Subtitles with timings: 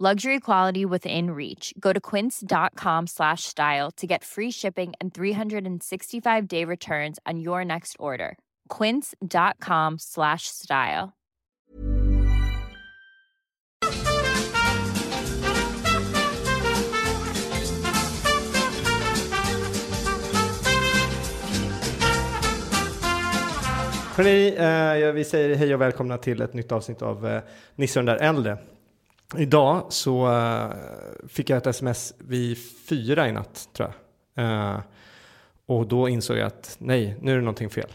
[0.00, 1.72] Luxury quality within reach.
[1.78, 7.64] Go to quince.com slash style to get free shipping and 365 day returns on your
[7.64, 8.36] next order.
[8.68, 11.12] Quince.com slash style.
[24.16, 27.42] Hörrni, eh, vi säger hej och välkomna till ett nytt avsnitt av eh,
[27.76, 28.58] Nisse och den där äldre.
[29.36, 30.70] Idag så eh,
[31.28, 32.58] fick jag ett sms vid
[32.88, 33.92] fyra i natt, tror
[34.34, 34.44] jag.
[34.44, 34.80] Eh,
[35.66, 37.88] och då insåg jag att nej, nu är det någonting fel.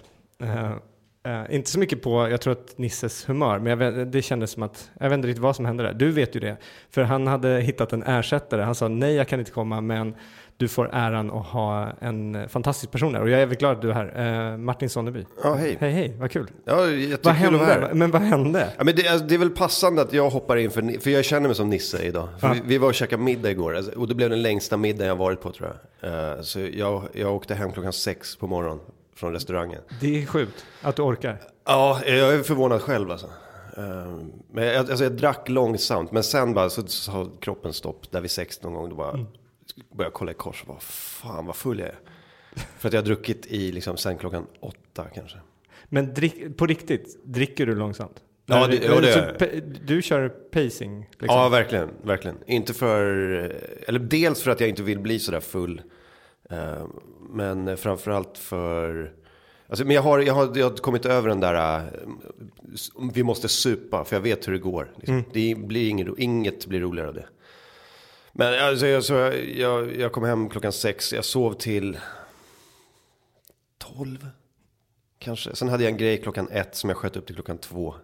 [1.27, 4.51] Uh, inte så mycket på, jag tror att Nisses humör, men jag vet, det kändes
[4.51, 5.93] som att, jag vet inte riktigt vad som hände där.
[5.93, 6.57] Du vet ju det,
[6.89, 8.61] för han hade hittat en ersättare.
[8.61, 10.15] Han sa nej, jag kan inte komma, men
[10.59, 13.21] du får äran att ha en fantastisk person där.
[13.21, 14.51] Och jag är väldigt glad att du är här.
[14.51, 15.25] Eh, Martin Sonneby.
[15.43, 15.77] Ja, hej.
[15.79, 16.51] Hej, hej, vad kul.
[16.65, 17.59] Ja, jättekul Vad hände?
[17.65, 17.93] här.
[17.93, 18.73] Men vad hände?
[18.77, 21.25] Ja, men det, alltså, det är väl passande att jag hoppar in, för, för jag
[21.25, 22.27] känner mig som Nisse idag.
[22.39, 22.53] För Ja.
[22.53, 25.15] vi, vi var och käkade middag igår, alltså, och det blev den längsta middagen jag
[25.15, 26.35] varit på tror jag.
[26.35, 28.79] Eh, så jag, jag åkte hem klockan sex på morgonen
[29.15, 29.81] från restaurangen.
[30.01, 31.37] Det är sjukt att du orkar.
[31.65, 33.27] Ja, jag är förvånad själv alltså.
[33.77, 33.83] Eh,
[34.53, 38.31] men jag, alltså, jag drack långsamt, men sen bara så sa kroppen stopp där vid
[38.31, 38.89] sex någon gång.
[38.89, 39.25] Då bara
[39.91, 41.99] började jag kolla i kors och bara, fan vad full jag är.
[42.77, 45.37] För att jag har druckit i liksom sen klockan åtta kanske.
[45.85, 48.23] Men drick, på riktigt, dricker du långsamt?
[48.45, 49.35] Ja, det- ja, det jag.
[49.37, 50.99] pe- Du kör pacing?
[51.11, 51.27] Liksom.
[51.27, 52.37] Ja, verkligen, verkligen.
[52.47, 53.05] Inte för,
[53.87, 55.81] eller dels för att jag inte vill bli sådär full.
[56.49, 56.85] eh,
[57.29, 59.13] Men framförallt för,
[59.69, 61.83] alltså, men jag har, jag, har, jag har kommit över den där, eh,
[63.13, 64.91] vi måste supa, för jag vet hur det går.
[64.95, 65.23] Liksom.
[65.33, 67.25] Det blir inget, inget blir roligare av det.
[68.39, 69.13] Men alltså, jag, så
[69.55, 71.97] jag, jag, kom hem klockan sex, jag sov till
[73.77, 74.27] tolv
[75.17, 75.55] kanske.
[75.55, 77.95] Sen hade jag en grej klockan ett som jag sköt upp till klockan två.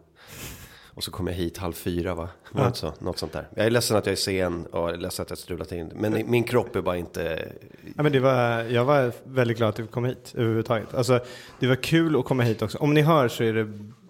[0.85, 2.29] Och så kom jag hit halv fyra va?
[2.51, 2.93] Var inte så?
[2.99, 3.47] Något sånt där.
[3.55, 5.91] Jag är ledsen att jag är sen och jag är ledsen att jag strulat in.
[5.95, 7.51] Men min kropp är bara inte...
[7.95, 10.93] Ja, men det var, jag var väldigt glad att du kom hit överhuvudtaget.
[10.93, 11.19] Alltså,
[11.59, 12.77] det var kul att komma hit också.
[12.77, 13.67] Om ni hör så är det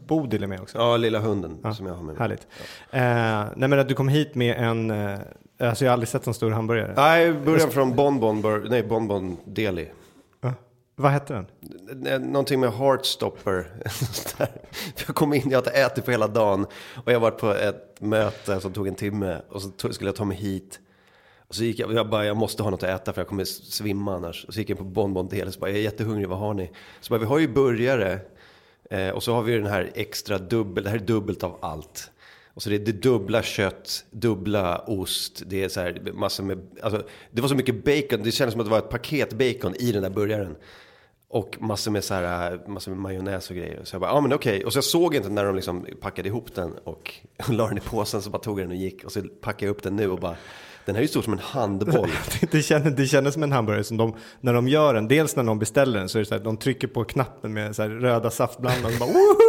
[0.07, 0.77] Bodil med också.
[0.77, 2.19] Ja, lilla hunden som jag har med mig.
[2.19, 2.47] Härligt.
[2.91, 5.19] Eh, nej men att du kom hit med en, eh,
[5.59, 6.93] alltså jag har aldrig sett en stor hamburgare.
[6.95, 9.91] Nej, början från Bonbon, Bur- nej Bonbon Deli.
[10.41, 10.53] Va?
[10.95, 11.45] Vad hette den?
[12.07, 13.67] N- Någonting med Heartstopper.
[15.07, 16.65] jag kom in, jag inte ätit på hela dagen.
[17.05, 19.41] Och jag var på ett möte som tog en timme.
[19.49, 20.79] Och så skulle jag ta mig hit.
[21.47, 23.43] Och så gick jag, jag bara, jag måste ha något att äta för jag kommer
[23.45, 24.45] svimma annars.
[24.45, 26.71] Och så gick jag på Bonbon Deli, så bara, jag är jättehungrig, vad har ni?
[27.01, 28.19] Så bara, vi har ju burgare.
[28.89, 32.11] Eh, och så har vi den här extra dubbel, det här är dubbelt av allt.
[32.55, 36.59] Och så det är det dubbla kött, dubbla ost, det är så här massor med,
[36.81, 39.75] alltså det var så mycket bacon, det kändes som att det var ett paket bacon
[39.75, 40.55] i den där burgaren.
[41.27, 43.81] Och massor med, så här, massor med majonnäs och grejer.
[43.83, 44.65] Så jag bara, ja men okej.
[44.65, 47.13] Och så jag såg inte när de liksom packade ihop den och
[47.49, 49.03] la den i påsen så bara tog jag den och gick.
[49.03, 50.35] Och så packade jag upp den nu och bara,
[50.85, 52.11] den här är ju stor som en handboll.
[52.51, 55.43] Det kändes, det kändes som en hamburgare som de, när de gör den, dels när
[55.43, 57.89] de beställer den så är det så här, de trycker på knappen med så här
[57.89, 59.09] röda saftblandare och bara!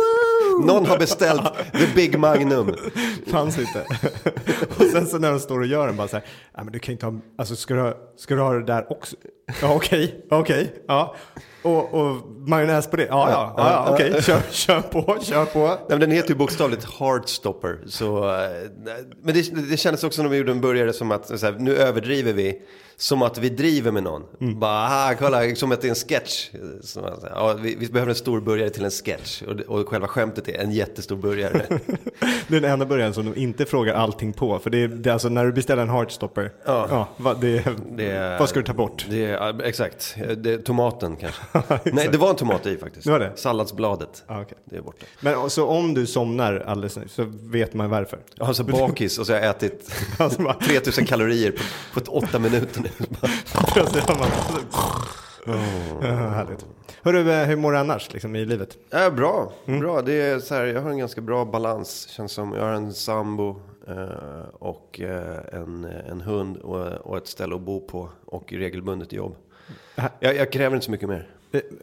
[0.64, 2.74] Någon har beställt the big magnum.
[3.26, 3.84] Fanns inte.
[4.76, 6.24] och sen så när de står och gör den bara så här,
[6.56, 8.92] ja men du kan inte ha, alltså ska du, ha- ska du ha det där
[8.92, 9.16] också?
[9.62, 11.14] Ja okej, okej, ja.
[11.62, 12.16] Och, och
[12.48, 15.66] majonnäs på det, ja ja, ja, ja okej, kör, kör på, kör på.
[15.66, 17.78] Nej, men den heter ju bokstavligt Heartstopper.
[17.86, 18.40] Så, eh,
[19.22, 21.76] men det, det kändes också när vi gjorde en burgare som att så här, nu
[21.76, 22.62] överdriver vi.
[22.98, 24.22] Som att vi driver med någon.
[24.60, 26.50] Bara, aha, kolla, som att det är en sketch.
[27.30, 29.42] Ja, vi, vi behöver en stor burgare till en sketch.
[29.42, 31.66] Och, och själva skämtet är en jättestor burgare.
[32.48, 34.58] Det är den enda burgaren som de inte frågar allting på.
[34.58, 36.86] För det är, det är alltså när du beställer en heartstopper, ja.
[36.90, 37.08] Ja.
[37.16, 37.64] vad, det,
[37.96, 39.06] Det vad ska du ta bort?
[39.10, 39.30] Det
[39.64, 41.42] exakt, det tomaten kanske.
[41.92, 43.04] Nej, det var en tomat i faktiskt.
[43.04, 43.32] Det var det?
[43.36, 44.24] Salladsbladet.
[44.26, 44.58] Ja, okej.
[44.64, 45.06] Det är borta.
[45.20, 48.18] Men så om du somnar alldeles nu så vet man varför.
[48.34, 51.54] Jag har så bakis och så har jag ätit Alltså bara- 3000 kalorier
[51.94, 52.85] på, på åtta minuter
[53.72, 54.28] Plötsligt har man
[56.34, 56.66] härligt.
[57.02, 58.76] Hörru, hur mår du annars liksom, i livet?
[58.92, 59.80] Äh, bra, Mm.
[59.80, 60.02] bra.
[60.02, 62.08] Det är så här, jag har en ganska bra balans.
[62.08, 67.26] Känns som jag har en sambo eh, och eh, en, en hund och, och ett
[67.26, 69.36] ställe att bo på och regelbundet jobb.
[70.20, 71.28] Jag, jag kräver inte så mycket mer.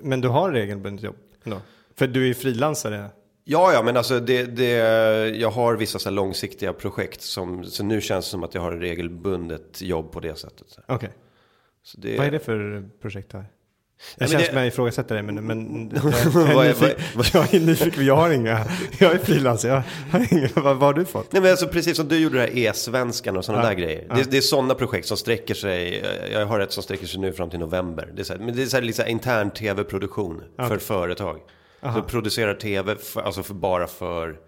[0.02, 1.58] Men du har regelbundet jobb ändå?
[1.96, 3.06] För du är ju frilansare.
[3.46, 4.70] Ja, ja, men alltså det, det,
[5.38, 8.62] jag har vissa så här långsiktiga projekt som, så nu känns det som att jag
[8.62, 10.78] har regelbundet jobb på det sättet.
[10.88, 11.10] Okej.
[11.84, 13.46] Så det, Vad är det för projekt har?
[14.18, 15.92] Jag känns det- som jag ifrågasätter dig, men, men
[16.36, 17.04] jag, jag, är- nyfiken,
[17.34, 18.66] jag är nyfiken, jag har inga,
[19.00, 21.32] jag är frilans, jag har inga, vad, vad har du fått?
[21.34, 24.06] Nej men alltså precis som du gjorde det här e-svenskan och sådana Ja, där grejer.
[24.10, 24.16] ja.
[24.16, 27.34] Det, det är sådana projekt som sträcker sig, jag har ett som sträcker sig nu
[27.34, 28.10] fram till november.
[28.16, 31.40] Det är så här, men det är så här, liksom intern tv-produktion för företag.
[31.84, 34.40] Så producerar tv, för, alltså för, bara för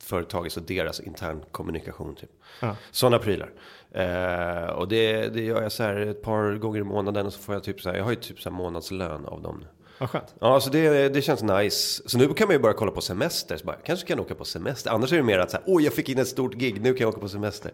[0.00, 2.14] företaget och deras intern kommunikation.
[2.14, 2.30] Typ.
[2.60, 2.76] Ja.
[2.90, 3.52] Sådana prylar.
[3.90, 7.38] Eh, och det, det gör jag så här ett par gånger i månaden och så
[7.38, 9.64] får jag typ så här, jag har ju typ så här månadslön av dem.
[9.98, 10.34] Vad skönt.
[10.40, 12.02] Ja, så det, det känns nice.
[12.08, 13.56] Så nu kan man ju bara kolla på semester.
[13.56, 14.90] Så bara, kanske kan jag åka på semester.
[14.90, 16.94] Annars är det mer att så här, åh jag fick in ett stort gig, nu
[16.94, 17.72] kan jag åka på semester.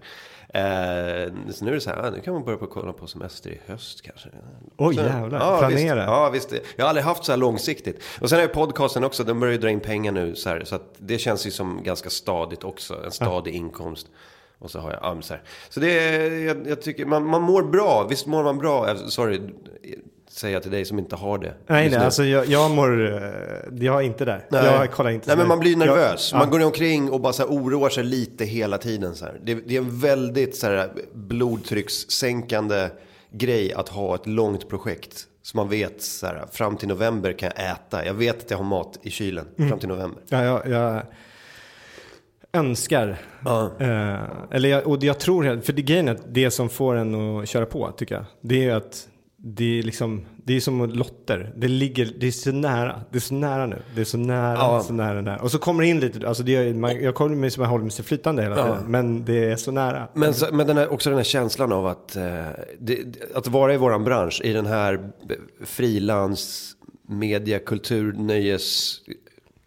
[0.49, 3.07] Eh, så nu är det så här, ah, nu kan man börja på kolla på
[3.07, 4.29] semester i höst kanske.
[4.77, 5.39] Oj, Så- jävlar.
[5.41, 6.31] Ja, Planera.
[6.31, 6.67] Visst, ja, visst.
[6.77, 8.03] Jag har aldrig haft så här långsiktigt.
[8.21, 10.35] Och sen är podcasten också, den börjar ju dra in pengar nu.
[10.35, 13.05] Så, här, så att det känns ju som ganska stadigt också.
[13.05, 14.07] En stadig inkomst.
[14.59, 15.43] Och så har jag, ja, så här.
[15.69, 18.07] Så det är, jag, jag tycker, man, man mår bra.
[18.11, 18.91] Visst mår man bra?
[18.91, 19.41] Eh, Sorry,
[20.33, 21.55] säger jag till dig som inte har det.
[21.67, 23.23] Nej, nej, alltså jag, jag mår, eh,
[23.85, 24.47] jag är inte där.
[24.51, 24.65] Nej.
[24.65, 25.27] Jag kollar inte.
[25.29, 26.31] Nej men man blir jag- nervös.
[26.33, 26.39] Ja.
[26.39, 29.15] Man går omkring och bara så här oroar sig lite hela tiden.
[29.15, 29.27] Så.
[29.43, 32.89] Det, det är en väldigt så här, blodtryckssänkande
[33.33, 35.27] grej att ha ett långt projekt.
[35.43, 38.07] Så man vet så här, fram till november kan jag äta.
[38.07, 39.71] Jag vet att jag har mat i kylen Mm.
[39.71, 40.23] fram till november.
[40.29, 41.03] Ja, jag, jag
[42.53, 43.17] önskar.
[43.45, 43.71] Ja.
[43.81, 44.21] Eh,
[44.51, 47.49] eller jag, och jag tror, för det grejen är att det som får en att
[47.49, 48.25] köra på tycker jag.
[48.41, 49.09] Det är att
[49.45, 51.53] det är liksom, det är som lotter.
[51.57, 53.01] Det ligger, det är så nära.
[53.11, 53.83] Det är så nära nu.
[53.95, 54.83] Det är så nära, Ja.
[54.83, 55.37] så nära, nära.
[55.43, 57.85] Och så kommer det in lite, alltså det är, man, jag kommer som jag håller
[57.85, 58.85] mig så flytande hela tiden.
[58.87, 60.09] Men det är så nära.
[60.15, 62.23] Men, så, men den här, också den här känslan av att, eh,
[62.81, 62.99] det,
[63.35, 65.11] att vara i våran bransch, i den här
[65.65, 66.73] frilans,
[67.09, 68.97] media, kultur, nöjes,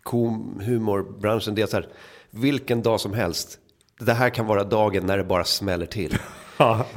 [0.03, 1.55] kom, humorbranschen.
[1.55, 1.87] Det är så här,
[2.31, 3.59] vilken dag som helst.
[3.99, 6.17] Det här kan vara dagen när det bara smäller till.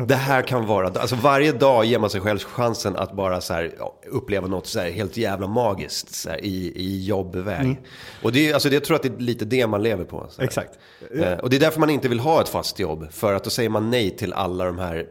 [0.06, 3.54] Det här kan vara, alltså varje dag ger man sig själv chansen att bara så
[3.54, 3.72] här,
[4.10, 7.80] uppleva något så här helt jävla magiskt så här, i, i jobbväg.
[8.22, 10.26] Och det, är- alltså, det, jag tror att det är lite det man lever på.
[10.38, 10.70] Exakt.
[11.14, 13.12] Eh, Och det är därför man inte vill ha ett fast jobb.
[13.12, 15.06] För att då säger man nej till alla de här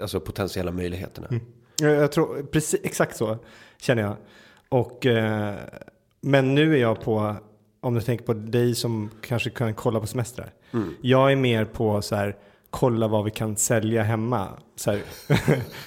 [0.00, 1.28] alltså, potentiella möjligheterna.
[1.80, 3.38] Jag, jag tror, precis, exakt så
[3.80, 4.16] känner jag.
[4.68, 5.54] Och, eh,
[6.20, 7.36] men nu är jag på,
[7.80, 10.52] om du tänker på dig som kanske kan kolla på semestrar.
[11.02, 12.36] Jag är mer på så här,
[12.74, 14.48] kolla vad vi kan sälja hemma.
[14.76, 15.00] Så här,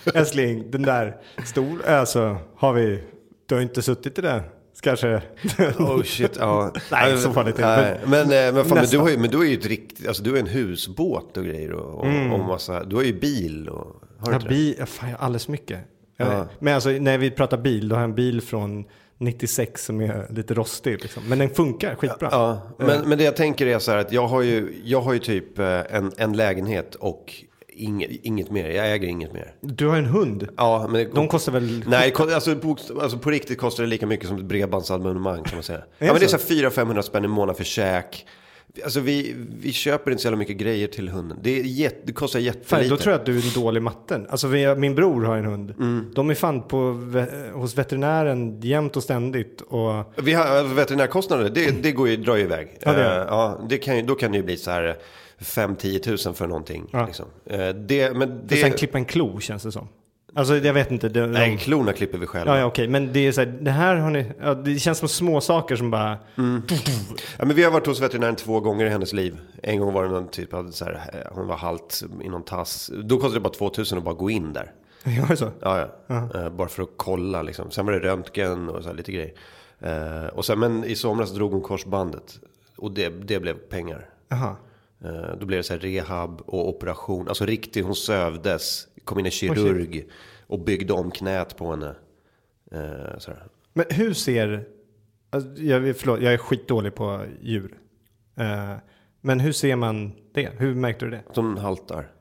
[0.13, 3.03] älskling, den där stor, alltså har vi,
[3.45, 4.41] du har inte suttit i den.
[4.81, 5.21] Kanske.
[5.79, 6.73] Oh shit, ja.
[6.91, 7.81] Nej, så farligt inte.
[7.81, 10.07] Nej, Men, eh, men, fan, men, du har ju, men du har ju ett riktigt,
[10.07, 13.69] alltså du har en husbåt och grejer och, och, och massa, du har ju bil
[13.69, 15.79] och, har du Ja, bil, fan, jag har alldeles mycket.
[16.17, 16.47] Ja.
[16.59, 18.85] Men alltså när vi pratar bil, då har jag en bil från
[19.17, 21.01] 96 som är lite rostig.
[21.01, 21.23] Liksom.
[21.27, 22.29] Men den funkar skitbra.
[22.31, 25.13] Ja, men, men det jag tänker är så här att jag har ju, jag har
[25.13, 27.33] ju typ eh, en, en lägenhet och
[27.77, 28.69] inget, inget mer.
[28.69, 29.53] Jag äger inget mer.
[29.61, 30.47] Du har en hund.
[30.57, 31.83] Ja, men De kostar väl...
[31.87, 35.63] Nej, alltså på, alltså på riktigt kostar det lika mycket som ett bredbandsabonnemang kan man
[35.63, 35.83] säga.
[35.97, 36.37] ja, men det är så?
[36.37, 38.25] så här 400-500 spänn i månaden för käk.
[38.83, 41.39] Alltså vi, vi köper inte så jävla mycket grejer till hunden.
[41.41, 42.89] Det, är jätte, det kostar Fan, jättelite.
[42.89, 44.27] då tror jag att du är dålig i matten.
[44.29, 45.73] Alltså vi, min bror har en hund.
[46.15, 46.77] De är fan på,
[47.53, 49.61] hos veterinären jämt och ständigt.
[49.61, 52.77] Och, Vi har alltså, veterinärkostnader, det, det går ju, drar ju iväg.
[52.81, 53.05] Ja, det.
[53.05, 54.97] Eh, ja, det kan, då kan det ju bli så här
[55.39, 56.89] 5-10 tusen för någonting.
[56.91, 57.05] Ja.
[57.05, 57.25] Liksom.
[57.45, 59.87] Eh, det, men det, sen klippa en klo känns det som.
[60.37, 61.09] Alltså jag vet inte.
[61.09, 62.53] Det, nej, de, klorna klipper vi själva.
[62.53, 62.87] ja, ja okej.
[62.87, 65.75] Men det är så här, det här har ni, ja, det känns som små saker
[65.75, 66.17] som bara,
[67.37, 69.37] Ja, men vi har varit hos veterinären två gånger i hennes liv.
[69.63, 72.43] En gång var det någon typ av så här, eh, hon var halt i någon
[72.43, 72.91] tass.
[73.03, 74.71] Då kostade det bara 2000 att bara gå in där.
[75.03, 75.51] ja så.
[75.59, 76.29] Ja, ja.
[76.35, 77.71] Eh, bara för att kolla liksom.
[77.71, 79.33] Sen var det röntgen och så här lite grejer.
[79.79, 82.39] Eh, och sen, men i somras drog hon korsbandet.
[82.77, 84.09] Och det, det blev pengar.
[84.29, 84.55] Jaha.
[85.03, 87.27] Eh, då blev det så här rehab och operation.
[87.27, 88.87] Alltså riktigt, hon sövdes.
[89.07, 90.07] Kom in en kirurg
[90.47, 91.95] och byggde om knät på henne.
[92.71, 93.33] Eh.
[93.73, 94.67] Men hur ser,
[95.29, 97.77] alltså, jag, förlåt, jag är skitdålig på djur.
[98.35, 98.75] Eh,
[99.21, 100.49] men hur ser man det?
[100.57, 101.23] Hur märkte du det?
[101.27, 102.11] Hon haltar.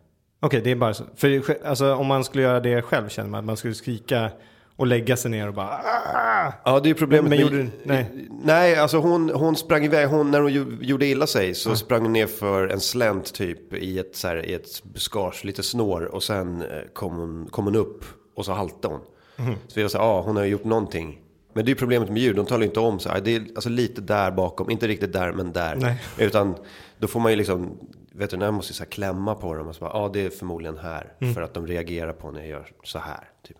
[0.40, 1.04] Okej, det är bara så.
[1.16, 4.30] För alltså, om man skulle göra det själv känner man att man skulle skrika
[4.76, 7.30] och lägga sig ner och bara "Ah!" Ja, det är problemet.
[7.30, 8.06] Men med- gjorde nej.
[8.44, 10.08] Nej, alltså hon, hon sprang iväg.
[10.08, 13.98] Hon, när hon gjorde illa sig så sprang hon ner för en slänt typ i
[13.98, 16.02] ett, så här, i ett buskage, lite snår.
[16.02, 18.04] Och sen eh, kom hon, kom hon upp
[18.36, 19.54] och så haltade hon.
[19.68, 21.20] Så jag sa, ja hon har ju gjort någonting.
[21.52, 23.20] Men det är ju problemet med djur, de talar ju inte om så här.
[23.20, 25.76] Det är alltså lite där bakom, inte riktigt där men där.
[25.76, 26.02] Nej.
[26.18, 26.54] Utan
[26.98, 27.78] då får man ju liksom,
[28.12, 30.78] veterinären måste ju så här klämma på dem och så bara, ja det är förmodligen
[30.78, 31.12] här.
[31.20, 31.34] Mm.
[31.34, 33.28] För att de reagerar på när jag gör så här.
[33.48, 33.56] Typ.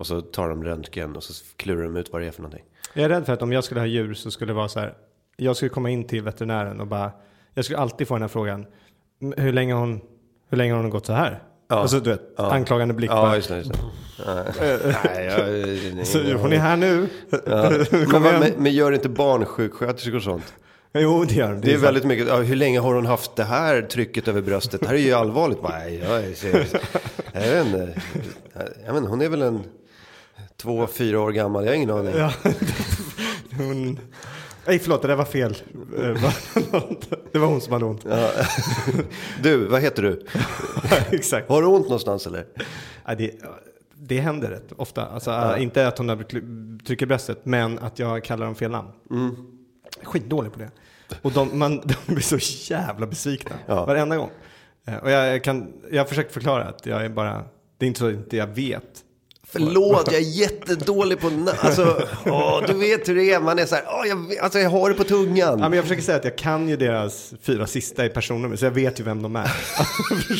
[0.00, 2.64] Och så tar de röntgen och så klurar de ut vad det är för någonting.
[2.94, 4.80] Jag är rädd för att om jag skulle ha djur så skulle det vara så
[4.80, 4.94] här.
[5.36, 7.12] Jag skulle komma in till veterinären och bara.
[7.54, 8.66] Jag skulle alltid få den här frågan.
[9.22, 10.00] "M- Hur länge har hon,
[10.48, 11.42] hur länge har hon gått så här?
[11.68, 11.82] Ja.
[11.82, 12.52] Och så du vet, Ja.
[12.52, 13.10] anklagande blick.
[13.10, 13.56] Ja just det.
[13.56, 13.78] Just det.
[15.04, 15.24] Nej,
[15.96, 17.08] jag, så, hon är här nu.
[17.46, 17.70] Ja.
[18.20, 20.54] Men, men, men gör inte barnsjuksköterskor och sånt?
[20.92, 21.60] Jo, det gör de.
[21.60, 24.80] Det är väldigt mycket, ja, hur länge har hon haft det här trycket över bröstet?
[24.80, 25.58] Det här är ju allvarligt.
[25.68, 26.34] Nej, jag, är,
[27.32, 28.00] jag vet inte.
[28.86, 29.60] Jag inte, hon är väl en
[30.60, 32.14] två, fyra år gammal, jag har ingen aning.
[32.16, 32.32] Ja.
[33.56, 33.98] hon...
[34.66, 35.56] Nej, förlåt, det där var fel.
[35.98, 36.32] Eh,
[37.32, 38.04] Det var hon som hade ont.
[38.08, 38.30] Ja.
[39.42, 40.26] Du, vad heter du?
[41.16, 41.48] Exakt.
[41.48, 42.44] Har du ont någonstans eller?
[43.06, 43.30] Ja, det,
[43.94, 45.06] det händer rätt ofta.
[45.06, 46.24] Alltså, Inte att hon
[46.86, 48.88] trycker bröstet, men att jag kallar dem fel namn.
[49.10, 49.36] Mm.
[50.02, 50.70] Skitdålig på det.
[51.22, 53.84] Och de, man, de blir så jävla besvikna Ja.
[53.86, 54.30] varenda gång.
[54.86, 57.44] Eh, Och jag, kan, jag har försökt förklara att jag är bara,
[57.78, 59.04] det är inte så att inte jag vet.
[59.52, 61.30] Förlåt, jag är jättedålig på
[61.60, 64.70] alltså, åh, Du vet hur det är, man är så här, åh, jag, alltså, jag
[64.70, 65.58] har det på tungan.
[65.60, 68.64] Ja, men jag försöker säga att jag kan ju deras fyra sista i personnummer, så
[68.64, 69.50] jag vet ju vem de är.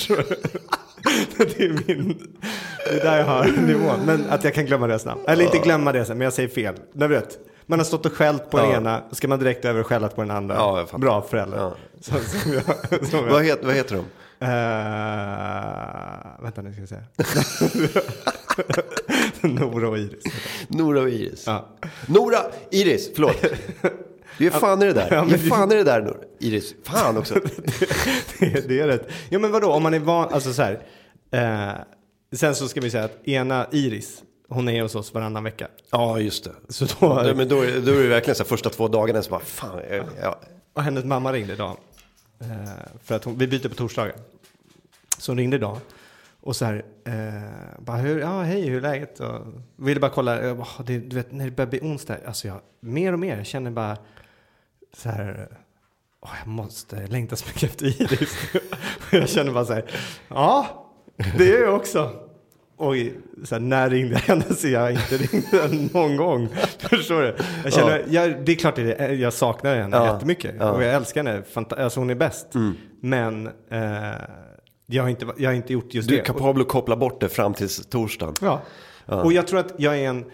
[0.08, 1.44] Du?
[1.44, 2.28] det, är min,
[2.90, 4.00] det är där jag har nivån.
[4.06, 5.20] Men att jag kan glömma deras namn.
[5.28, 6.74] Eller inte glömma det men jag säger fel.
[6.92, 7.38] Nej, vet.
[7.66, 8.76] Man har stått och skällt på den Ja.
[8.76, 10.54] ena, ska man direkt över och skälla på den andra.
[10.54, 10.98] Ja.
[10.98, 11.58] Bra förälder.
[11.58, 11.74] Ja.
[12.00, 12.12] Så,
[12.42, 12.62] som jag,
[13.08, 13.32] som jag.
[13.32, 14.04] Vad, het, vad heter de?
[14.44, 16.96] Eh, vänta nu ska vi se.
[19.40, 20.24] Nora och Iris.
[20.68, 21.44] Nora och Iris.
[21.46, 21.68] Ja.
[22.06, 22.38] Nora,
[22.70, 23.36] Iris, förlåt.
[24.38, 25.08] Du är fan i det där.
[25.10, 26.16] Ja, men Ge det- fan i det där Nora.
[26.40, 27.34] Iris, fan också.
[28.38, 29.08] det, det är rätt.
[29.28, 30.80] Ja men vadå, om man är van, alltså så här.
[31.30, 31.82] Eh,
[32.36, 35.68] sen så ska vi säga att ena Iris, hon är hos oss varannan vecka.
[35.90, 36.52] Ja, just det.
[36.68, 39.22] Så då, Ja, men då, är- då är det verkligen så här, första två dagarna
[39.22, 40.34] så bara, fan, jag, jag,
[40.74, 41.76] och hennes mamma ringde idag.
[42.40, 42.46] Eh,
[43.04, 44.14] för att hon, vi byter på torsdagar.
[45.18, 45.78] Så hon ringde idag.
[46.40, 49.20] Och så här, eh, bara hur, ja hej, hur är läget?
[49.20, 49.40] Och
[49.76, 52.48] ville bara kolla, jag bara, "Ah, det, du vet när det börjar bli onsdag, alltså
[52.48, 53.96] jag, mer och mer, jag känner bara
[54.96, 55.48] så här,
[56.20, 58.36] åh, jag måste längta så mycket efter Iris.
[59.12, 59.84] jag känner bara så här,
[60.28, 60.66] ja,
[61.38, 62.10] det gör jag också.
[62.76, 62.94] Och
[63.44, 66.48] så här, när ringde jag henne så jag inte ringde någon gång.
[66.78, 67.36] Förstår du?
[67.64, 70.14] Jag känner, jag, det är klart att jag, saknar henne Ja.
[70.14, 70.54] jättemycket.
[70.58, 70.70] Ja.
[70.70, 71.42] Och jag älskar henne,
[71.84, 72.46] alltså hon är bäst.
[73.00, 74.10] Men eh,
[74.90, 76.20] jag, har inte, jag har inte gjort just du det.
[76.20, 78.34] är kapabel att koppla bort det fram till torsdagen.
[78.40, 78.62] Ja.
[79.06, 80.24] Och jag tror att jag är en,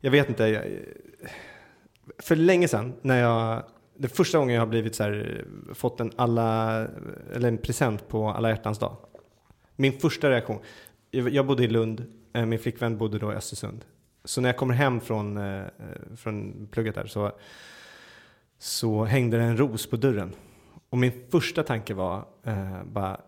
[0.00, 0.64] jag vet inte, jag,
[2.18, 3.62] för länge sedan när jag,
[3.96, 6.78] det första gången jag har blivit så här, fått en alla,
[7.34, 8.96] eller en present på alla hjärtans dag.
[9.76, 10.58] Min första reaktion,
[11.10, 13.84] jag bodde i Lund, eh, min flickvän bodde då i Östersund.
[14.24, 15.64] Så när jag kommer hem från, eh,
[16.16, 17.32] från plugget där så,
[18.58, 20.32] så hängde det en ros på dörren.
[20.90, 23.20] Och min första tanke var eh, bara,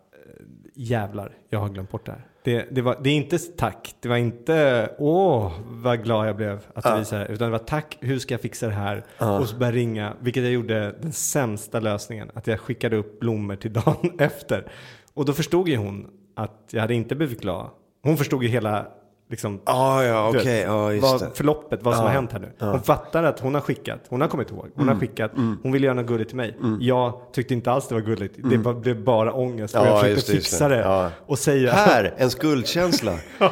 [0.77, 2.27] jävlar, jag har glömt bort det här.
[2.45, 6.61] Det, det, var, det är inte tack, det var inte åh vad glad jag blev
[6.75, 9.05] att du visade det, utan det var tack, hur ska jag fixa det här?
[9.19, 13.21] Och så började jag ringa, vilket jag gjorde den sämsta lösningen, att jag skickade upp
[13.21, 14.73] blommor till dagen efter.
[15.15, 17.71] Och då förstod ju hon att jag hade inte blivit glad.
[18.03, 18.87] Hon förstod ju hela,
[19.29, 22.53] liksom, Ah, ja, okej, vet, just vad, förloppet, vad som har hänt här nu.
[22.59, 24.95] Hon fattar att hon har skickat, hon har kommit ihåg, hon Mm.
[24.95, 25.31] har skickat,
[25.63, 26.57] hon ville göra något gulligt till mig.
[26.81, 29.75] Jag tyckte inte alls det var gulligt, det var, blev bara ångest.
[29.75, 29.93] och Mm.
[29.95, 30.77] Ja, jag försökte det, fixa det.
[30.77, 31.73] det, och säga...
[31.73, 33.13] Här, en skuldkänsla.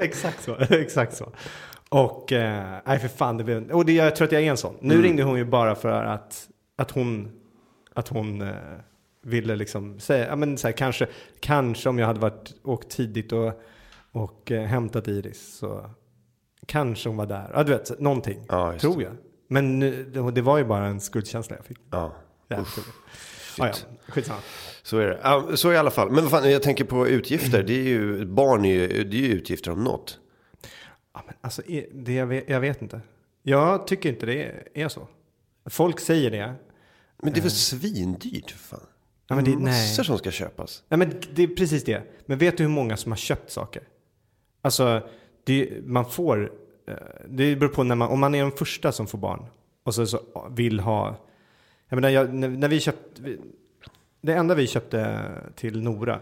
[0.00, 1.28] exakt så, exakt så.
[1.88, 4.56] Och, eh, nej för fan, det blev, och det, jag tror att jag är en
[4.56, 4.74] sån.
[4.80, 5.06] Nu Mm.
[5.06, 7.28] ringde hon ju bara för att, att hon,
[7.94, 8.48] att hon eh,
[9.24, 11.06] ville liksom säga, ja men så här, kanske,
[11.40, 13.62] kanske om jag hade varit, åkt tidigt och,
[14.12, 15.90] och eh, hämtat Iris så
[16.66, 17.50] kanske hon var där.
[17.54, 19.12] Ja du vet, någonting, Ja, tror jag.
[19.48, 21.78] Men nu, det, det var ju bara en skuldkänsla jag fick.
[21.90, 22.12] Ja,
[22.50, 22.88] Jävligt roligt.
[23.58, 23.74] Ja, ja,
[24.08, 24.40] skitsamma.
[24.82, 25.20] så är det.
[25.22, 26.10] Ja, så i alla fall.
[26.10, 27.62] Men vad fan, jag tänker på utgifter.
[27.62, 30.18] Det är ju, barn är ju, det är ju utgifter om något.
[31.14, 33.00] Ja, men alltså, är- det, jag, vet, jag vet inte.
[33.42, 35.08] Jag tycker inte det är, är så.
[35.70, 36.54] Folk säger det.
[37.22, 38.86] Men det är väl svindyrt för fan.
[39.26, 40.04] Ja, men det, Massor nej.
[40.04, 40.82] som ska köpas.
[40.88, 42.02] nej, men det är precis det.
[42.26, 43.82] Men vet du hur många som har köpt saker?
[44.62, 45.08] Alltså,
[45.44, 46.52] det, man får...
[46.86, 46.94] Eh,
[47.28, 49.46] det beror på när man, om man är den första som får barn
[49.84, 51.16] och så, så vill ha...
[51.88, 53.22] Jag menar, jag, när, när vi köpte...
[53.22, 53.38] vi-
[54.20, 55.20] Det enda vi köpte
[55.56, 56.20] till Nora,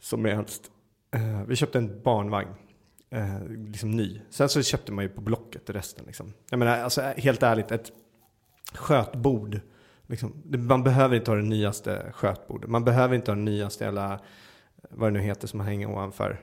[0.00, 0.70] som är äldst,
[1.14, 2.48] eh, vi köpte en barnvagn.
[3.10, 4.20] Eh, liksom ny.
[4.30, 6.04] Sen så köpte man ju på Blocket resten.
[6.06, 6.32] Liksom.
[6.50, 7.92] Jag menar, alltså, helt ärligt, ett
[8.74, 9.60] skötbord.
[10.06, 12.70] Liksom, man behöver inte ha det nyaste skötbordet.
[12.70, 14.20] Man behöver inte ha det nyaste jävla,
[14.90, 16.40] vad det nu heter som hänger ovanför.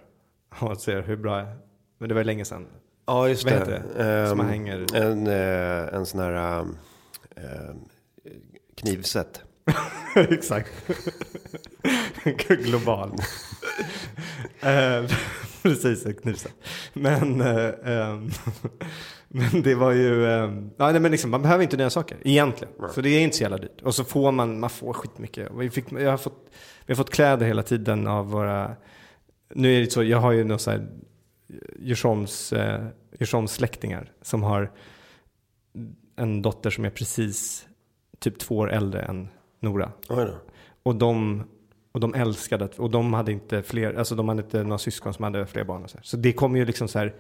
[0.62, 1.46] Ja, ser hur bra
[1.98, 2.68] Men det var länge sedan.
[3.08, 3.60] Ja, just Vad det.
[3.60, 4.30] heter det?
[4.30, 6.78] Som Ehm, hänger- En, eh, en sån här um,
[8.78, 9.42] knivset.
[10.16, 10.72] Exakt.
[12.48, 13.12] Global.
[15.64, 16.54] Precis, knivset.
[16.94, 18.30] Men, ehm,
[19.28, 20.22] men det var ju,
[20.78, 22.74] ja, nej, men liksom, man behöver inte nya saker egentligen.
[22.94, 23.82] Så det är inte så jävla dyrt.
[23.82, 25.50] Och så får man, man får skitmycket.
[25.58, 26.50] Vi, fick, jag har fått,
[26.86, 28.76] vi har fått kläder hela tiden av våra,
[29.54, 30.88] nu är det så, jag har ju så här
[31.80, 32.86] Djursholms, eh,
[33.20, 34.72] Djursholms släktingar som har
[36.16, 37.68] en dotter som är precis
[38.20, 39.28] typ två år äldre än
[39.60, 39.92] Nora.
[40.84, 41.44] Och de,
[41.92, 45.14] och de älskade att, och de hade inte fler, alltså de hade inte några syskon
[45.14, 45.98] som hade fler barn så.
[46.02, 47.16] Så det kommer ju liksom så här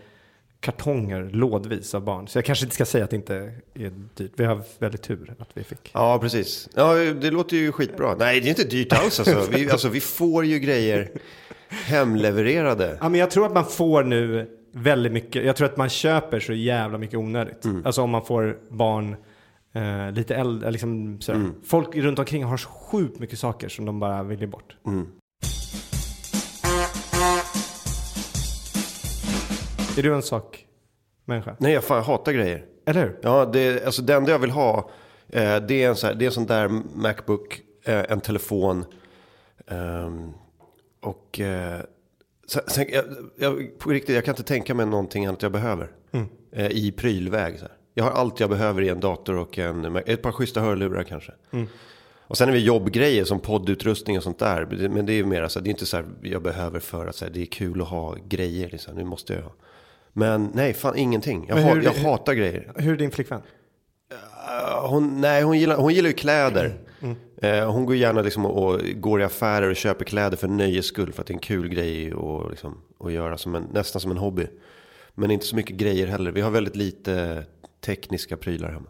[0.59, 2.27] kartonger lådvis av barn.
[2.27, 3.35] Så jag kanske inte ska säga att det inte
[3.73, 4.31] är dyrt.
[4.35, 5.91] Vi har väldigt tur att vi fick.
[5.93, 6.69] Ja, precis.
[6.75, 8.15] Ja, det låter ju skitbra.
[8.15, 9.47] Nej, det är inte dyrt alls alltså.
[9.51, 11.11] Vi, alltså, vi får ju grejer
[11.85, 12.97] hemlevererade.
[13.01, 15.45] Ja, men jag tror att man får nu väldigt mycket.
[15.45, 17.65] Jag tror att man köper så jävla mycket onödigt.
[17.85, 19.15] Alltså om man får barn
[19.73, 20.71] eh, lite äldre.
[20.71, 21.49] Liksom, sådär.
[21.65, 24.75] Folk runt omkring har så sjukt mycket saker som de bara vill ge bort.
[29.97, 30.65] Är du en sak
[31.25, 31.55] människa?
[31.59, 32.65] Nej, jag fan hatar grejer.
[32.87, 33.19] Eller hur?
[33.21, 34.89] Ja, det, alltså det enda jag vill ha,
[35.29, 38.85] eh, det, är en så här, det är en sån där Macbook, eh, en telefon.
[39.67, 40.33] ehm,
[41.05, 41.79] och eh,
[42.67, 43.05] sen, jag,
[43.37, 45.91] jag, på riktigt, jag kan inte tänka mig någonting annat jag behöver.
[46.51, 47.59] Eh, I prylväg.
[47.59, 47.71] Så här.
[47.93, 51.31] Jag har allt jag behöver i en dator och en, ett par schyssta hörlurar kanske.
[52.27, 54.65] Och sen är det jobbgrejer som poddutrustning och sånt där.
[54.89, 57.07] Men det- är ju mer så här, det är inte så här jag behöver för
[57.07, 58.69] att så här, det är kul att ha grejer.
[58.69, 58.95] Liksom.
[58.95, 59.51] Nu måste jag ha.
[60.13, 61.45] Men nej, fan ingenting.
[61.47, 62.71] Jag, Men ha, hur- jag hatar grejer.
[62.75, 63.41] Hur är din flickvän?
[64.11, 66.73] Uh, Hon, nej, hon gillar, hon gillar ju kläder.
[67.37, 71.13] Eh, hon går gärna liksom och, går i affärer och köper kläder för nöjes skull.
[71.13, 74.11] För att det är en kul grej att, liksom, att göra, som en, nästan som
[74.11, 74.47] en hobby.
[75.13, 76.31] Men inte så mycket grejer heller.
[76.31, 77.43] Vi har väldigt lite
[77.85, 78.89] tekniska prylar hemma.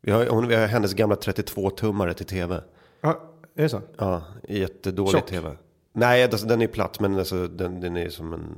[0.00, 2.60] Vi har, hon, vi har hennes gamla 32-tummare till tv.
[3.00, 3.20] Ja,
[3.54, 3.80] är det så?
[3.98, 5.26] Ja, jättedålig Tjock?
[5.26, 5.56] tv.
[5.92, 8.56] Nej, alltså, den är platt men alltså, den, den är som en,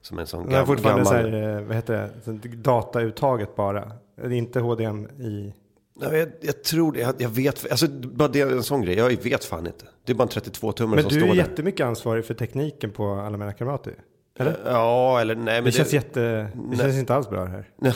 [0.00, 1.30] som en sån Den har gam, fortfarande gammal.
[1.32, 3.92] så här, eh, vad heter det, datauttaget bara.
[4.16, 5.54] Det är inte HDMI.
[6.00, 7.00] Nej, jag, jag tror det.
[7.00, 7.70] Jag, jag vet.
[7.70, 8.94] Alltså, bara det är en sån grej.
[8.96, 9.84] Jag vet fan inte.
[10.06, 11.34] Det är bara en 32-tummare Men som du står är där.
[11.34, 13.94] jättemycket ansvarig för tekniken på alla mina kamrater.
[14.38, 14.56] Eller?
[14.66, 15.44] Ja, eller nej.
[15.54, 17.68] Men Det känns, jätte, det känns inte alls bra här.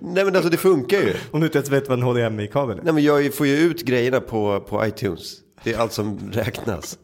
[0.00, 1.14] Nej, men alltså det funkar ju.
[1.30, 2.82] Om du inte ens vet vad en HDMI-kabel är.
[2.82, 5.34] Nej, men jag får ju ut grejerna på, på iTunes.
[5.64, 6.98] Det är allt som räknas.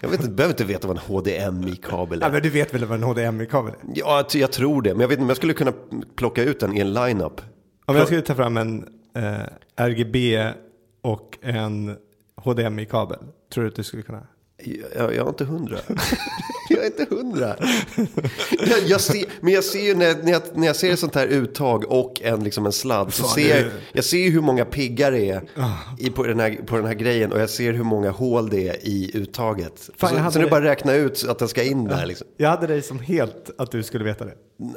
[0.00, 2.32] Jag vet inte, behöver inte veta vad en HDMI-kabel Ja, är.
[2.32, 3.78] men du vet väl vad en HDMI-kabel är?
[3.94, 4.90] Ja, jag tror det.
[4.90, 5.72] Men jag vet inte om jag skulle kunna
[6.16, 7.40] plocka ut den i en lineup.
[7.88, 9.40] Om jag skulle ta fram en eh,
[9.76, 10.52] RGB
[11.00, 11.96] och en
[12.36, 13.18] HDMI-kabel,
[13.52, 14.26] tror du att du skulle kunna?
[14.64, 15.78] Jag, jag är inte hundra.
[16.68, 17.56] jag är inte hundra.
[18.66, 21.14] Jag, jag ser, men jag ser ju när, när, jag, när jag ser ett sånt
[21.14, 23.12] här uttag och en, liksom en sladd.
[23.14, 25.42] Så Fan, ser det jag, jag ser ju hur många piggar det är
[25.98, 27.32] i, på, den här, på den här grejen.
[27.32, 29.90] Och jag ser hur många hål det är i uttaget.
[29.96, 31.84] Fan, så, jag så det är det- bara att räkna ut att den ska in
[31.84, 32.06] där.
[32.06, 32.26] Liksom.
[32.36, 34.34] Jag hade dig som helt att du skulle veta det.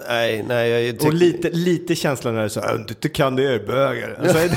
[0.08, 0.70] Nej, nej.
[0.70, 4.18] Jag, är Och lite, lite känslan när du sa du inte kan det, är böger.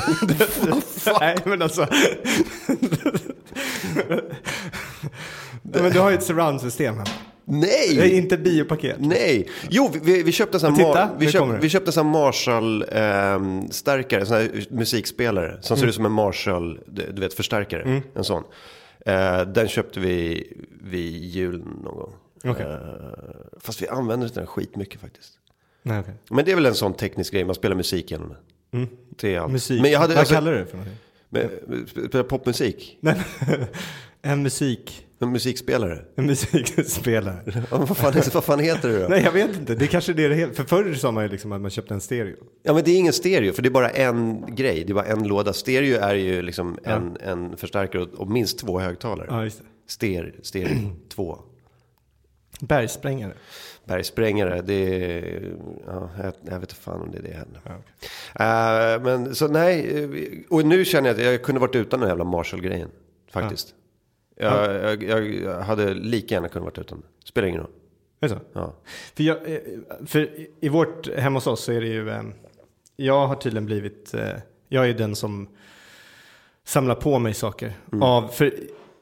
[1.05, 1.87] Alltså, nej, men alltså.
[5.71, 7.07] Men du har ju ett surround-system här.
[7.47, 8.17] Det är Nej!
[8.17, 8.95] inte biopaket.
[8.99, 9.47] Nej!
[9.69, 11.25] Jo, vi- vi, köpte en sån här, Mar- vi
[11.61, 15.57] vi köpte en Marshall-stärkare, en sån här musikspelare.
[15.61, 15.81] Som Mm.
[15.81, 18.01] ser ut som en Marshall, du vet, förstärkare.
[18.15, 18.43] En sån.
[19.05, 20.47] Eh, den köpte vi
[20.83, 22.13] vid jul någon gång.
[22.43, 22.65] Okej.
[22.65, 22.77] Eh,
[23.59, 25.31] fast vi använder inte den skitmycket faktiskt.
[25.83, 26.13] Nej, okej.
[26.29, 28.37] Men det är väl en sån teknisk grej, man spelar musik genom den.
[29.21, 29.43] Det är allt.
[29.43, 29.53] Mm.
[29.53, 29.81] Musik.
[29.81, 30.97] Men jag hade, Vad alltså, kallar du det för någonting?
[31.29, 31.49] men,
[32.09, 32.97] spela popmusik?
[33.01, 33.15] Nej,
[34.25, 35.05] en musik.
[35.19, 36.01] En musikspelare?
[36.15, 37.39] En musikspelare.
[37.71, 39.07] Ja, vad, fan, vad fan heter det då?
[39.07, 39.75] Nej, jag vet inte.
[39.75, 40.53] Det kanske är det det heter.
[40.53, 42.35] För förr sa man ju liksom att man köpte en stereo.
[42.63, 44.83] Ja men det är ingen stereo, för det är bara en grej.
[44.83, 45.53] Det är bara en låda.
[45.53, 49.27] Stereo är ju liksom en, en förstärkare och, och minst två högtalare.
[49.29, 49.65] Ja, just det.
[49.87, 51.39] Ster, stereo, två.
[52.59, 53.33] Bergsprängare.
[53.85, 55.55] Bergsprängare, det är...
[55.87, 57.61] Ja, jag, jag vet inte fan om det är det heller.
[57.63, 57.99] Ja, okej.
[58.45, 60.09] Eh, men så nej, eh,
[60.49, 62.89] och nu känner jag att jag kunde varit utan den jävla Marshall-grejen.
[63.31, 63.69] Faktiskt.
[63.69, 63.84] Jag,
[64.35, 67.03] jag, jag, jag hade lika gärna kunnat varit utan.
[67.25, 67.71] Spelar ingen roll.
[68.19, 68.39] Är det så?
[68.53, 68.73] Ja.
[69.15, 69.59] För, jag, eh,
[70.05, 70.29] för
[70.65, 72.21] i- vårt, hemma hos oss så är det ju, eh,
[72.95, 74.29] jag har tydligen blivit, eh,
[74.69, 75.47] jag är den som
[76.63, 77.73] samlar på mig saker.
[78.01, 78.53] Av, för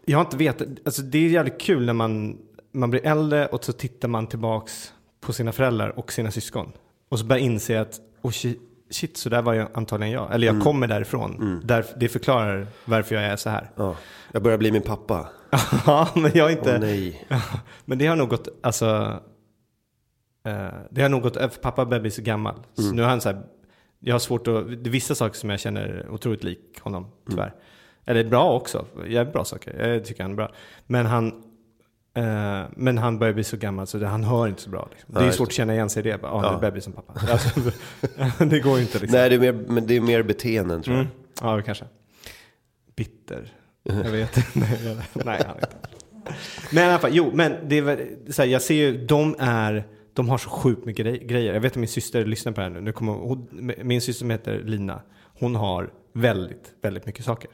[0.06, 2.38] jag har inte vetat, alltså det är jävligt kul när man,
[2.72, 6.72] man blir äldre och så tittar man tillbaks på sina föräldrar och sina syskon.
[7.10, 8.60] Och så börjar inse att, oh shit,
[8.94, 10.34] shit så där var jag antagligen jag.
[10.34, 11.62] Eller jag kommer därifrån.
[11.64, 13.70] Där, det förklarar varför jag är så här.
[13.76, 13.96] ja.
[14.32, 15.30] Jag börjar bli min pappa.
[15.86, 16.74] ja, men jag är inte...
[16.74, 17.28] Åh nej.
[17.86, 19.20] Men det har nog gått, alltså,
[20.46, 22.56] Eh, det har nog gått, för pappa börjar bli så gammal.
[22.74, 23.42] Så nu har han så här,
[24.00, 27.54] jag har svårt att, det är vissa saker som jag känner otroligt lik honom, tyvärr.
[28.06, 30.52] Eller bra också, jävligt bra saker, jag tycker han är bra.
[30.86, 31.44] Men han,
[32.14, 34.88] eh, men han börjar bli så gammal så det, han hör inte så bra.
[34.92, 35.14] Liksom.
[35.14, 36.94] Det är svårt att känna igen sig i det, bara, ah, börjar jag bli som
[36.94, 37.14] pappa.
[37.32, 37.60] Alltså,
[38.46, 39.20] det går ju inte liksom.
[39.20, 41.06] Nej, det är mer, men det är mer beteenden tror jag.
[41.06, 41.14] Mm.
[41.42, 41.86] Ja, kanske.
[42.96, 43.52] Bitter.
[43.84, 44.60] Jag vet inte.
[45.14, 45.78] Nej, han är inte.
[46.72, 49.84] Men i alla fall, jo, men det är så här, jag ser ju, de är,
[50.14, 51.54] de har så sjukt mycket grej- grejer.
[51.54, 52.82] Jag vet att min syster lyssnar på det här nu.
[52.82, 53.48] nu kommer, hon,
[53.84, 55.02] min syster som heter Lina,
[55.40, 57.50] hon har väldigt, väldigt mycket saker.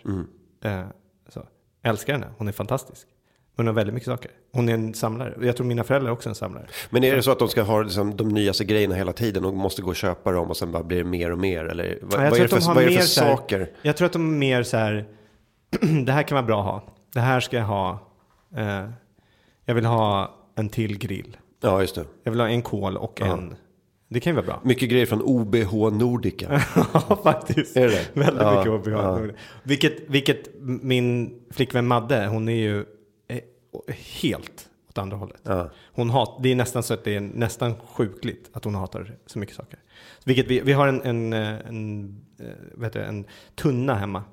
[0.64, 0.86] Eh,
[1.30, 1.46] så.
[1.84, 3.08] Älskar henne, hon är fantastisk.
[3.60, 4.32] Hon har väldigt mycket saker.
[4.54, 5.34] Hon är en samlare.
[5.42, 6.66] Jag tror mina föräldrar är också en samlare.
[6.90, 9.54] Men är det så att de ska ha liksom, de nyaste grejerna hela tiden och
[9.54, 11.66] måste gå och köpa dem och sen bara blir det mer och mer?
[11.66, 13.70] Eller vad, Ja, vad är det de för, vad är det för här- saker?
[13.82, 15.06] Jag tror att de är mer så här,
[16.06, 16.84] det här kan vara bra att ha.
[17.14, 18.00] Det här ska jag ha.
[18.58, 18.90] Eh,
[19.66, 21.38] jag vill ha en till grill.
[21.62, 22.06] Ja, just det.
[22.24, 23.56] Jag vill ha en kol och en.
[24.10, 24.60] Det kan ju vara bra.
[24.64, 26.62] Mycket grejer från OBH Nordica.
[26.94, 27.78] Ja, faktiskt.
[27.78, 28.08] Är det?
[28.14, 28.92] Väldigt Ja, mycket HBH.
[28.92, 29.20] ja.
[29.64, 32.86] Vilket, vilket min flickvän Madde, hon är ju
[34.22, 35.42] helt åt andra hållet.
[35.44, 35.70] Ja.
[35.94, 39.40] Hon hat, det är nästan så att det är nästan sjukligt att hon hatar så
[39.40, 39.80] mycket saker.
[40.26, 42.06] Vilket vi, vi har en, en, eh, en,
[42.40, 44.24] eh, vad heter det, en tunna hemma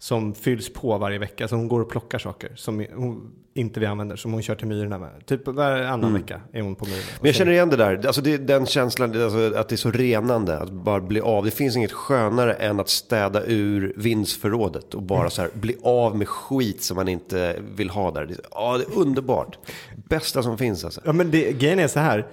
[0.00, 1.48] som fylls på varje vecka.
[1.48, 4.66] Så hon går och plockar saker som hon inte vi använder, som hon kör till
[4.66, 5.26] myrorna med.
[5.26, 7.02] Typ varannan vecka är hon på myrorna.
[7.02, 7.14] Mm.
[7.20, 9.90] Men jag känner igen det där, alltså det, den känslan, alltså att det är så
[9.90, 11.44] renande att bara bli av.
[11.44, 16.16] Det finns inget skönare än att städa ur vindsförrådet och bara så här bli av
[16.16, 18.26] med skit som man inte vill ha där.
[18.26, 19.58] Det, ja, det är underbart.
[20.08, 21.00] Bästa som finns alltså.
[21.04, 22.26] Ja men det, grejen är så här.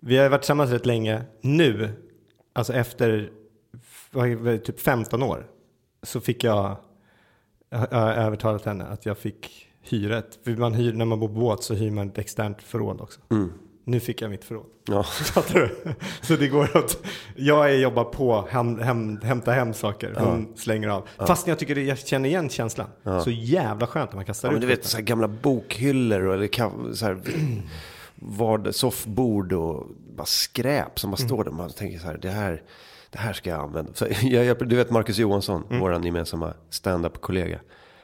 [0.00, 1.22] Vi har varit tillsammans rätt länge.
[1.40, 1.88] Nu,
[2.52, 3.30] alltså efter
[4.64, 5.46] typ 15 år,
[6.02, 6.76] så fick jag,
[7.70, 11.28] jag har övertalat henne att jag fick hyra ett, för man hyr, när man bor
[11.28, 13.20] på båt så hyr man ett externt förråd också.
[13.84, 14.66] Nu fick jag mitt förråd.
[14.88, 15.04] Ja.
[16.22, 16.98] Så det går att,
[17.36, 21.08] jag är jobbar på hem, hem, hämta hem saker, hon slänger av.
[21.18, 22.86] Fast jag tycker det, jag känner igen känslan.
[23.24, 26.24] Så jävla skönt att man kastar Ja, ut men du vet så här gamla bokhyllor
[26.24, 27.18] och eller så här,
[28.14, 31.50] vard, soffbord och bara skräp som bara står där.
[31.50, 32.62] Man tänker så här, det här,
[33.10, 33.92] det här ska jag använda.
[33.94, 37.58] Så jag, jag, du vet Marcus Johansson, våran gemensamma stand-up-kollega.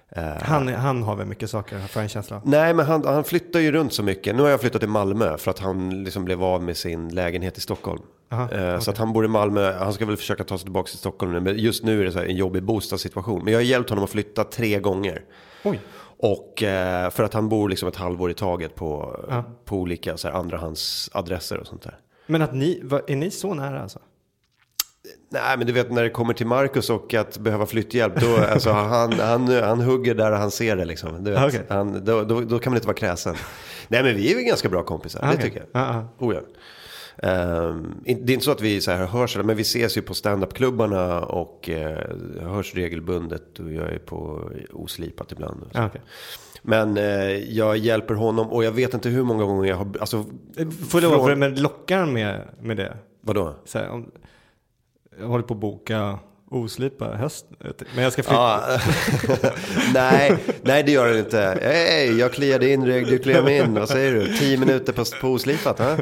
[0.08, 2.42] Eh, Han, han har väl mycket saker, får jag en känsla.
[2.44, 4.36] Nej, men han, han flyttar ju runt så mycket.
[4.36, 7.58] Nu har jag flyttat till Malmö för att han liksom blev av med sin lägenhet
[7.58, 8.02] i Stockholm.
[8.30, 10.88] Aha, Eh, Så att han bor i Malmö, han ska väl försöka ta sig tillbaka
[10.88, 11.40] till Stockholm nu.
[11.40, 13.44] Men just nu är det så en jobbig bostadssituation.
[13.44, 15.24] Men jag har hjälpt honom att flytta tre gånger.
[15.64, 15.80] Oj.
[16.18, 19.16] Och eh, för att han bor liksom ett halvår i taget på,
[19.64, 21.98] på olika så här, andrahandsadresser och sånt där.
[22.26, 23.98] Men att ni, är ni så nära alltså?
[25.28, 28.70] Nej, men du vet när det kommer till Marcus och att behöva flytthjälp, då, alltså,
[28.70, 31.24] han, han, han hugger där han ser det liksom.
[31.24, 31.62] Du vet, okej.
[31.68, 33.34] han, då, då, då kan man inte vara kräsen.
[33.88, 35.82] Nej, men vi är väl ganska bra kompisar, Ah, det tycker jag.
[35.82, 36.24] Ah, ah.
[36.24, 36.40] Oh, ja.
[38.04, 40.14] In- det är inte så att vi så här hörs, men vi ses ju på
[40.14, 41.98] standupklubbarna och eh,
[42.40, 43.58] hörs regelbundet.
[43.58, 45.62] Och jag är på oslipat ibland.
[45.74, 46.00] okej.
[46.62, 47.04] Men eh,
[47.56, 50.24] jag hjälper honom och jag vet inte hur många gånger jag har, alltså,
[50.88, 52.96] Får vara, från- men lockar med, med det?
[53.20, 53.54] vadå?
[53.64, 54.10] Så här, om,
[55.18, 56.18] jag håller på att boka
[56.50, 57.46] oslipa höst,
[57.94, 58.60] men jag ska flytta.
[59.94, 61.58] Nej, nej, det gör den inte.
[61.62, 63.74] Hej, jag kliade in, du kliade in.
[63.74, 64.36] Vad säger du?
[64.36, 65.78] Tio minuter på, på oslipat?
[65.78, 65.96] Ha?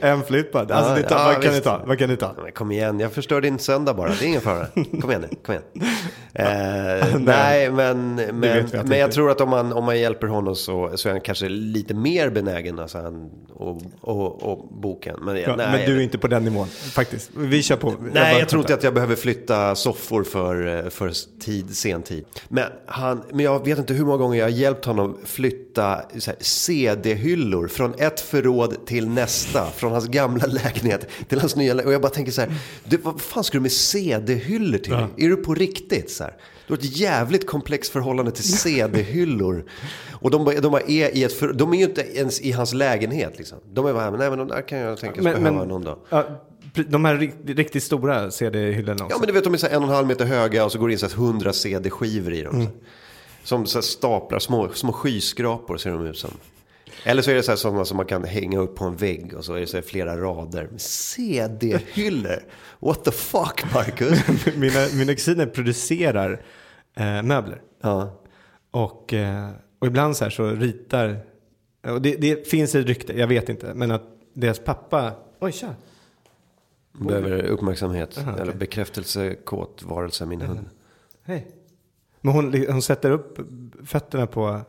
[0.00, 0.70] en flippad.
[0.70, 1.82] Alltså, det tar, ja, vad, kan ni ta?
[1.86, 2.34] vad kan ni ta?
[2.42, 4.08] Men kom igen, jag förstör din söndag bara.
[4.08, 4.66] Det är ingen fara.
[5.00, 5.64] Kom igen nu, kom igen.
[6.38, 10.54] Eh, nej, men, men, att men jag tror att om man, om man hjälper honom
[10.54, 15.16] så, så är han kanske lite mer benägen alltså, han, och, och, och boken.
[15.22, 17.30] Men, Ja, nej, men du är inte på den nivån, faktiskt.
[17.36, 17.94] Vi kör på.
[18.12, 22.24] Nej, jag tror inte att jag behöver flytta soffor för, eh, för tid, sen tid.
[22.48, 26.02] Men, han, men jag vet inte hur många gånger jag har hjälpt honom flytta
[26.40, 29.66] CD-hyllor från ett förråd till nästa.
[29.70, 31.86] Från hans gamla lägenhet till hans nya lägenhet.
[31.86, 34.92] Och jag bara tänker så här, du, vad fan ska du med CD-hyllor till?
[34.92, 36.10] Är du på riktigt?
[36.10, 36.36] Så här?
[36.66, 39.64] Du har ett jävligt komplext förhållande till CD-hyllor.
[40.12, 43.38] Och de, de, är i ett för, de är ju inte ens i hans lägenhet.
[43.38, 43.58] Liksom.
[43.72, 45.98] De är bara, nej men de där kan jag tänkas behöva någon dag.
[46.08, 46.24] ja,
[46.88, 49.14] de här rikt- riktigt stora CD-hyllorna också.
[49.14, 50.78] Ja men du vet de är så en och en halv meter höga och så
[50.78, 52.68] går det in så här 100 CD-skivor i dem.
[53.42, 56.30] Som så staplar, små, små skyskrapor ser de ut som.
[57.04, 59.34] Eller så är det så här sådana som man kan hänga upp på en vägg
[59.34, 60.68] och så är det så här flera rader.
[60.76, 62.42] CD-hyllor!
[62.80, 64.18] What the fuck Marcus?
[64.56, 66.42] mina, mina kusiner producerar
[66.96, 67.60] eh, möbler.
[67.82, 68.22] ja.
[68.70, 71.18] Och, eh, och ibland så här så ritar,
[71.86, 74.02] och det, det finns ett rykte, jag vet inte, men att
[74.34, 75.74] deras pappa, oj tja,
[76.98, 78.18] Behöver uppmärksamhet.
[78.18, 78.42] Aha, okej.
[78.42, 80.66] Eller bekräftelsekåt varelse min hund.
[81.22, 81.46] hej.
[82.20, 83.38] Men hon, hon sätter upp
[83.84, 84.60] fötterna på,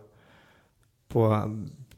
[1.08, 1.44] på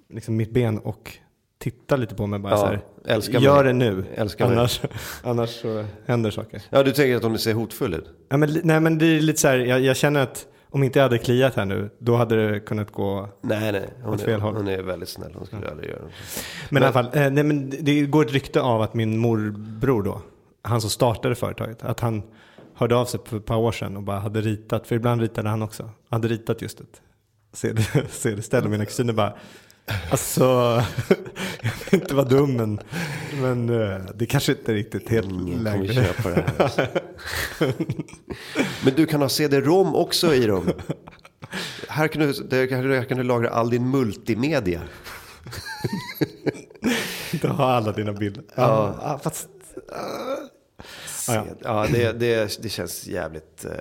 [0.10, 1.18] liksom mitt ben och
[1.58, 2.82] tittar lite på mig bara Ja, så här.
[3.06, 3.74] älskar Gör mig.
[3.74, 4.58] det nu, Älskar mig.
[4.58, 4.82] annars,
[5.24, 6.62] annars så händer saker.
[6.70, 8.06] Ja, du tänker att hon ser hotfull ut?
[8.30, 11.00] Ja, men, nej men det är lite så här, jag, jag känner att om inte
[11.00, 13.90] jag hade kliat här nu, då hade det kunnat gå Nej, nej.
[14.04, 14.56] Hon Åt är, fel håll.
[14.56, 15.32] hon är väldigt snäll.
[15.36, 16.12] Hon skulle aldrig göra det.
[16.70, 20.04] Men, i alla fall, eh, nej, men det går ett rykte av att min morbror
[20.04, 20.22] då,
[20.62, 22.24] han som startade företaget, att han
[22.74, 25.50] hörde av sig för ett par år sedan och bara hade ritat, för ibland ritade
[25.50, 27.02] han också, hade ritat just ett
[27.54, 29.34] CD CD-ställ och mina kusiner bara,
[30.12, 30.44] alltså,
[31.62, 32.80] jag vill inte vara dum men,
[33.42, 35.94] men eh, det kanske inte är riktigt helt Ingen kommer läge.
[35.94, 36.62] köpa det här.
[36.64, 36.88] alltså.
[38.84, 40.72] Men du kan ha CD-ROM också i dem.
[41.88, 44.82] Här kan, du, här kan du lagra all din multimedia.
[47.42, 48.44] Du har alla dina bilder.
[48.56, 49.48] Ja, ja, fast,
[51.28, 51.46] Ja, ja.
[51.64, 53.72] Ja, det, det, det känns jävligt, eh,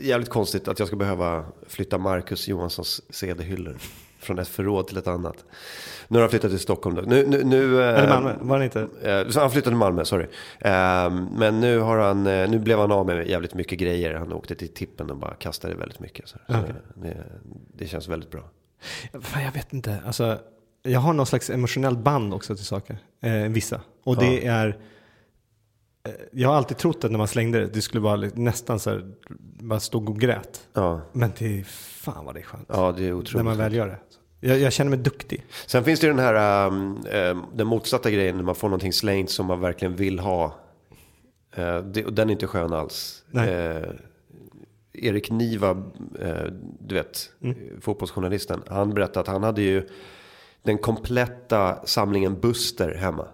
[0.00, 3.76] jävligt konstigt att jag ska behöva flytta Marcus Johanssons CD-hyllor
[4.26, 5.44] från ett förråd till ett annat.
[6.08, 6.96] Nu har han flyttat till Stockholm.
[6.96, 7.02] Då.
[7.02, 8.80] Nu, nu, nu, eh, Eller Malmö, var det inte?
[9.02, 10.26] Eh, han flyttade till Malmö, sorry.
[10.58, 14.14] Eh, Men nu, har han, eh, nu blev han av med jävligt mycket grejer.
[14.14, 16.28] Han åkte till tippen och bara kastade väldigt mycket.
[16.28, 16.52] Så, så
[16.94, 17.16] det,
[17.76, 18.42] det känns väldigt bra.
[19.20, 19.98] Fan, jag vet inte.
[20.06, 20.38] Alltså,
[20.82, 22.98] jag har någon slags emotionellt band också till saker.
[23.22, 23.80] Eh, vissa.
[24.04, 24.76] Och det är...
[26.08, 28.90] eh, Jag har alltid trott att när man slängde det, det skulle vara nästan så
[28.90, 29.04] här,
[29.60, 30.68] bara stå och grät.
[30.72, 32.64] Ja, Men det är fan vad det är skönt.
[32.68, 33.44] ja det är när otroligt.
[33.44, 33.98] man väl gör det.
[34.48, 35.44] Jag, jag känner mig duktig.
[35.66, 36.98] Sen finns det ju den här um,
[37.54, 40.54] den motsatta grejen när man får någonting slängt som man verkligen vill ha.
[41.56, 43.24] Eh, det, och den är inte skön alls.
[43.30, 43.48] Nej.
[43.54, 43.88] Eh,
[44.92, 45.70] Erik Niva,
[46.20, 46.44] eh,
[46.80, 47.56] du vet, Mm.
[47.80, 49.88] fotbollsjournalisten, han berättade att han hade ju
[50.62, 53.26] den kompletta samlingen Buster hemma.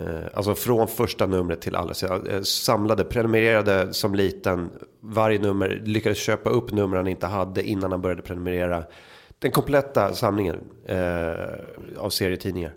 [0.00, 1.94] Eh, alltså från första numret till alla.
[1.94, 4.70] Så jag, eh, samlade, prenumererade som liten.
[5.00, 8.84] Varje nummer, lyckades köpa upp nummer han inte hade innan han började prenumerera.
[9.38, 11.32] Den kompletta samlingen eh,
[11.98, 12.72] av serietidningar.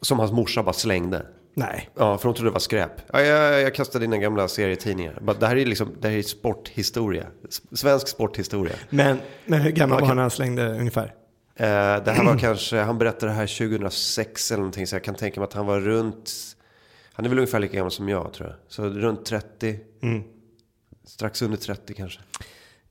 [0.00, 1.26] Som hans morsa bara slängde.
[1.54, 1.90] Nej.
[1.94, 2.90] Ja, för hon trodde det var skräp.
[3.12, 5.34] Ja, jag, jag kastade dina gamla serietidningar.
[5.40, 7.26] Det här är liksom, det här är sporthistoria.
[7.72, 8.74] Svensk sporthistoria.
[8.90, 11.14] Men, men hur gammal var han när han slängde ungefär?
[11.56, 14.86] Eh, det här var kanske, han berättade det här 2006 eller någonting.
[14.86, 16.32] Så jag kan tänka mig att han var runt,
[17.12, 18.56] han är väl ungefär lika gammal som jag tror jag.
[18.68, 19.78] Så runt 30,
[21.04, 22.20] strax under 30 kanske.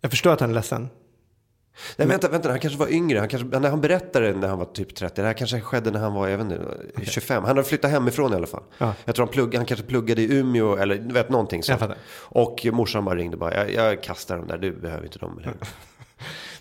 [0.01, 0.89] Jag förstår att han är ledsen.
[1.97, 3.19] Nej vänta, vänta, han kanske var yngre.
[3.19, 5.21] Han, kanske, när han berättade när han var typ 30.
[5.21, 7.43] Det här kanske skedde när han var, jag vet inte, 25.
[7.43, 8.63] Han hade flyttat hemifrån i alla fall.
[8.77, 8.93] Ja.
[9.05, 11.81] Jag tror han, plugg, han kanske pluggade i Umeå eller vet någonting sånt.
[12.17, 15.57] Och morsan bara ringde bara, jag, jag kastar dem där, du behöver inte dem längre.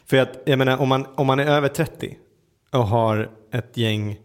[0.07, 2.19] För att, jag menar, om man, om man är över 30
[2.71, 4.21] och har ett gäng,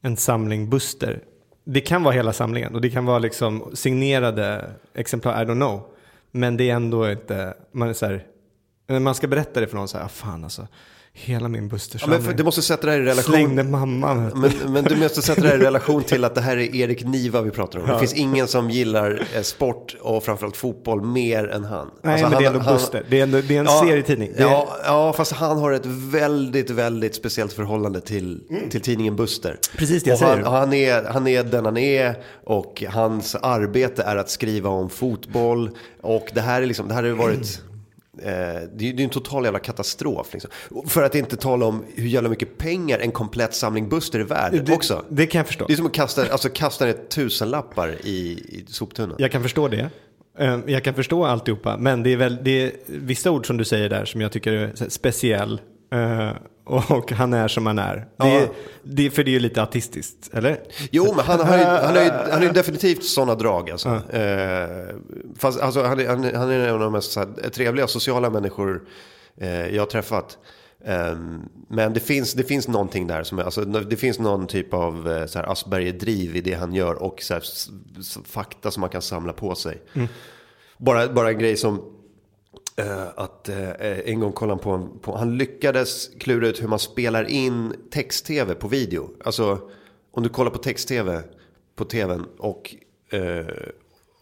[0.00, 1.22] en samling Buster.
[1.64, 5.82] Det kan vara hela samlingen och det kan vara liksom signerade exemplar, I don't know.
[6.30, 8.26] Men det är ändå inte, man är så här,
[8.98, 10.66] man ska berätta det för någon så här, ah, fan alltså,
[11.18, 12.18] hela min Ja, Buster-samling.
[12.18, 13.34] men för, du måste sätta det här i relation.
[13.34, 14.30] Slängde mamman.
[14.34, 17.04] Men, men du måste sätta det här i relation till att det här är Erik
[17.04, 17.86] Niva vi pratar om.
[17.88, 21.90] Det finns ingen som gillar eh, sport och framförallt fotboll mer än han.
[22.02, 23.04] Nej Alltså, men det är han- ändå han- Buster.
[23.10, 24.28] Det är, ändå, det är en Ja, serietidning.
[24.36, 29.48] Är, Ja, ja, fast han har ett väldigt, väldigt speciellt förhållande till, till tidningen Buster.
[29.50, 29.58] Mm.
[29.76, 30.50] Precis det jag och han, säger.
[30.50, 35.70] han, är, han är den han är och hans arbete är att skriva om fotboll.
[36.02, 37.60] Och det här är liksom, det här har ju varit...
[37.60, 37.75] Eh,
[38.16, 40.32] det är det är ju en total jävla katastrof.
[40.32, 40.50] Liksom.
[40.86, 44.64] För att inte tala om hur jävla mycket pengar en komplett samling Buster är värd
[44.66, 45.04] det, också.
[45.08, 45.64] det kan jag förstå.
[45.66, 49.16] Det är som att kasta, alltså, kasta ner tusenlappar i, i soptunnan.
[49.18, 49.90] Jag kan förstå det.
[50.38, 51.76] Eh, Jag kan förstå alltihopa.
[51.76, 54.52] Men det är, väl, det är vissa ord som du säger där som jag tycker
[54.52, 55.60] är speciell.
[56.68, 57.96] Och han är som han är.
[57.96, 58.46] Det Ja.
[58.82, 60.60] det, för det är ju lite autistiskt, eller?
[60.90, 63.70] Jo, men han har ju, han har ju, han har ju definitivt sådana drag.
[63.70, 63.88] Alltså.
[64.10, 64.96] Eh,
[65.38, 68.82] fast, alltså, han, är, han, är- en av de mest här, trevliga sociala människor
[69.36, 70.38] eh, jag har träffat.
[70.84, 71.16] Eh,
[71.68, 73.22] men det finns, det finns någonting där.
[73.22, 76.94] Som alltså, det finns någon typ av eh, så här Asperger-driv i det han gör.
[77.02, 77.42] Och så här,
[78.24, 79.82] fakta som man kan samla på sig.
[80.78, 81.82] Bara, bara en grej som
[83.14, 83.70] att eh,
[84.04, 87.74] en gång kollade han på, en, på, han lyckades klura ut hur man spelar in
[87.90, 89.10] text-tv på video.
[89.24, 89.58] Alltså
[90.12, 91.22] om du kollar på text-tv
[91.76, 92.74] på tvn och,
[93.10, 93.46] eh,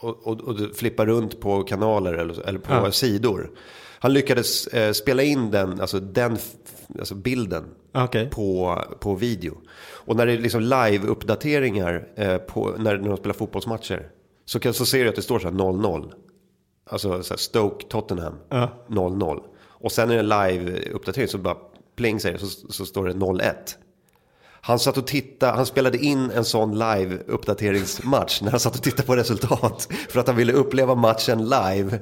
[0.01, 2.93] och, och, och du flippar runt på kanaler eller, eller på Ja.
[2.93, 3.51] sidor.
[3.99, 6.39] Han lyckades eh, spela in den, alltså den
[6.99, 7.65] alltså bilden
[7.95, 8.31] Okej.
[8.31, 9.59] på, på video.
[10.07, 12.27] Och när det är liksom live-uppdateringar eh,
[12.79, 14.09] när, när de spelar fotbollsmatcher.
[14.45, 16.13] Så, kan, så ser du att det står så här 0-0.
[16.91, 18.69] Alltså så här Stoke-Tottenham Ja.
[18.89, 19.43] 0-0.
[19.69, 21.57] Och sen är det en live-uppdatering så bara
[21.97, 23.55] pling säger så, så står det 0-1.
[24.61, 29.03] Han satt och tittade, han spelade in en sån live-uppdateringsmatch när han satt och tittade
[29.03, 29.89] på resultat.
[30.09, 31.99] För att han ville uppleva matchen live.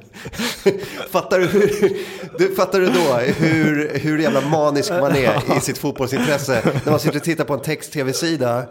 [1.11, 1.99] fattar, du hur,
[2.39, 6.81] du, fattar du då hur, hur jävla manisk man är i sitt fotbollsintresse?
[6.85, 8.67] När man sitter och tittar på en text-tv-sida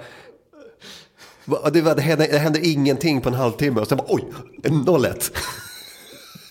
[1.74, 4.24] Det, det, hände, det hände ingenting på en halvtimme och sen bara oj,
[4.64, 5.32] en 0-1.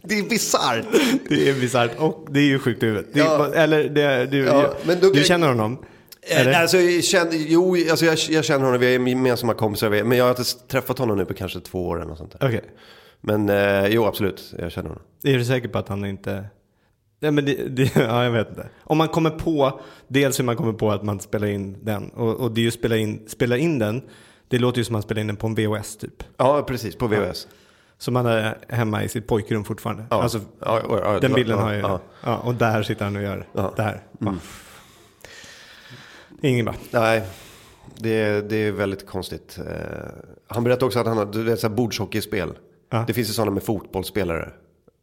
[0.03, 0.85] Det är bisarrt.
[1.29, 3.11] Det är bisarrt och det är ju sjukt i huvudet.
[3.13, 3.55] Ja.
[3.55, 5.79] Eller det, du, Ja, men då- du känner honom?
[6.23, 6.51] Eller?
[6.53, 10.19] Eh, Alltså, jag känner, jo, alltså jag, jag känner honom, vi är gemensamma kompisar, men
[10.19, 12.49] jag har inte träffat honom nu på kanske två år eller något sånt där.
[12.49, 12.65] Okej.
[13.21, 15.03] Men eh, jo, absolut, jag känner honom.
[15.25, 16.45] Är du säker på att han inte...
[17.23, 18.69] Nej men det, det, ja, jag vet inte.
[18.85, 22.09] Om man kommer på, dels hur man kommer på att man spelar in den.
[22.09, 24.03] Och, och det är ju spela in, spela in den,
[24.49, 26.23] det låter ju som att man spelar in den på en VHS typ.
[26.37, 27.49] Ja, precis, på VHS.
[28.01, 30.05] Som man är hemma i sitt pojkrum fortfarande.
[30.11, 30.23] Ja.
[30.23, 31.99] Alltså, Ja, ja, den bilden har jag ju.
[32.25, 32.37] ja.
[32.37, 34.03] Och där sitter han och gör det här.
[34.19, 34.35] Ja.
[36.43, 36.75] Ingen bra.
[36.91, 37.23] Nej,
[37.97, 39.59] det, det är väldigt konstigt.
[39.59, 39.75] Eh,
[40.47, 42.53] han berättade också att han har, vet, så här bordshockeyspel.
[43.07, 44.51] Det finns ju sådana med fotbollsspelare.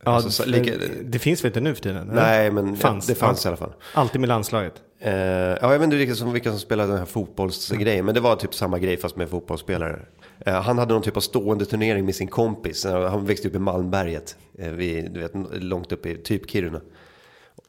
[0.08, 1.98] Ja, Alltså, så, det, lika, det finns väl inte nu för tiden?
[2.10, 2.13] eller?
[2.22, 3.08] nej, men Fanns.
[3.08, 3.48] det fanns Ja.
[3.48, 3.74] i alla fall.
[3.93, 4.74] Alltid med landslaget.
[5.00, 8.22] Eh, ja, jag vet inte riktigt som vilka som spelade den här fotbollsgrejen, men det
[8.22, 10.00] var typ samma grej fast med fotbollsspelare.
[10.46, 12.86] Eh, han hade någon typ av stående turnering med sin kompis.
[12.86, 15.32] Eh, Han växte upp i Malmberget, eh, vid, du vet,
[15.63, 16.82] långt upp i typ Kiruna.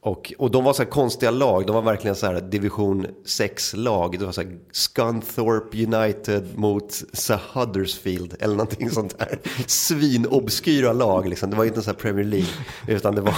[0.01, 4.19] Och, och de var så här konstiga lag, de var verkligen så här division 6-lag.
[4.19, 9.39] Det var så här Scunthorpe United mot så Huddersfield eller någonting sånt där.
[9.67, 12.49] Svinobskyra lag liksom, det var inte så här Premier League.
[12.87, 13.35] Utan det var,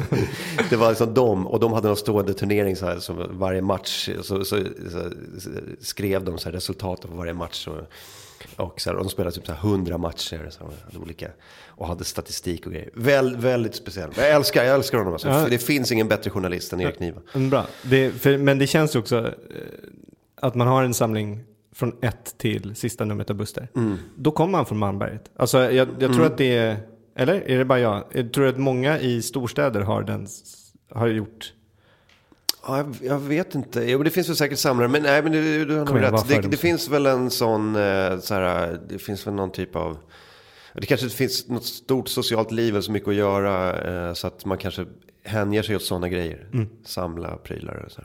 [0.70, 4.08] det var liksom de, och de hade någon stående turnering så här, så varje match
[4.16, 5.10] så, så, så, så
[5.80, 7.68] skrev de så här resultaten på varje match.
[7.68, 11.30] Och, och, så här, och de spelade typ så här 100 matcher så här, olika,
[11.78, 12.90] och hade statistik och grejer.
[12.94, 14.16] Väl, väldigt speciellt.
[14.16, 15.12] Jag älskar, jag älskar honom.
[15.12, 15.28] Alltså.
[15.28, 15.42] Ja.
[15.42, 17.20] För Det finns ingen bättre journalist än Erik Niva.
[17.34, 17.66] Mm, Bra.
[17.82, 19.32] Det, för, men det känns ju också eh,
[20.36, 23.68] att man har en samling från ett till sista numret av Buster.
[23.76, 23.96] Mm.
[24.16, 25.30] Då kommer man från Malmberget.
[25.36, 26.76] Alltså jag, jag tror att det är,
[27.16, 28.04] eller är det bara jag?
[28.12, 30.26] Jag tror att många i storstäder har den,
[30.90, 31.52] har gjort,
[32.66, 33.90] Ja, jag, jag vet inte.
[33.90, 34.88] Jo, det finns väl säkert samlare.
[34.88, 36.28] Men nej, men du, du har nog rätt.
[36.28, 39.98] Det, det finns väl en sån, eh, så här, det finns väl någon typ av,
[40.74, 43.82] det kanske inte finns något stort socialt liv eller så mycket att göra.
[44.08, 44.86] eh, Så att man kanske
[45.24, 46.48] hänger sig åt sådana grejer.
[46.52, 46.68] Mm.
[46.84, 48.02] Samla prylar och så.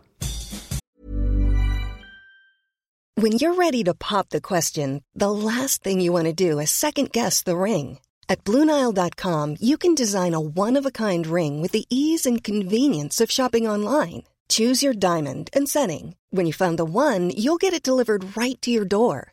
[3.16, 6.72] When you're ready to pop the question, the last thing you want to do is
[6.72, 8.00] second guess the ring.
[8.28, 12.44] At Bluenile.com, you can design a one of a kind ring with the ease and
[12.44, 14.24] convenience of shopping online.
[14.50, 16.16] Choose your diamond and setting.
[16.32, 19.33] When you find the one, you'll get it delivered right to your door.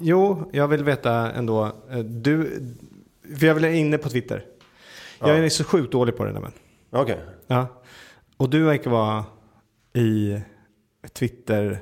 [0.00, 1.64] jo, jag vill veta ändå.
[1.90, 2.60] eh, Du,
[3.38, 4.44] för jag vill inne på Twitter.
[5.20, 6.54] Jag är så sjukt dålig på det nämligen.
[6.90, 7.18] Okej.
[7.46, 7.66] Ja.
[8.36, 9.24] Och du verkar vara
[9.94, 10.38] i
[11.12, 11.78] Twitter,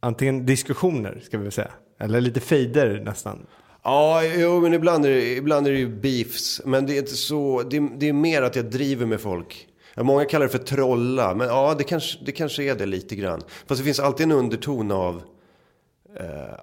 [0.00, 1.70] antingen diskussioner ska vi väl säga.
[2.00, 3.46] Eller lite fejder nästan.
[3.82, 6.60] Ja, jo, men ibland är, det, ibland är det ju beefs.
[6.64, 9.68] Men det är inte så, det, det är mer att jag driver med folk.
[9.94, 13.16] Ja, Många kallar det för trolla, men ja, det kanske, det kanske är det lite
[13.16, 13.40] grann.
[13.66, 15.22] Fast det finns alltid en underton av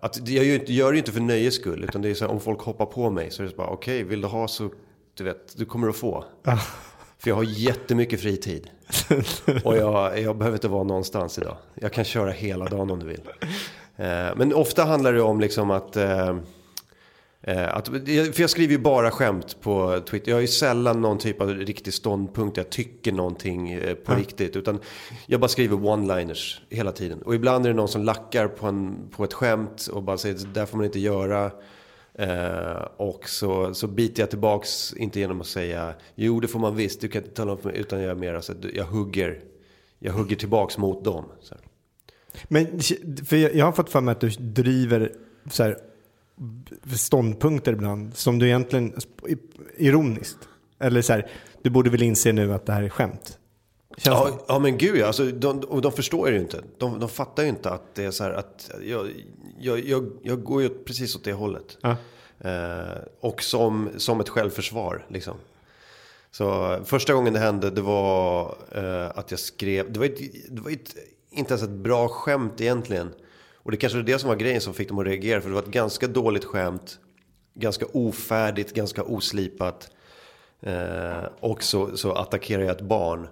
[0.01, 1.84] att jag gör, inte- gör det ju inte för nöjes skull.
[1.84, 4.04] Utan det är så här, om folk hoppar på mig så är det bara, okej,
[4.04, 4.70] vill du ha så,
[5.14, 6.26] du vet, du kommer att få.
[7.20, 8.70] För jag har jättemycket fritid.
[9.64, 11.58] Och jag, jag behöver inte vara någonstans idag.
[11.76, 13.22] Jag kan köra hela dagen om du vill.
[13.95, 15.97] Eh, men ofta handlar det om liksom att...
[17.44, 20.32] Eh, att för jag skriver ju bara skämt på Twitter.
[20.32, 22.58] Jag har ju sällan någon typ av riktig ståndpunkt.
[22.58, 24.56] Jag tycker någonting eh, på riktigt.
[24.56, 24.80] Utan
[25.26, 27.22] jag bara skriver one-liners hela tiden.
[27.22, 30.36] Och ibland är det någon som lackar på, en, på ett skämt och bara säger
[30.36, 31.52] det där får man inte göra.
[32.16, 36.76] Eh, och så, så biter jag tillbaks, inte genom att säga jo det får man
[36.76, 39.39] visst, du kan inte tala om för mig, utan jag är mer alltså, jag hugger,
[40.00, 41.26] jag hugger tillbaks mot dem.
[42.48, 42.80] Men
[43.26, 45.12] för jag, jag har fått för mig att du driver
[45.52, 45.78] så här,
[46.96, 48.94] ståndpunkter ibland som du egentligen
[49.78, 50.38] ironiskt.
[50.80, 51.32] Eller så här,
[51.62, 53.40] du borde väl inse nu att det här är skämt.
[53.98, 54.30] Känns det?
[54.30, 56.64] Ja, ja men gud ja, alltså, de, och de förstår ju inte.
[56.78, 59.08] De, de fattar ju inte att det är så här att jag,
[59.60, 61.78] jag, jag, jag går ju precis åt det hållet.
[61.82, 61.96] Ja.
[62.40, 65.34] Eh, och som, som ett självförsvar liksom.
[66.32, 70.20] Så första gången det hände det var eh, att jag skrev, det var, ett,
[70.50, 70.96] det var ett,
[71.32, 73.10] inte ens ett bra skämt egentligen.
[73.64, 75.41] Och det kanske var det som var grejen som fick dem att reagera.
[75.41, 76.99] För det var ett ganska dåligt skämt.
[77.55, 79.91] Ganska ofärdigt, ganska oslipat.
[80.61, 83.28] Eh, och så, så attackerar jag ett barn.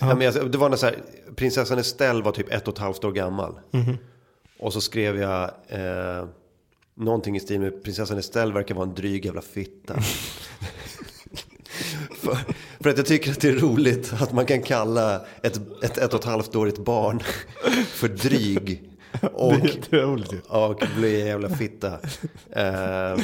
[0.00, 0.14] Ja.
[0.14, 1.02] men jag, det var när så här,
[1.36, 3.60] prinsessan Estelle var typ ett och ett halvt år gammal.
[4.58, 6.28] Och så skrev jag eh,
[6.94, 9.94] någonting i stil med prinsessan Estelle verkar vara en dryg jävla fitta.
[12.10, 12.38] för,
[12.80, 16.14] för att jag tycker att det är roligt att man kan kalla ett ett, ett
[16.14, 17.22] och ett halvt årigt barn
[17.88, 18.82] för dryg.
[19.32, 19.52] Och,
[20.48, 21.98] och bli en jävla fitta.
[22.56, 23.20] Ehm,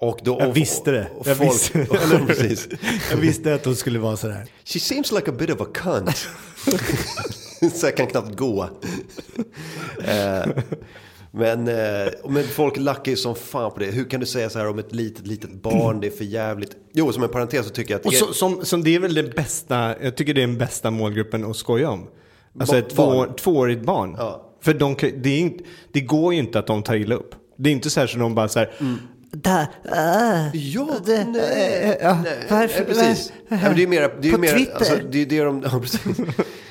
[0.00, 1.10] och då, Jag och- visste det.
[1.16, 2.68] och Jag folk, visste- ja, precis.
[3.10, 4.46] Jag visste att hon skulle vara sådär.
[4.64, 6.28] She seems like a bit of a cunt.
[7.74, 8.70] så jag kan knappt gå.
[10.04, 10.46] Eh,
[11.32, 13.86] men, eh, men folk lackar ju som fan på det.
[13.86, 16.00] Hur kan du säga så här om ett litet, litet barn?
[16.00, 16.76] Det är för jävligt.
[16.92, 18.06] Jo, som en parentes så tycker jag att...
[18.06, 20.90] Och så, som, som det är väl den bästa, jag tycker det är den bästa
[20.90, 22.08] målgruppen att skoja om.
[22.60, 23.34] Alltså ett två, barn.
[23.34, 24.14] tvåårigt barn.
[24.18, 24.44] Ja.
[24.62, 27.34] För de, det, är inte, det går ju inte att de tar illa upp.
[27.56, 28.70] Det är inte så här som de bara så här.
[29.32, 33.32] Där, äh, Ja, det- nej, äh, ja, nej, varför- nej, precis.
[33.48, 34.74] var- Nej, men det är mer, det är På Twitter.
[34.74, 36.00] Alltså, det är det de, ja, precis.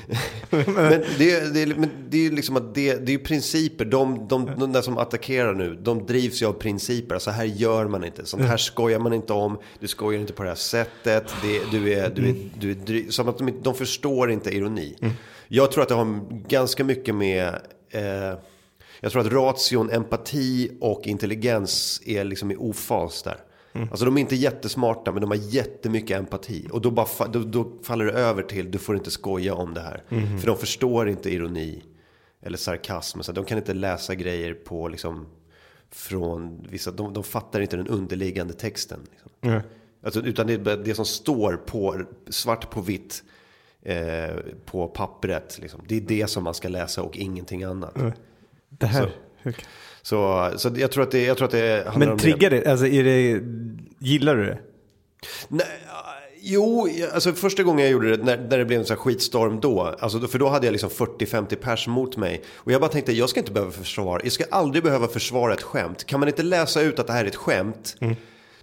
[0.50, 3.86] men det, är- det, men det är ju liksom att det, det är principer.
[3.86, 7.20] De, de, de där som attackerar nu, de drivs ju av principer.
[7.20, 8.26] Så här gör man inte.
[8.26, 9.58] Sånt här skojar man inte om.
[9.80, 11.34] Du skojar inte på det här sättet.
[11.42, 14.96] Det, du är, du är, du är dry, som att de, de förstår inte ironi.
[15.48, 17.48] Jag tror att det har ganska mycket med...
[17.92, 18.34] Eh,
[19.00, 23.38] jag tror att ration, empati och intelligens är liksom i ofas där.
[23.82, 26.68] Alltså de är inte jättesmarta men de har jättemycket empati.
[26.72, 29.82] Och då, bara då, då faller det över till du får inte skoja om det
[29.82, 30.04] här.
[30.40, 31.84] För de förstår inte ironi
[32.42, 33.22] eller sarkasm.
[33.22, 35.26] Så de kan inte läsa grejer på liksom
[35.92, 39.00] från vissa, de, de fattar inte den underliggande texten.
[39.12, 39.32] Liksom.
[39.42, 39.62] Nej.
[40.04, 43.24] Alltså, utan det är det som står på, svart på vitt
[43.82, 45.60] eh, på pappret.
[45.62, 45.82] Liksom.
[45.88, 47.96] Det är det som man ska läsa och ingenting annat.
[48.70, 49.12] det här.
[49.44, 49.52] Så-
[50.08, 52.68] Så, så jag tror att det, jag tror att det handlar Men triggar det?
[52.68, 53.42] Alltså är det,
[54.00, 54.60] gillar du det?
[55.48, 55.68] Nej,
[56.42, 59.96] jo, alltså första gången jag gjorde det, när, när det blev en sån skitstorm då,
[60.00, 62.44] alltså för då hade jag liksom 40-50 pers mot mig.
[62.56, 65.62] Och jag bara tänkte, jag ska inte behöva försvara, jag ska aldrig behöva försvara ett
[65.64, 66.04] skämt.
[66.04, 67.96] Kan man inte läsa ut att det här är ett skämt,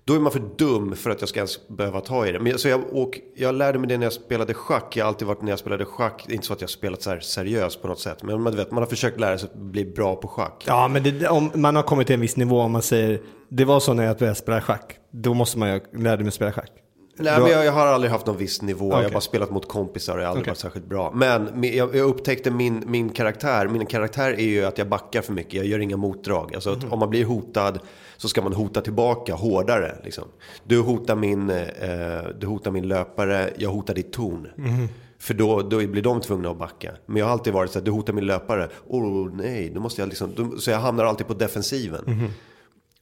[0.06, 2.38] då är man för dum för att jag ska ens behöva ta i det.
[2.38, 5.08] Men, jag- så jag, och jag lärde mig det när jag spelade schack, jag har
[5.08, 7.82] alltid varit när jag spelade schack, inte så att jag har spelat så här seriöst
[7.82, 10.28] på något sätt, men man, vet, man har försökt lära sig att bli bra på
[10.28, 10.64] schack.
[10.66, 13.64] Ja, men det, om man har kommit till en viss nivå om man säger det
[13.64, 14.96] var så när jag började spela schack.
[15.10, 16.70] Då måste man ju lära mig spela schack.
[17.18, 18.84] Nej, men jag, jag har aldrig haft någon viss nivå.
[18.84, 19.04] Jag Okej.
[19.04, 20.50] har bara spelat mot kompisar och jag har aldrig Okej.
[20.50, 21.12] varit särskilt bra.
[21.14, 23.68] Men jag, jag upptäckte min, min karaktär.
[23.68, 25.54] Min karaktär är ju att jag backar för mycket.
[25.54, 26.54] Jag gör inga motdrag.
[26.54, 27.78] Alltså att om man blir hotad
[28.16, 29.96] så ska man hota tillbaka hårdare.
[30.04, 30.24] Liksom.
[30.64, 34.48] Du, hotar min, eh, du hotar min löpare, jag hotar ditt torn.
[34.56, 34.88] Mhm.
[35.18, 36.92] För då, då blir de tvungna att backa.
[37.06, 38.68] Men jag har alltid varit så här, du hotar min löpare.
[38.86, 42.04] Oh nej, då måste jag liksom, då, så jag hamnar alltid på defensiven.
[42.06, 42.28] Mhm.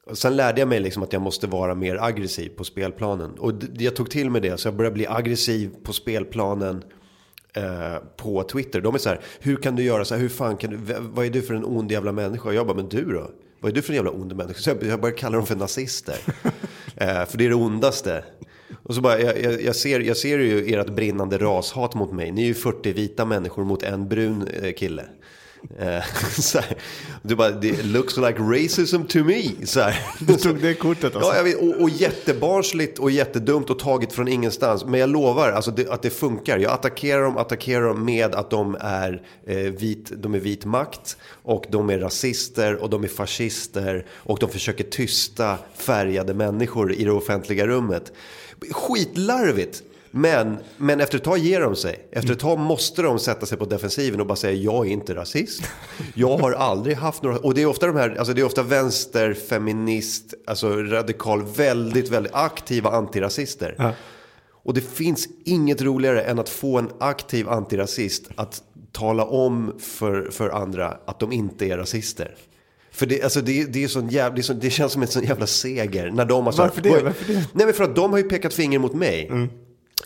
[0.07, 3.31] Och sen lärde jag mig liksom att jag måste vara mer aggressiv på spelplanen.
[3.39, 6.85] Och jag tog till mig det, så jag började bli aggressiv på spelplanen
[7.55, 8.81] eh, på Twitter.
[8.81, 11.27] De är så här, hur kan du göra så här, hur fan kan du, vad
[11.27, 12.49] är du för en ond jävla människa?
[12.49, 13.31] Och jag bara, men du då?
[13.63, 14.61] Vad är du för en jävla ond människa?
[14.61, 16.17] Så jag, började kalla dem för nazister.
[16.97, 18.25] eh, för det är det ondaste.
[18.83, 22.33] Och så bara, jag, jag, jag, ser, jag ser ju ert brinnande rashat mot mig.
[22.33, 25.05] Ni är ju 40 vita människor mot en brun eh, kille.
[25.79, 26.05] Eh,
[26.41, 26.77] så här,
[27.23, 29.43] du bara, det looks like racism to me.
[29.65, 30.07] Så här.
[30.19, 31.31] Du tog det kortet alltså?
[31.31, 34.85] Ja, jag vet, och, och jättebarnsligt och jättedumt och taget från ingenstans.
[34.85, 36.59] Men jag lovar alltså, det, att det funkar.
[36.59, 41.17] Jag attackerar dem, attackerar dem med att de är, eh, vit, de är vit makt.
[41.43, 44.07] Och de är rasister och de är fascister.
[44.13, 48.13] Och de försöker tysta färgade människor i det offentliga rummet.
[48.71, 49.83] Skitlarvigt.
[50.15, 52.09] Men, men efter ett tag ger de sig.
[52.13, 55.15] Efter ett tag måste de sätta sig på defensiven och bara säga jag är inte
[55.15, 55.63] rasist.
[56.15, 57.39] Jag har aldrig haft några...
[57.39, 62.09] Och det är ofta de här, alltså det är ofta vänster, feminist, alltså radikal, väldigt,
[62.09, 63.75] väldigt aktiva antirasister.
[63.79, 63.93] Ja.
[64.65, 70.31] Och det finns inget roligare än att få en aktiv antirasist att tala om för,
[70.31, 72.35] för andra att de inte är rasister.
[72.93, 75.09] För det, alltså det, det, är sån jävla, det, är sån, det känns som en
[75.09, 76.11] sån jävla seger.
[76.11, 77.03] När de har här- Varför det?
[77.03, 77.47] Varför det?
[77.53, 79.31] Nej men för att de har ju pekat finger mot mig.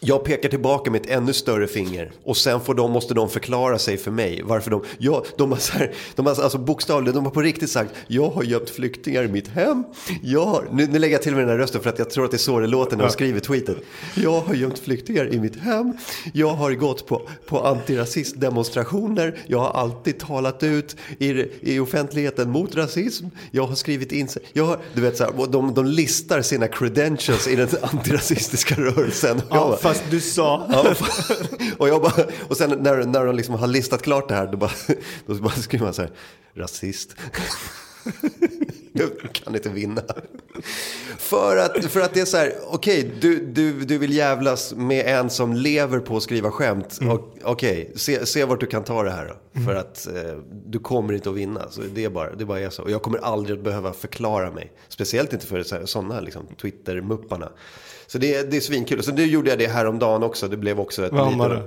[0.01, 3.78] Jag pekar tillbaka med ett ännu större finger och sen får de, måste de förklara
[3.78, 4.42] sig för mig.
[4.44, 7.70] Varför de, ja, de har, så här, de har alltså bokstavligen, de har på riktigt
[7.70, 9.84] sagt, jag har gömt flyktingar i mitt hem.
[10.22, 12.24] Jag har, nu, nu lägger jag till med den här rösten för att jag tror
[12.24, 13.76] att det är så det låter när de skriver tweetet.
[14.14, 15.92] Jag har gömt flyktingar i mitt hem.
[16.32, 19.38] Jag har gått på, på antirasistdemonstrationer.
[19.47, 23.26] Jag har alltid talat ut i, i offentligheten mot rasism.
[23.51, 24.42] Jag har skrivit in sig.
[24.53, 29.42] Jag har, du vet så här, de, de listar sina credentials i den antirasistiska rörelsen.
[29.51, 30.66] Ja, fast du sa.
[30.70, 30.95] Ja,
[31.78, 34.57] och, jag bara, och sen när, när de liksom har listat klart det här, då,
[34.57, 34.70] bara,
[35.26, 36.11] då bara skriver man så här,
[36.55, 37.16] rasist.
[38.93, 40.03] Jag kan inte vinna.
[41.18, 45.07] För att, för att det är så här, okej, du, du, du vill jävlas med
[45.07, 46.99] en som lever på att skriva skämt.
[47.11, 49.61] Och, Okej, se, se vart du kan ta det här då.
[49.64, 51.70] För att eh, du kommer inte att vinna.
[51.70, 52.82] Så det är bara, det bara är så.
[52.82, 54.72] Och jag kommer aldrig att behöva förklara mig.
[54.89, 57.49] Speciellt inte för sådana liksom, Twitter-mupparna.
[58.07, 59.03] Så det, det är svinkul.
[59.03, 60.49] Så nu gjorde jag det häromdagen också.
[60.49, 61.63] Det blev också ett Vad lite- var det?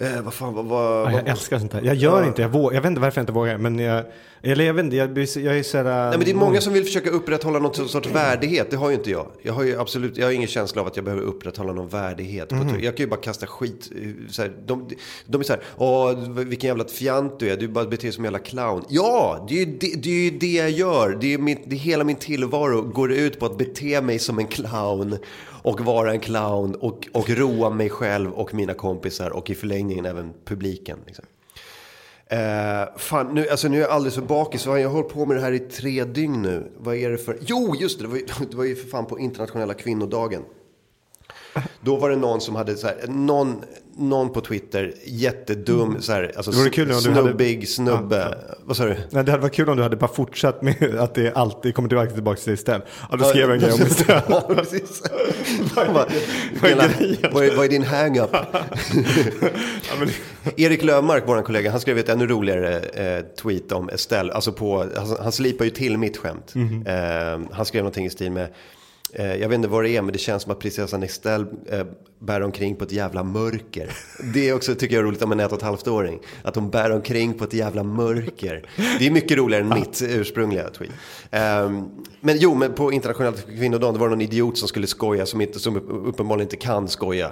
[0.00, 1.82] Eh, vad fan, vad, vad, Ja, jag vad- älskar sånt här.
[1.84, 3.58] Jag gör inte, jag, vågar, jag vet inte varför jag inte vågar.
[3.58, 4.04] Men jag,
[4.42, 6.72] eller jag vet inte, jag, jag är så här, Nej, men det är många som
[6.72, 8.70] vill försöka upprätthålla någon sorts värdighet.
[8.70, 9.26] Det har ju inte jag.
[9.42, 12.48] Jag har ju absolut, jag har ingen känsla av att jag behöver upprätthålla någon värdighet.
[12.48, 12.78] Twitter.
[12.82, 13.90] Jag kan ju bara kasta skit.
[14.02, 14.88] eh, Så här, de,
[15.26, 17.56] de är så här, åh vilken jävla fjant du är.
[17.56, 18.84] Du bara beter dig som en jävla clown.
[18.88, 21.18] Ja, det är ju det, det, är det jag gör.
[21.20, 24.38] Det är, mitt, det är hela min tillvaro går ut på att bete mig som
[24.38, 25.18] en clown.
[25.62, 30.06] Och vara en clown och, och roa mig själv och mina kompisar och i förlängningen
[30.06, 30.98] även publiken.
[31.06, 31.24] Liksom.
[32.26, 34.66] Eh, fan, nu, alltså, nu är jag alldeles för bakis.
[34.66, 36.72] Jag har hållit på med det här i tre dygn nu.
[36.78, 37.38] Vad är det för...
[37.40, 38.04] Jo, just det.
[38.04, 40.42] Det var, ju, det var ju för fan på internationella kvinnodagen.
[41.80, 43.64] Då var det någon som hade så här, någon,
[44.00, 48.38] någon på Twitter, jättedum, så här, alltså Vore kul du hade- snubbig snubbe.
[48.64, 48.96] Vad sa du?
[49.10, 51.88] Nej, det hade varit kul om du hade bara fortsatt med att det alltid kommer
[51.88, 52.84] tillbaka tillbaka till Estelle.
[53.10, 54.22] Ja, då skrev jag en grej om Estelle.
[54.28, 55.02] Ja, precis.
[55.74, 55.88] Vad är
[56.68, 58.30] "Jävla- grejen?" vad, är, vad är din hang-up?
[58.32, 60.06] Ja,
[60.56, 64.32] Erik Löfmark, vår kollega, han skrev ett ännu roligare eh, tweet om Estelle.
[64.32, 66.54] Alltså på, han, han slipar ju till mitt skämt.
[66.54, 66.86] Mhm.
[66.86, 68.48] Eh, han skrev någonting i stil med,
[69.12, 71.84] jag vet inte vad det är, men det känns som att prinsessan Estelle eh,
[72.18, 73.92] bär omkring på ett jävla mörker.
[74.34, 76.18] Det är också, tycker jag, roligt om en ett och ett halvt åring.
[76.42, 78.68] Att hon bär omkring på ett jävla mörker.
[78.98, 80.92] Det är mycket roligare än mitt ursprungliga tweet.
[81.30, 81.70] Eh,
[82.20, 85.58] men jo, men på internationella kvinnodagen, det var någon idiot som skulle skoja, som, inte,
[85.58, 87.30] som uppenbarligen inte kan skoja.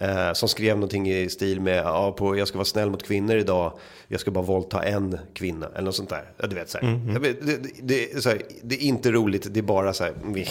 [0.00, 3.36] Eh, som skrev någonting i stil med, ja, på, jag ska vara snäll mot kvinnor
[3.36, 3.72] idag,
[4.08, 6.48] jag ska bara våldta en kvinna, eller något sånt där.
[6.48, 7.00] Du vet, så här.
[7.12, 9.92] Jag vet, det, det, det, är så här, det är inte roligt, det är bara
[9.92, 10.48] så här, vi.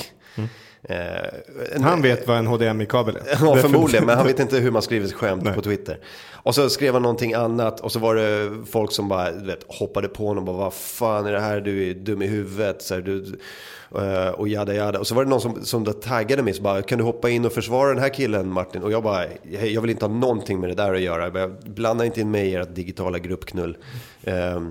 [0.84, 3.22] Eh, han vet vad en HDMI-kabel är.
[3.46, 5.54] Ja, förmodligen, men han vet inte hur man skriver skämt Nej.
[5.54, 6.00] på Twitter.
[6.44, 10.08] Och så skrev han någonting annat och så var det folk som bara vet, hoppade
[10.08, 12.82] på honom och bara vad fan är det här, du är dum i huvudet.
[12.82, 13.40] Så här, du,
[13.96, 15.00] eh, och jada jada.
[15.00, 17.46] Och så var det någon som, som taggade mig så bara, kan du hoppa in
[17.46, 18.84] och försvara den här killen Martin?
[18.84, 21.40] Och jag bara, "Hej, jag vill inte ha någonting med det där att göra.
[21.40, 23.78] Jag Blanda inte in mig i ert digitala gruppknull.
[24.24, 24.62] Eh,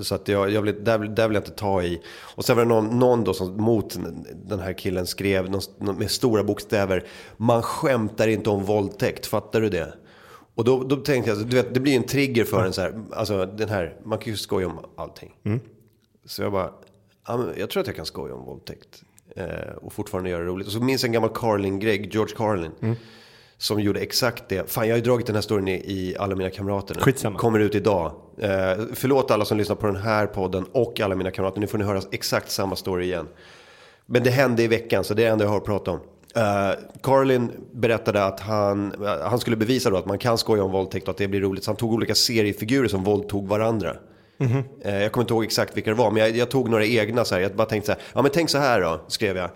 [0.00, 2.02] så att jag, jag vill, där, där vill jag inte ta i.
[2.34, 3.98] Och sen var det någon, någon då som mot
[4.44, 7.04] den här killen skrev någon, med stora bokstäver.
[7.36, 9.94] Man skämtar inte om våldtäkt, fattar du det?
[10.54, 13.02] Och då, då tänkte jag, du vet, det blir en trigger för en så här,
[13.12, 15.34] alltså den här, man kan ju skoja om allting.
[16.24, 16.70] Så jag bara,
[17.56, 19.02] jag tror att jag kan skoja om våldtäkt.
[19.36, 20.66] Eh, och fortfarande göra det roligt.
[20.66, 22.72] Och så minns jag en gammal Carlin-Greg, George Carlin.
[23.62, 24.70] Som gjorde exakt det.
[24.70, 26.94] Fan, jag har ju dragit den här storyn i, i alla mina kamrater.
[26.94, 27.00] nu.
[27.00, 27.38] Skitsamma.
[27.38, 28.12] Kommer ut idag.
[28.38, 28.50] Eh,
[28.94, 31.60] förlåt alla som lyssnar på den här podden och alla mina kamrater.
[31.60, 33.28] Nu får ni höra exakt samma story igen.
[34.06, 35.96] Men det hände i veckan, så det är det enda jag har att prata om.
[35.96, 40.70] Uh, Carlin berättade att han, eh, han skulle bevisa då att man kan skoja om
[40.70, 41.64] våldtäkt och att det blir roligt.
[41.64, 43.96] Så han tog olika seriefigurer som våldtog varandra.
[44.84, 47.24] Eh, jag kommer inte ihåg exakt vilka det var, men jag, jag tog några egna
[47.24, 47.42] så här.
[47.42, 49.50] Jag bara tänkte så här, ja men tänk så här då, skrev jag.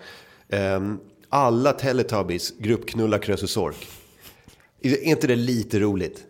[0.49, 0.99] Ehm,
[1.29, 3.87] alla Teletubbies gruppknullar Krösus Sork.
[4.81, 6.23] Är inte det lite roligt?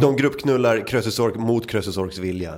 [0.00, 2.54] De gruppknullar Krösus Sork mot Krösus Sorks vilja.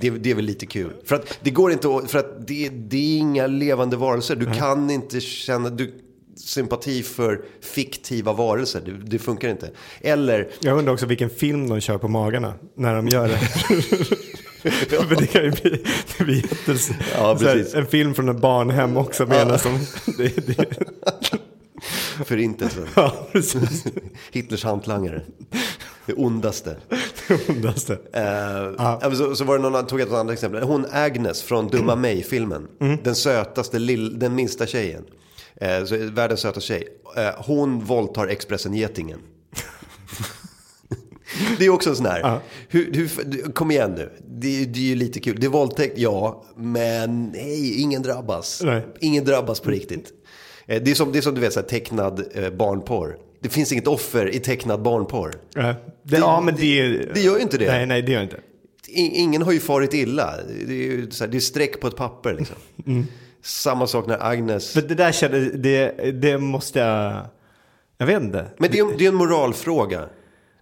[0.00, 0.92] Det, det är väl lite kul.
[1.04, 4.36] För att det går inte för att det, det är inga levande varelser.
[4.36, 5.94] Du kan inte känna du,
[6.36, 8.82] sympati för fiktiva varelser.
[8.84, 9.70] Det, det funkar inte.
[10.00, 13.40] Eller, Jag undrar också vilken film de kör på magarna när de gör det.
[15.08, 15.84] För det kan ju bli,
[16.18, 17.74] det blir jättes, Ja, precis.
[17.74, 19.78] en film från ett barnhem också menar som...
[20.16, 20.66] Det, det,
[22.24, 22.86] förintelsen.
[22.96, 23.84] ja, precis.
[24.30, 25.22] Hitlers hantlangare.
[26.06, 26.76] Det ondaste.
[27.28, 27.92] Det ondaste.
[28.12, 30.62] Eh, men så, så var det någon, tog ett annat exempel.
[30.62, 32.68] Hon Agnes från Dumma mig-filmen.
[33.04, 35.04] Den sötaste, lill, den minsta tjejen.
[35.60, 36.88] Eh, så, världens sötaste tjej.
[37.16, 39.20] Eh, hon våldtar Expressen Getingen.
[41.58, 42.40] Det är också en sån här.
[42.68, 44.10] Hur, hur, kom igen nu.
[44.28, 45.40] Det, det är ju lite kul.
[45.40, 46.44] Det är våldtäkt, ja.
[46.56, 48.62] Men nej, ingen drabbas.
[48.64, 48.82] Nej.
[49.00, 50.12] Ingen drabbas på riktigt.
[50.66, 53.16] Eh, Det är som, det är som du vet, så här, tecknad eh, barnporr.
[53.40, 55.34] Det finns inget offer i tecknad barnporr.
[55.54, 57.66] Ja, det, ja men det, det gör ju inte det.
[57.66, 58.40] Nej, nej, det gör inte.
[58.90, 60.34] Ingen har ju farit illa.
[60.66, 62.56] Det är ju så här, det är streck på ett papper liksom.
[63.42, 64.72] Samma sak när Agnes...
[64.72, 67.26] För det där kände, det, det måste jag,
[67.98, 68.46] jag vet inte.
[68.58, 70.08] Men det är, det är en moralfråga.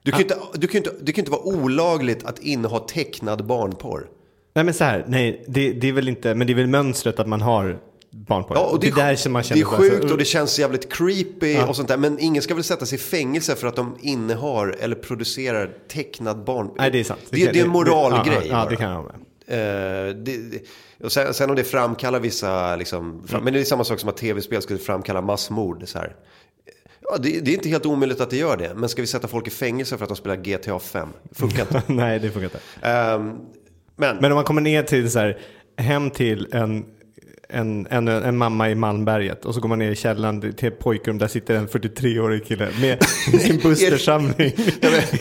[0.06, 2.78] Du kan ju inte, du kan inte, det kan ju inte vara olagligt att inneha
[2.78, 4.08] tecknad barnporr.
[4.54, 7.20] Nej men så här, nej, det, det är väl inte, men det är väl mönstret
[7.20, 7.78] att man har
[8.10, 8.56] barnporr.
[8.56, 9.90] Ja, och det, det är där som man det känner är bara så- uh.
[9.90, 11.96] sjukt och det känns jävligt creepy och sånt där.
[11.96, 16.44] Men ingen ska väl sätta sig i fängelse för att de innehar eller producerar tecknad
[16.44, 16.70] barn.
[16.78, 17.20] Nej det är sant.
[17.30, 19.14] Det, det är en moralgrej Ja, ja, det kan jag med.
[19.48, 20.60] Eh, det, det,
[21.04, 24.08] och sen, sen om det framkallar vissa, liksom, fram, men det är samma sak som
[24.08, 25.82] att tv-spel skulle framkalla massmord.
[25.88, 26.16] Så här.
[27.10, 28.74] Ja, det, det är inte helt omöjligt att det gör det.
[28.74, 31.08] Men ska vi sätta folk i fängelse för att de spelar GTA 5?
[31.32, 31.82] Funkar inte.
[31.92, 32.60] nej det funkar inte.
[32.82, 33.38] Ehm,
[33.96, 35.38] men, Men om man kommer ner till så här,
[35.76, 36.84] hem till en,
[37.48, 40.78] en, en, en mamma i Malmberget och så går man ner i källaren till ett
[40.78, 43.04] pojkrum, där sitter en 43-årig kille med
[43.40, 44.52] sin Buster-samling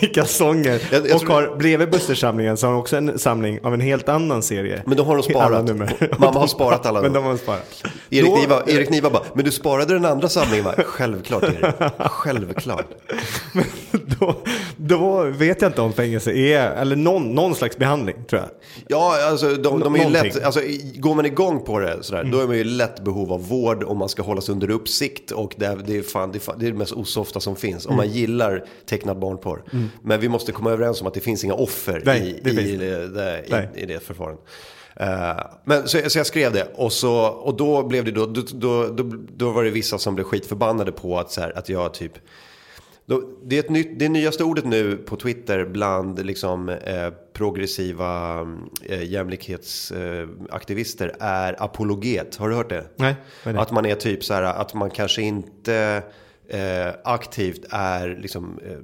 [0.01, 0.81] i kalsonger.
[0.91, 4.09] Jag- jag och har, bredvid Buster-samlingen så har de också en samling av en helt
[4.09, 4.81] annan serie.
[4.85, 5.65] Men de har de sparat.
[5.65, 6.09] nummer.
[6.19, 7.23] Mamma har sparat alla Men dem.
[7.23, 7.83] de har sparat.
[8.09, 10.73] Erik, Då- Niva, Erik Niva bara, men du sparade den andra samlingen va?
[10.85, 11.75] Självklart Erik.
[11.99, 12.85] Självklart.
[14.19, 14.35] då,
[14.77, 18.49] då vet jag inte om fängelse är, eller någon, någon slags behandling tror jag.
[18.87, 20.59] Ja, alltså de, de är ju lätt, alltså,
[20.95, 23.95] går man igång på det sådär, då är man ju lätt behov av vård och
[23.95, 26.67] man ska hållas under uppsikt och det, är- det, är, fan, det, är, fan, det
[26.67, 27.85] är det mest osofta som finns.
[27.85, 29.63] Om man gillar tecknad barnporr.
[30.01, 32.75] Men vi måste komma överens om att det finns inga offer Nej, i, det i,
[32.77, 34.43] det, i, i det förfarandet.
[34.95, 38.41] Eh, men så, så jag skrev det och, så, och då blev det då, då,
[38.53, 39.03] då, då,
[39.37, 42.13] då var det vissa som blev skitförbannade på att, så här, att jag typ
[43.43, 48.41] det, är ett nytt, det nyaste ordet nu på Twitter bland liksom, eh, progressiva
[48.81, 52.35] eh, jämlikhetsaktivister är apologet.
[52.35, 52.85] Har du hört det?
[52.95, 53.59] Nej, det?
[53.59, 56.03] Att man är typ så här att man kanske inte
[56.47, 58.77] eh, aktivt är liksom, eh,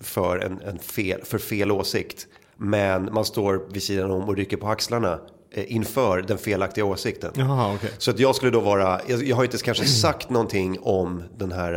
[0.00, 2.26] för, en, en fel, för fel åsikt.
[2.56, 5.18] Men man står vid sidan om och rycker på axlarna eh,
[5.54, 7.32] inför den felaktiga åsikten.
[7.36, 7.90] Jaha, okej.
[7.98, 11.52] Så att jag skulle då vara, jag, jag har inte kanske sagt någonting om den
[11.52, 11.72] här,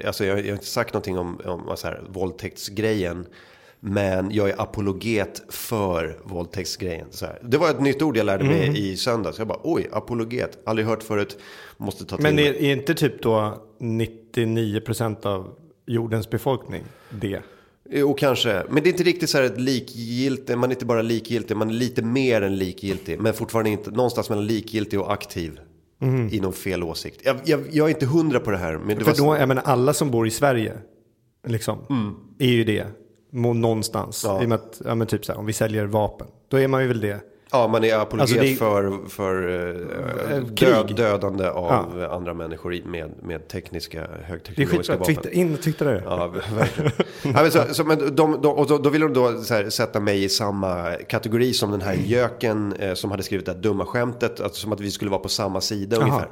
[0.00, 3.26] eh, alltså jag, jag har inte sagt någonting om, om så här, våldtäktsgrejen.
[3.80, 7.06] Men jag är apologet för våldtäktsgrejen.
[7.10, 7.38] Så här.
[7.42, 8.76] Det var ett nytt ord jag lärde mig Mm.
[8.76, 9.38] i söndags.
[9.38, 10.58] Jag bara, oj, apologet.
[10.66, 11.38] Aldrig hört förut.
[11.76, 15.54] Måste ta till Men är, är inte typ då 99% av
[15.86, 17.40] jordens befolkning det?
[17.90, 18.62] Jo, kanske.
[18.70, 20.58] Men det är inte riktigt så här ett likgiltig.
[20.58, 23.20] Man är inte bara likgiltig, man är lite mer än likgiltig.
[23.20, 25.60] Men fortfarande inte någonstans mellan likgiltig och aktiv.
[26.30, 27.20] I någon fel åsikt.
[27.24, 28.78] Jag, jag, jag är inte hundra på det här.
[28.78, 30.72] Men det För var, då, jag menar alla som bor i Sverige,
[31.46, 31.78] liksom,
[32.38, 32.86] är ju det.
[33.32, 34.22] Någonstans.
[34.24, 34.42] Ja.
[34.42, 36.68] I och med att, ja men typ så här, om vi säljer vapen, då är
[36.68, 37.20] man ju väl det.
[37.50, 42.80] Ja, man är apologet Alltså, det för, för eh, Eh, död, dödande av andra människor
[42.84, 45.14] med, med tekniska, högteknologiska vapen.
[45.14, 46.02] Twitter, in och twittra.
[46.02, 46.26] Ja,
[46.56, 46.90] verkligen.
[47.22, 50.00] ja, men så, så, men de, de, och då, då vill de då här, sätta
[50.00, 53.86] mig i samma kategori som den här göken eh, som hade skrivit det här dumma
[53.86, 54.40] skämtet.
[54.40, 56.04] Alltså, som att vi skulle vara på samma sida Jaha.
[56.04, 56.28] ungefär.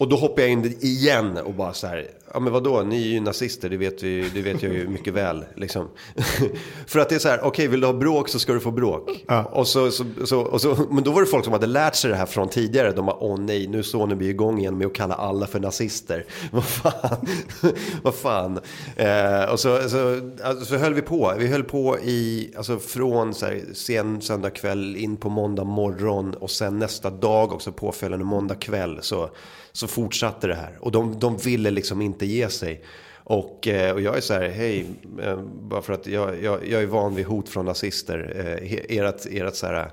[0.00, 3.08] Och då hoppar jag in igen och bara så här, ja men vadå, ni är
[3.08, 5.44] ju nazister, det vet, vi, det vet jag ju mycket väl.
[5.54, 5.88] Liksom.
[6.86, 8.70] För att det är så här, okej vill du ha bråk så ska du få
[8.70, 9.24] bråk.
[9.50, 12.10] Och så, så, så, och så, men då var det folk som hade lärt sig
[12.10, 12.92] det här från tidigare.
[12.92, 16.24] De bara, åh nej, nu står ni igång igen med att kalla alla för nazister.
[16.50, 17.26] Vad fan,
[18.02, 18.60] vad fan.
[18.96, 23.34] Eh, och så, så, alltså, så höll vi på, vi höll på i, alltså från
[23.34, 28.24] så här, sen söndag kväll in på måndag morgon och sen nästa dag också påföljande
[28.24, 29.30] måndag kväll så,
[29.72, 30.78] så fortsatte det här.
[30.80, 32.84] Och de, de ville liksom inte ge sig.
[33.24, 34.86] Och, eh, och jag är så här, hej,
[35.22, 38.32] eh, bara för att jag, jag, jag är van vid hot från nazister.
[38.36, 39.90] Eh, erat, erat så här,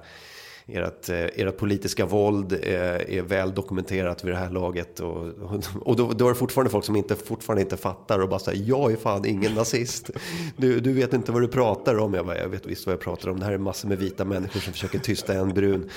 [0.68, 5.00] ert, ert politiska våld är, är väl dokumenterat vid det här laget.
[5.00, 8.30] Och, och, och då, då är det fortfarande folk som inte, fortfarande inte fattar och
[8.30, 10.10] bara säger jag är fan ingen nazist.
[10.58, 12.14] Du, du vet inte vad du pratar om.
[12.14, 13.40] Jag bara, jag vet visst vad jag pratar om.
[13.40, 15.90] Det här är massor med vita människor som försöker tysta en brun.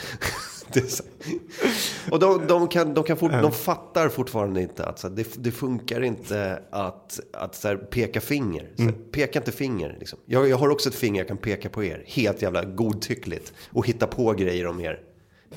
[2.10, 5.26] Och de, de, kan, de, kan fort, de fattar fortfarande inte att så här, det,
[5.36, 8.70] det funkar inte att, att så här, peka finger.
[8.76, 9.96] Så här, Peka inte finger.
[9.98, 10.18] Liksom.
[10.26, 12.04] Jag, jag har också ett finger jag kan peka på er.
[12.06, 13.52] Helt jävla godtyckligt.
[13.70, 15.00] Och hitta på grejer om er.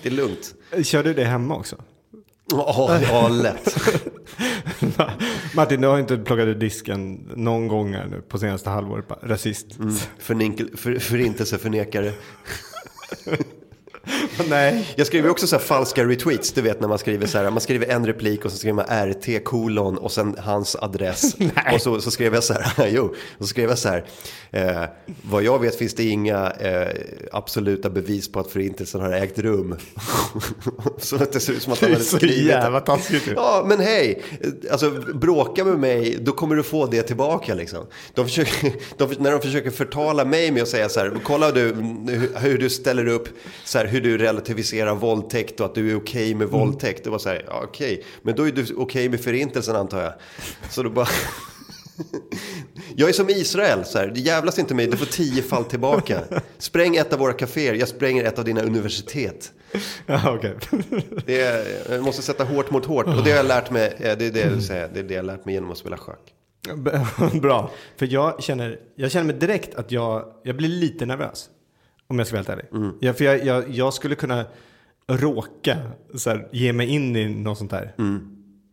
[0.01, 0.55] Det är lugnt.
[0.83, 1.75] Kör du det hemma också?
[2.51, 3.77] Ja, ja lätt.
[5.55, 9.05] Martin, du har inte plockat ut disken någon gång nu på senaste halvåret.
[9.21, 9.67] Rasist.
[10.17, 12.11] Förninkel, för, förintelseförnekare.
[14.49, 14.87] Nej.
[14.95, 17.61] Jag skriver också så här falska retweets, du vet när man skriver så här, man
[17.61, 21.35] skriver en replik och så skriver man RT kolon och sen hans adress.
[21.73, 23.03] och så, så skrev jag så här, jo,
[23.37, 24.05] och så skrev jag så här,
[24.51, 24.83] eh,
[25.21, 26.87] vad jag vet finns det inga eh,
[27.31, 29.75] absoluta bevis på att förintelsen har ägt rum.
[30.97, 33.27] så att det ser ut som att han Det är hade så skrivit jävla taskigt
[33.27, 33.33] ju.
[33.33, 34.21] Ja, men hej,
[34.71, 37.85] alltså bråka med mig, då kommer du få det tillbaka liksom.
[38.13, 41.61] De försöker, de, när de försöker förtala mig med att säga så här, kolla du,
[42.07, 43.27] hur, hur du ställer upp,
[43.63, 47.03] så här, hur du relativiserar våldtäkt och att du är okej med våldtäkt.
[47.03, 50.13] Det var så här, ja, okej, men då är du okej med förintelsen antar jag.
[50.69, 51.07] Så då bara...
[52.95, 56.21] Jag är som Israel, så här, det jävlas inte mig, du får tio fall tillbaka.
[56.57, 59.51] Spräng ett av våra kaféer, jag spränger ett av dina universitet.
[60.05, 60.55] Ja, okej.
[61.25, 64.17] Det är, jag måste sätta hårt mot hårt och det har jag lärt mig, eh,
[64.17, 65.97] det är det jag vill säga, det är det jag lärt mig genom att spela
[65.97, 66.33] schack.
[67.41, 67.71] Bra.
[67.97, 71.49] För jag känner, jag känner mig direkt att jag, jag blir lite nervös.
[72.13, 72.93] Om jag ska vara helt ärlig.
[72.99, 74.45] Ja, för jag, jag, jag skulle kunna
[75.07, 75.77] råka
[76.15, 77.95] så här, ge mig in i något sånt här.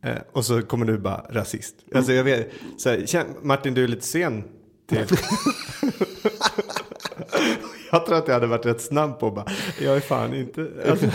[0.05, 1.75] Eh, och så kommer du bara rasist.
[1.95, 4.45] Alltså jag vet, så här, Martin du är lite sen
[4.89, 4.99] till...
[7.93, 9.47] jag tror att jag hade varit rätt snabb på att bara,
[9.81, 10.69] jag är fan inte...
[10.91, 11.07] Alltså?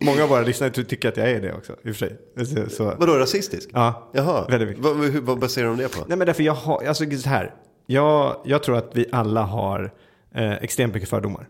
[0.00, 2.18] Många av våra lyssnare tycker att jag är det också, i och för sig.
[2.46, 3.70] Så, så, Vadå rasistisk?
[3.72, 4.84] ja, Jaha, väldigt mycket.
[4.84, 6.04] vad, vad baserar de det på?
[6.08, 7.54] Nej men därför jag har, alltså så här.
[7.86, 9.92] Jag, jag tror att vi alla har
[10.38, 11.48] eh, extremt mycket fördomar.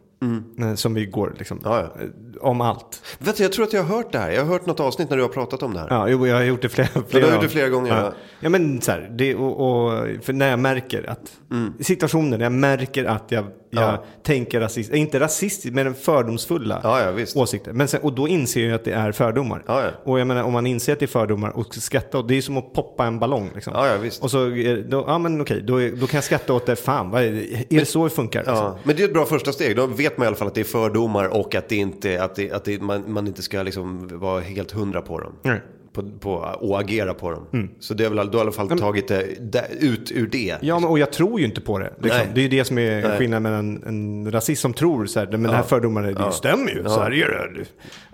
[0.60, 1.72] Eh, som vi går liksom, Mm.
[1.72, 2.02] Ja, ja.
[2.02, 2.08] eh,
[2.40, 3.02] om allt.
[3.18, 4.30] Vet du, jag tror att jag har hört det här.
[4.30, 5.86] Jag har hört något avsnitt när du har pratat om det här.
[5.90, 8.48] Ja, jo, jag har gjort det flera, flera har gjort det flera gånger, Ja, ja.
[8.48, 11.32] men så här, det, och, och, för när jag märker att,
[11.80, 13.84] situationen, jag märker att jag, jag Mm.
[13.90, 14.04] Ja.
[14.22, 17.00] tänker rasistiskt, inte rasistiskt, men fördomsfulla
[17.36, 17.72] åsikter.
[17.72, 19.62] Men sen, och då inser jag att det är fördomar.
[20.04, 22.56] Och jag menar, om man inser att det är fördomar och skrattar, det är som
[22.56, 23.50] att poppa en ballong.
[23.54, 23.72] Liksom.
[23.76, 24.22] Ja, visst.
[24.22, 24.44] Och så,
[24.88, 27.74] då, ja men okej, då, då kan jag skratta åt det, fan, vad är, det,
[27.74, 28.40] är det så det funkar?
[28.40, 28.56] Liksom?
[28.56, 29.76] Ja, men det är ett bra första steg.
[29.76, 32.34] Då vet man i alla fall att det är fördomar och att, det inte, att,
[32.34, 35.32] det, att det, man, man inte ska liksom vara helt hundra på dem.
[35.42, 35.60] Nej.
[35.92, 37.70] På, på, och agera på dem.
[37.80, 40.56] Så det är väl, du har i alla fall tagit det där, ut ur det.
[40.60, 41.92] Ja, men, och jag tror ju inte på det.
[41.98, 42.20] Liksom.
[42.34, 43.18] Det är ju det som är Nej.
[43.18, 46.70] skillnaden mellan en, en rasist som tror så här, men den här fördomen, det stämmer
[46.70, 47.64] ju, så här är det.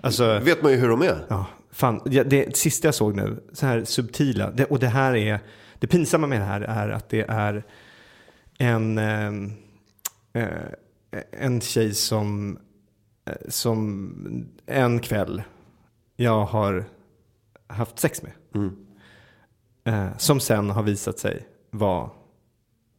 [0.01, 1.25] Alltså, vet man ju hur de är.
[1.27, 5.15] ja, fan, ja, det sista jag såg nu, så här subtila, det, och det här
[5.15, 5.39] är,
[5.79, 7.63] det pinsamma med det här är att det är
[8.57, 9.51] en, ehm,
[10.33, 10.47] eh,
[11.31, 12.57] en tjej som,
[13.25, 15.43] eh, som en kväll
[16.15, 16.85] jag har
[17.67, 18.31] haft sex med.
[19.85, 22.09] Eh, som sen har visat sig vara,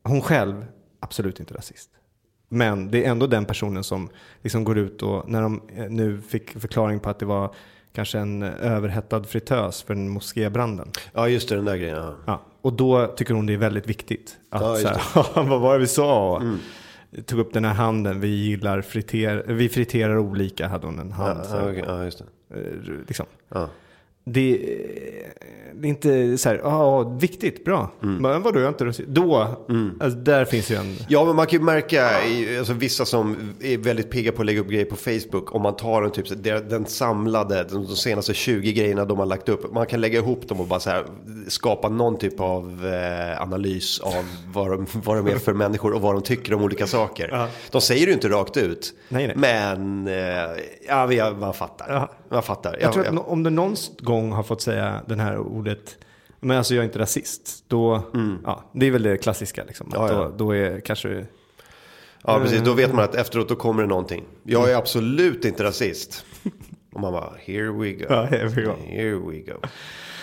[0.05, 0.65] hon själv,
[1.01, 1.91] absolut inte rasist.
[2.49, 4.09] Men det är ändå den personen som
[4.43, 7.55] liksom går ut och, när de eh, nu fick förklaring på att det var
[7.93, 10.91] kanske en överhettad fritös för den moskébranden.
[11.13, 11.97] Ja, just det, den där grejen.
[11.97, 12.15] Ja.
[12.27, 14.39] Ja, och då tycker hon det är väldigt viktigt.
[14.51, 16.43] Att, Ja, så här, vad var det vi sa?
[17.27, 21.41] Tog upp den här handen, vi gillar friter, vi friterar olika, hade hon en hand.
[21.51, 22.59] Ja, okej, ja, just det.
[22.61, 22.73] eh,
[23.07, 23.27] liksom.
[23.49, 23.69] Ja.
[24.31, 24.59] Det,
[25.75, 27.91] det är inte så här, ja, viktigt, bra.
[28.01, 28.93] Men vadå, jag inte.
[29.07, 29.57] Då,
[30.01, 30.97] alltså, där finns ju en...
[31.09, 32.11] Ja, men man kan ju märka
[32.59, 35.55] alltså, vissa som är väldigt pigga på att lägga upp grejer på Facebook.
[35.55, 39.49] Om man tar en typ, det- den samlade, de, senaste 20 grejerna de har lagt
[39.49, 39.73] upp.
[39.75, 41.05] Man kan lägga ihop dem och bara så här,
[41.49, 44.25] skapa någon typ av eh, analys av
[44.55, 47.47] vad de, vad de är för människor och vad de tycker om olika saker.
[47.71, 48.95] De säger det ju inte rakt ut.
[49.09, 49.37] Nej, nej.
[49.37, 51.87] Men, eh, ja, jag- man fattar.
[51.89, 52.11] Ja.
[52.31, 52.79] Man fattar.
[52.81, 55.99] Jag tror Ja, att om du någon gång har fått säga det här ordet,
[56.41, 58.03] men alltså jag är inte rasist, då,
[58.45, 59.91] ja, det är väl det klassiska liksom.
[59.95, 60.15] Ja, ja.
[60.19, 61.27] Då, då är kanske,
[62.25, 62.61] Ja, precis.
[62.61, 64.25] Då vet man att efteråt då kommer det någonting.
[64.43, 66.25] Jag är absolut inte rasist.
[66.93, 68.05] Och man bara, here we go.
[68.09, 68.73] Ja, here we go.
[68.87, 69.53] Here we go.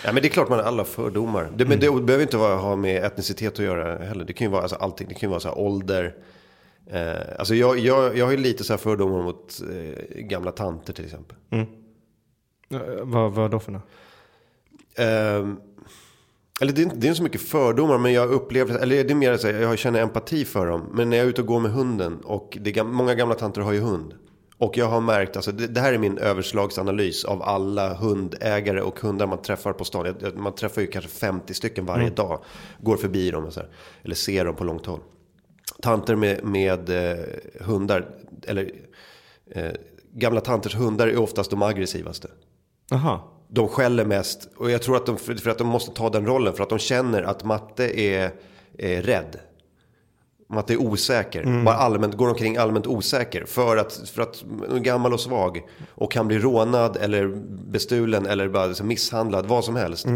[0.04, 1.50] Ja, men det är klart man har alla fördomar.
[1.56, 4.24] Det, men det behöver inte vara, ha med etnicitet att göra heller.
[4.24, 5.08] Det kan ju vara alltså, allting.
[5.08, 6.14] Det kan ju vara så här, ålder.
[6.90, 10.92] Eh, alltså jag, jag, jag har ju lite så här fördomar mot eh, gamla tanter
[10.92, 11.36] till exempel.
[11.50, 11.62] eh,
[13.02, 13.82] vad, vad då för något?
[14.96, 15.56] Ehm,
[16.60, 19.10] eller det är, inte, det är inte så mycket fördomar, men jag upplever, eller det
[19.10, 20.90] är mer så här, jag känner empati för dem.
[20.92, 23.60] Men när jag är ute och går med hunden, och det är, många gamla tanter
[23.60, 24.14] har ju hund.
[24.58, 29.00] Och jag har märkt, alltså det, det här är min överslagsanalys av alla hundägare och
[29.00, 30.14] hundar man träffar på stan.
[30.34, 32.44] Man träffar ju kanske 50 stycken varje dag.
[32.80, 33.68] Går förbi dem här,
[34.02, 35.00] eller ser dem på långt håll.
[35.82, 37.24] Tanter med, med eh,
[37.60, 38.08] hundar,
[38.46, 38.70] eller
[39.50, 39.72] eh,
[40.12, 42.28] gamla tanters hundar är oftast de aggressivaste
[42.90, 43.20] Jaha.
[43.48, 44.48] de skäller mest.
[44.56, 46.54] Och jag tror att de, för att de måste ta den rollen.
[46.54, 48.30] För att de känner att matte är,
[48.78, 49.36] är rädd.
[50.48, 51.62] Matte är osäker.
[51.64, 53.44] Bara allmänt, går omkring allmänt osäker.
[53.44, 54.44] För att, för att
[54.82, 55.60] gammal och svag.
[55.94, 57.26] Och kan bli rånad eller
[57.70, 59.46] bestulen eller bara liksom misshandlad.
[59.46, 60.06] Vad som helst.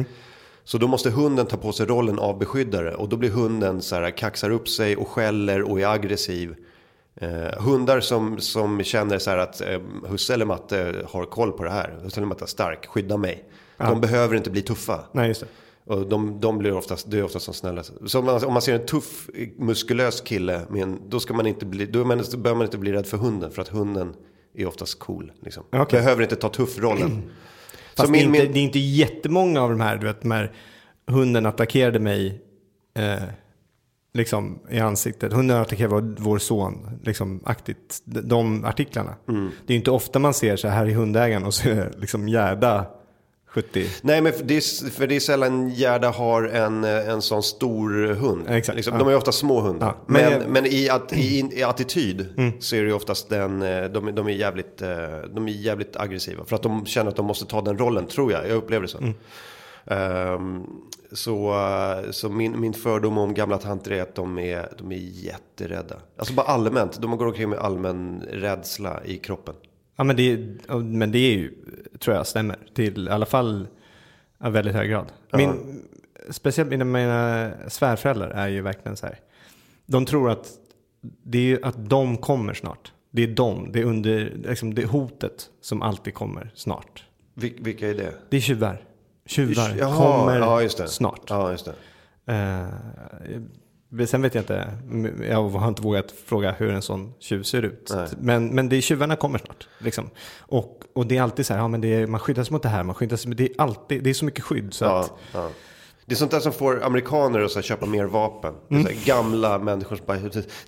[0.64, 2.94] Så då måste hunden ta på sig rollen av beskyddare.
[2.94, 6.54] Och då blir hunden så här, kaxar upp sig och skäller och är aggressiv.
[7.20, 11.64] Eh, hundar som, som känner så här att eh, husse eller matte har koll på
[11.64, 11.98] det här.
[12.02, 13.44] Husse eller matte är stark, skydda mig.
[13.76, 15.04] De behöver inte bli tuffa.
[15.12, 15.46] Nej, just det.
[15.88, 17.82] Och de, de blir oftast, det är oftast som snälla.
[17.82, 21.46] Så om man, om man ser en tuff, muskulös kille, med en, då, ska man
[21.46, 23.50] inte bli, då, man, behöver man inte bli rädd för hunden.
[23.50, 24.14] För att hunden
[24.54, 25.32] är oftast cool.
[25.42, 25.64] Liksom.
[25.72, 26.00] Okej.
[26.00, 27.22] Behöver inte ta tuff-rollen.
[27.96, 30.06] Fast Så det, är min, inte, min, det är inte jättemånga av de här, du
[30.06, 30.52] vet, de här
[31.06, 32.42] hunden attackerade mig
[32.94, 33.22] eh,
[34.14, 35.32] liksom i ansiktet.
[35.32, 38.02] Hunden attackerade vår, vår son, liksom aktigt.
[38.04, 39.14] De, de artiklarna.
[39.28, 39.50] Mm.
[39.66, 42.28] Det är inte ofta man ser så här i hundägaren och så är det liksom
[42.28, 42.86] Gerda
[43.50, 43.86] 70.
[44.02, 47.42] nej, men för det, är, för det är sällan Gerda har en, eh, en sån
[47.42, 48.46] stor hund.
[48.48, 48.98] Exakt, Liksom, ja.
[48.98, 49.86] De är ju ofta små hundar.
[49.86, 50.52] Ja, men men Mm.
[50.52, 52.26] men i, att, i, i attityd
[52.60, 54.88] så är det ju oftast den, eh, de, de, är jävligt, eh,
[55.34, 56.44] de är jävligt aggressiva.
[56.44, 58.48] För att de känner att de måste ta den rollen, tror jag.
[58.48, 58.98] Jag upplever det så.
[58.98, 59.14] Mm.
[59.86, 60.66] Ehm,
[61.12, 61.50] så
[62.04, 65.96] eh, så min, min fördom om gamla tanter är att de är, de är jätterädda.
[66.16, 69.54] Alltså bara allmänt, de går omkring med allmän rädsla i kroppen.
[69.96, 71.52] Ja, men det, är- men det är ju,
[71.98, 72.56] tror jag, stämmer.
[72.74, 73.66] Till i alla fall
[74.46, 75.06] i väldigt hög grad.
[75.32, 75.82] Min,
[76.30, 79.18] speciellt mina, mina svärföräldrar är ju verkligen så här.
[79.86, 80.48] De tror att
[81.22, 82.92] det är att de kommer snart.
[83.10, 87.04] Det är de, det är under, liksom det är hotet som alltid kommer snart.
[87.34, 88.14] Vil, vilka är det?
[88.30, 88.82] Det är tjuvar.
[89.28, 90.88] Tjuvar Jaha, kommer ja, just det.
[90.88, 91.22] snart.
[91.28, 91.68] Ja, just
[92.26, 92.32] det.
[92.32, 94.70] Eh, sen vet jag inte,
[95.28, 97.90] jag har inte vågat fråga hur en sån tjuv ser ut.
[97.94, 98.08] Nej.
[98.18, 99.68] Men, men det är, tjuvarna kommer snart.
[99.78, 100.10] Liksom.
[100.38, 102.68] Och, och det är alltid så här, ja, men det är, man skyddas mot det
[102.68, 104.74] här, man skyddas, det är alltid, det är så mycket skydd.
[104.74, 105.50] Så Ja, att, ja.
[106.08, 108.54] Det är sånt där som får amerikaner att så här, köpa mer vapen.
[108.68, 110.18] Så här, gamla människor som bara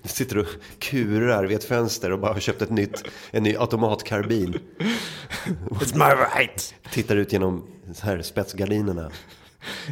[0.03, 0.45] sitter och
[0.79, 4.59] kurar vid ett fönster och bara har köpt ett nytt, en ny automatkarbin.
[5.69, 6.75] It's my right!
[6.91, 9.11] Tittar ut genom så här spetsgardinerna.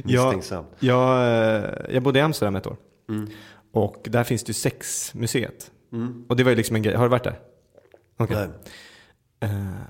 [0.06, 0.43] Jag,
[0.80, 2.78] jag, eh, jag bodde i Amsterdam ett år.
[3.10, 3.30] Mm.
[3.74, 5.72] Och där finns det ju sexmuseet.
[6.28, 6.95] Och det var ju liksom en grej.
[6.95, 7.39] Har du varit där?
[8.18, 8.47] Okej.
[9.39, 9.50] Nej.
[9.52, 9.82] Eh,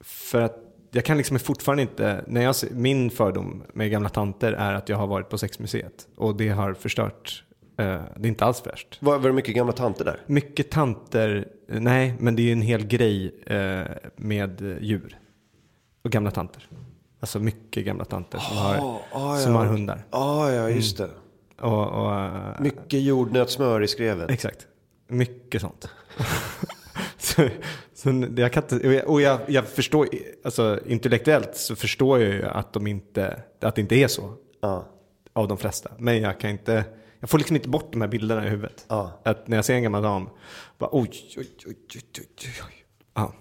[0.00, 4.74] för att jag kan liksom fortfarande inte, när jag min fördom med gamla tanter är
[4.74, 6.08] att jag har varit på sexmuseet.
[6.16, 7.44] Och det har förstört,
[7.78, 8.98] eh, det är inte alls fräscht.
[9.00, 10.20] Var, var det mycket gamla tanter där?
[10.26, 13.86] Mycket tanter, eh, nej, men det är ju en hel grej eh,
[14.16, 15.18] med djur.
[16.04, 16.68] Och gamla tanter.
[17.20, 19.58] Alltså mycket gamla tanter som, har, ah, som ja.
[19.58, 20.04] har hundar.
[20.10, 21.10] Ja, ja, just det.
[21.60, 22.30] Och, och,
[22.60, 24.30] Mycket jordnötssmör i skrevet.
[24.30, 24.66] Exakt.
[25.08, 25.88] Mycket sånt.
[27.18, 27.48] så,
[27.94, 30.08] så jag kan inte, och jag, jag, jag förstår,
[30.44, 34.34] alltså intellektuellt så förstår jag ju att, de inte, att det inte är så.
[34.60, 34.88] Ja.
[35.32, 35.90] Av de flesta.
[35.98, 36.84] Men jag kan inte,
[37.20, 38.86] jag får liksom inte bort de här bilderna i huvudet.
[38.88, 39.20] Ja.
[39.24, 40.28] Att när jag ser en gammal dam,
[40.78, 42.84] bara oj, oj, oj, oj, oj, oj.
[43.14, 43.34] Ja.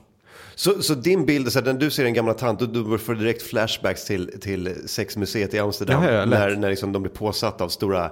[0.58, 3.20] Så, så din bild så här, när du ser en gammal tant, då får du
[3.20, 6.04] direkt flashbacks till, till sexmuseet i Amsterdam.
[6.04, 6.40] Ja, ja, lätt.
[6.40, 8.12] när när liksom de blir påsatta av stora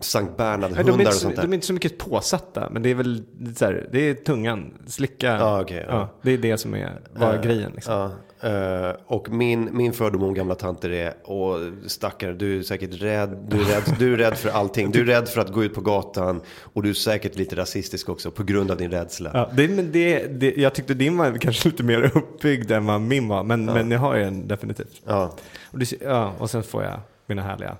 [0.00, 1.42] Sankt Bernhard-hundar och så, sånt där.
[1.42, 3.22] de är inte så mycket påsatta, men det är väl
[3.56, 5.26] så här, det är tungan, slicka.
[5.26, 6.08] Ja, okej, ja.
[6.22, 7.72] det är det som är, var grejen.
[7.74, 7.94] Liksom.
[7.94, 8.10] Ja,
[8.40, 13.46] eh, och min, min fördom om gamla tanter är, åh stackare, du är säkert rädd,
[13.48, 14.90] du är rädd, du är rädd för allting.
[14.90, 18.08] Du är rädd för att gå ut på gatan och du är säkert lite rasistisk
[18.08, 19.30] också på grund av din rädsla.
[19.34, 23.00] Ja, det, men det, det, jag tyckte din var kanske lite mer uppbyggd än vad
[23.00, 25.02] min var, men, men jag har ju en definitivt.
[25.04, 25.32] Ja.
[25.70, 27.76] Och, det, ja, och sen får jag mina härliga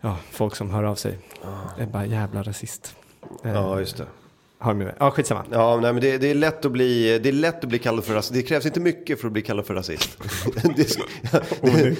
[0.00, 1.18] ja, folk som hör av sig.
[1.76, 2.96] Det är bara jävla rasist.
[3.42, 4.06] Ja, just det.
[4.60, 4.94] Har de med.
[4.98, 5.44] Ja, skitsamma.
[5.50, 8.04] Ja, nej, men det, det, är lätt att bli, det är lätt att bli kallad
[8.04, 8.34] för rasist.
[8.34, 10.18] Det krävs inte mycket för att bli kallad för rasist.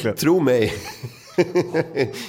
[0.03, 0.73] det, tro mig.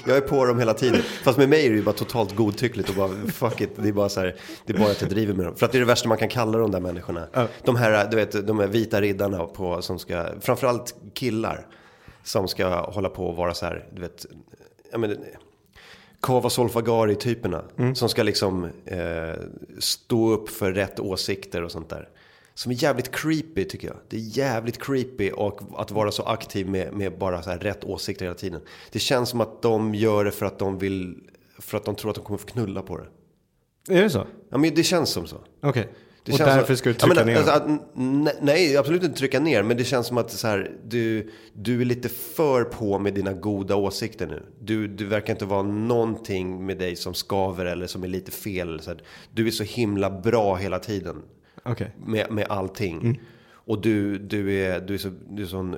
[0.08, 1.02] jag är på dem hela tiden.
[1.24, 3.70] Fast med mig är det ju bara totalt godtyckligt och bara fuck it.
[3.76, 5.56] Det är bara så här, det är bara att jag driver med dem.
[5.56, 7.28] För att det är det värsta man kan kalla de där människorna.
[7.64, 11.68] De här, du vet, de här vita riddarna på, som ska, framförallt killar.
[12.24, 14.26] Som ska hålla på och vara så här, du vet,
[14.92, 15.18] jag menar,
[16.22, 17.64] Kava Solfagari-typerna.
[17.96, 19.34] Som ska liksom eh,
[19.80, 22.10] stå upp för rätt åsikter och sånt där.
[22.54, 23.98] Som är jävligt creepy tycker jag.
[24.10, 28.26] Det är jävligt creepy och att vara så aktiv med, med bara så rätt åsikter
[28.26, 28.62] hela tiden.
[28.92, 31.18] Det känns som att de gör det för att de vill,
[31.60, 33.08] för att de tror att de kommer få knulla på det.
[33.98, 34.28] Är det så?
[34.50, 35.38] Ja men det känns som så.
[35.62, 35.90] Okej.
[36.24, 39.40] Det Och därför som- ska du trycka ner alltså, att, ne- Nej, absolut inte trycka
[39.40, 39.64] ner.
[39.64, 43.34] Men det känns som att så här, du, du är lite för på med dina
[43.34, 44.44] goda åsikter nu.
[44.60, 48.80] Du, du verkar inte vara någonting med dig som skaver eller som är lite fel.
[48.80, 49.02] Så här.
[49.34, 51.22] Du är så himla bra hela tiden
[51.64, 51.92] Okej.
[52.06, 53.22] med, med allting.
[53.52, 55.76] Och du, du, är, du är så du är sån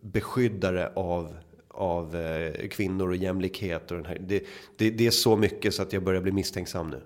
[0.00, 1.36] beskyddare av,
[1.68, 3.90] av eh, kvinnor och jämlikhet.
[3.90, 4.18] Och den här.
[4.20, 4.42] Det,
[4.76, 7.00] det, det är så mycket så att jag börjar bli misstänksam nu.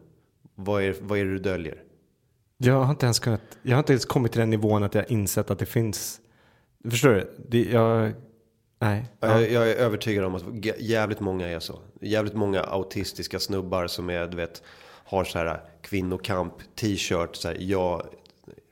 [0.55, 1.83] Vad är, vad är det du döljer?
[2.59, 5.11] Jag har inte ens kunnat, jag har inte ens kommit till den nivån att jag
[5.11, 6.21] insett att det finns,
[6.91, 7.35] förstår du?
[7.49, 8.13] Det, jag,
[8.79, 9.05] nej.
[9.21, 9.29] Ja.
[9.29, 9.41] Ja.
[9.41, 10.45] Jag, jag är övertygad om att
[10.79, 11.79] jävligt många är så.
[12.01, 14.63] Jävligt många autistiska snubbar som är, du vet,
[15.05, 18.07] har så här kvinnokamp t-shirt, så här, jag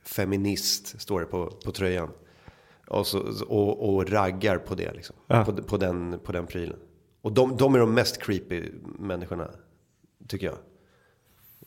[0.05, 2.09] feminist står det på, på tröjan.
[2.87, 5.15] Och, så, och, och raggar på det liksom.
[5.27, 5.45] Ja.
[5.45, 6.79] På, på, den, på den prylen.
[7.21, 8.63] Och de, de är de mest creepy
[8.99, 9.49] människorna,
[10.27, 10.57] tycker jag.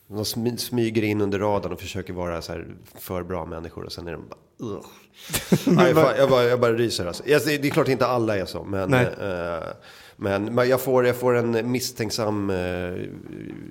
[0.09, 3.92] De smy, smyger in under radarn och försöker vara så här för bra människor och
[3.92, 4.68] sen är de bara...
[4.70, 4.86] Ugh.
[5.66, 7.22] Nej, fan, jag, bara, jag bara ryser alltså.
[7.26, 9.62] Jag- Det är klart inte alla är så, men, eh,
[10.16, 12.94] men, men jag, får, jag får en misstänksam eh,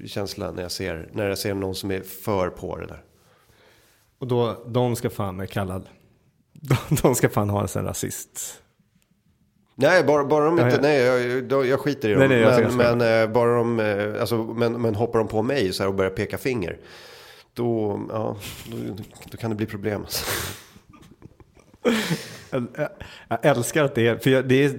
[0.06, 3.04] känsla när jag, ser, när jag ser någon som är för på det där.
[4.20, 5.88] Och då, de ska fan med kallad.
[6.54, 8.62] De, de ska fan ha en sån rasist.
[9.80, 11.02] Nej, bara, bara de inte, nej
[11.50, 12.20] jag, jag, skiter i dem.
[12.28, 15.42] Nej, nej, ska- men, men, eh, bara de, eh, alltså, men, men hoppar de på
[15.42, 16.78] mig så här och börjar peka finger.
[17.54, 18.78] Då, ja, då,
[19.32, 20.02] då kan det bli problem.
[20.02, 20.26] Alltså.
[22.50, 22.90] Jag, jag,
[23.30, 24.72] jag älskar att det är, för jag, det är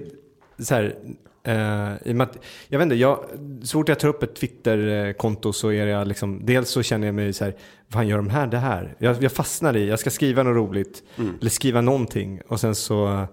[0.59, 0.95] så här,
[1.43, 2.37] eh, i och med att,
[2.67, 3.25] jag vet inte, jag,
[3.63, 7.15] så fort jag tar upp ett Twitter-konto så är jag liksom, dels så känner jag
[7.15, 7.55] mig så här,
[7.87, 8.95] vad gör de här det här?
[8.97, 11.03] Jag, jag fastnar i, jag ska skriva något roligt,
[11.41, 13.27] eller skriva någonting och sen så,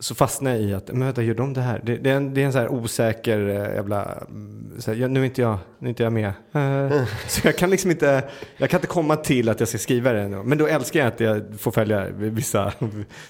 [0.00, 1.80] så fastnar jag i att, men vänta, gör de det här?
[1.84, 4.98] Det, det är en, det är en så här osäker eh, jävla, mm, så här,
[4.98, 6.32] ja, nu är inte jag, nu är inte jag med.
[6.52, 8.24] Eh, så jag kan liksom inte,
[8.56, 10.20] jag kan inte komma till att jag ska skriva det.
[10.20, 10.42] ännu.
[10.42, 12.72] Men då älskar jag att jag får följa vissa,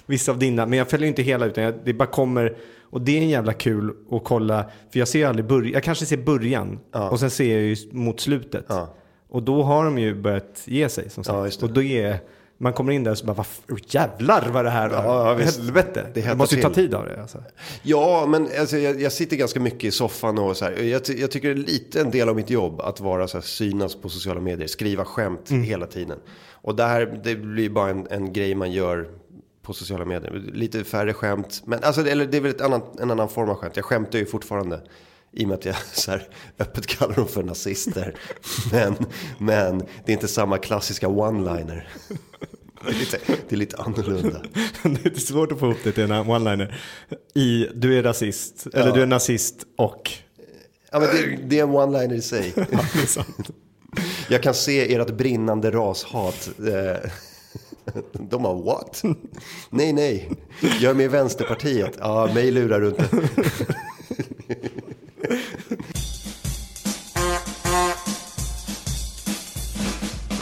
[0.05, 3.17] vissa av dina, men jag följer inte hela utan jag, det bara kommer, och det
[3.17, 6.17] är en jävla kul att kolla, för jag ser ju aldrig början, jag kanske ser
[6.17, 6.79] början
[7.11, 8.65] och sen ser jag ju mot slutet.
[8.67, 8.95] Ja.
[9.29, 11.61] Och då har de ju börjat ge sig som sagt.
[11.61, 12.19] Ja, och då är,
[12.61, 13.45] man kommer in där och så bara, vad
[13.77, 15.03] oh, jävlar vad det här var.
[15.03, 15.45] Ja, ja.
[15.45, 16.05] Helvete.
[16.13, 17.21] Det Det, måste ju ta tid av det.
[17.21, 17.43] Alltså.
[17.81, 20.71] Ja, men alltså, jag, jag sitter ganska mycket i soffan och så här.
[20.71, 23.41] Jag, jag tycker det är lite en del av mitt jobb att vara så här,
[23.41, 25.63] synas på sociala medier, skriva skämt Mm.
[25.63, 26.17] hela tiden.
[26.51, 29.07] Och det här, det blir bara en, en grej man gör
[29.61, 30.43] på sociala medier.
[30.53, 33.49] Lite färre skämt, men alltså, det- eller det är väl ett annat, en annan form
[33.49, 33.75] av skämt.
[33.75, 34.81] Jag skämtar ju fortfarande.
[35.31, 36.27] I och med att jag så här,
[36.59, 38.15] öppet kallar dem för nazister.
[38.71, 38.95] Men,
[39.37, 41.87] men det är inte samma klassiska one-liner.
[42.85, 43.19] Det är lite,
[43.49, 44.41] det är lite annorlunda.
[44.83, 46.75] det är svårt att få ihop det till en one-liner.
[47.33, 50.11] I, du är rasist, eller du är nazist och...
[50.91, 52.53] Ja, men det, det är en one-liner i sig.
[52.55, 52.63] Ja,
[52.93, 53.49] det är sant.
[54.29, 56.49] Jag kan se ert brinnande rashat.
[56.59, 57.09] Eh,
[58.11, 59.03] De har what?
[59.69, 60.29] Nej, nej.
[60.61, 61.93] Jag är med i Vänsterpartiet.
[61.99, 63.09] Ja, mig lurar du inte.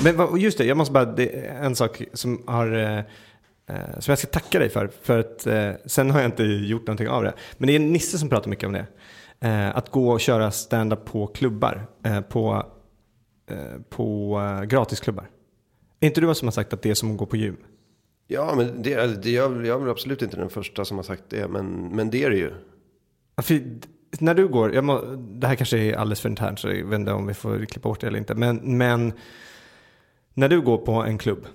[0.04, 2.98] Men just det, jag måste bara, det är en sak som har, eh,
[3.68, 4.90] eh, som jag ska tacka dig för.
[5.02, 7.34] För att eh, sen har jag inte gjort någonting av det.
[7.58, 8.86] Men det är Nisse som pratar mycket om det.
[9.74, 11.88] Att gå och köra stand-up på klubbar.
[12.30, 12.66] På
[13.90, 15.30] på gratisklubbar.
[16.00, 17.58] Är inte du som har sagt att det är som att gå på gym?
[18.28, 21.48] Ja, men det, det, jag, jag är absolut inte den första som har sagt det.
[21.48, 22.52] Men, men det är det ju.
[23.42, 23.62] För
[24.20, 27.00] när du går, jag må, det här kanske är alldeles för internt så jag vet
[27.00, 28.36] inte om vi får klippa bort det eller inte.
[28.36, 29.14] Men, men
[30.38, 31.48] när du går på en klubb